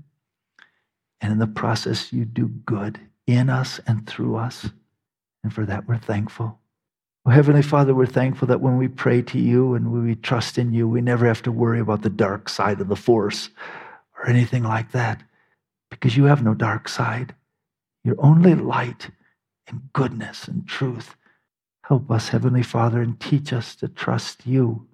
And 1.19 1.31
in 1.31 1.39
the 1.39 1.47
process, 1.47 2.13
you 2.13 2.25
do 2.25 2.47
good 2.47 2.99
in 3.25 3.49
us 3.49 3.81
and 3.87 4.07
through 4.07 4.37
us. 4.37 4.69
And 5.43 5.53
for 5.53 5.65
that, 5.65 5.87
we're 5.87 5.97
thankful. 5.97 6.59
Oh, 7.25 7.31
Heavenly 7.31 7.63
Father, 7.63 7.93
we're 7.95 8.05
thankful 8.05 8.47
that 8.47 8.61
when 8.61 8.77
we 8.77 8.87
pray 8.87 9.23
to 9.23 9.39
you 9.39 9.73
and 9.73 9.91
when 9.91 10.05
we 10.05 10.15
trust 10.15 10.57
in 10.57 10.73
you, 10.73 10.87
we 10.87 11.01
never 11.01 11.25
have 11.25 11.41
to 11.43 11.51
worry 11.51 11.79
about 11.79 12.03
the 12.03 12.09
dark 12.09 12.47
side 12.47 12.79
of 12.79 12.87
the 12.87 12.95
force 12.95 13.49
or 14.17 14.29
anything 14.29 14.63
like 14.63 14.91
that 14.91 15.23
because 15.89 16.15
you 16.15 16.25
have 16.25 16.43
no 16.43 16.53
dark 16.53 16.87
side. 16.87 17.35
You're 18.03 18.23
only 18.23 18.55
light 18.55 19.09
and 19.67 19.81
goodness 19.93 20.47
and 20.47 20.67
truth. 20.67 21.15
Help 21.83 22.09
us, 22.11 22.29
Heavenly 22.29 22.63
Father, 22.63 23.01
and 23.01 23.19
teach 23.19 23.51
us 23.51 23.75
to 23.77 23.87
trust 23.87 24.45
you. 24.45 24.87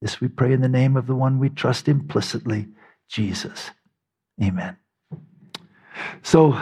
This 0.00 0.20
we 0.20 0.28
pray 0.28 0.52
in 0.52 0.60
the 0.60 0.68
name 0.68 0.96
of 0.96 1.06
the 1.06 1.14
one 1.14 1.38
we 1.38 1.48
trust 1.48 1.88
implicitly, 1.88 2.68
Jesus. 3.08 3.70
Amen. 4.42 4.76
So 6.22 6.60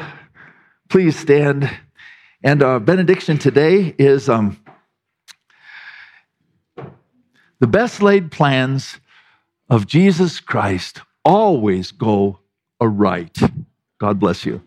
please 0.89 1.19
stand. 1.19 1.71
And 2.43 2.63
our 2.63 2.81
benediction 2.81 3.39
today 3.39 3.95
is 3.99 4.29
um, 4.29 4.59
the 7.59 7.67
best 7.67 8.01
laid 8.01 8.31
plans 8.31 9.01
of 9.69 9.87
Jesus 9.87 10.41
Christ 10.41 11.01
always 11.25 11.91
go 11.93 12.39
aright. 12.81 13.39
God 14.01 14.21
bless 14.21 14.47
you. 14.47 14.63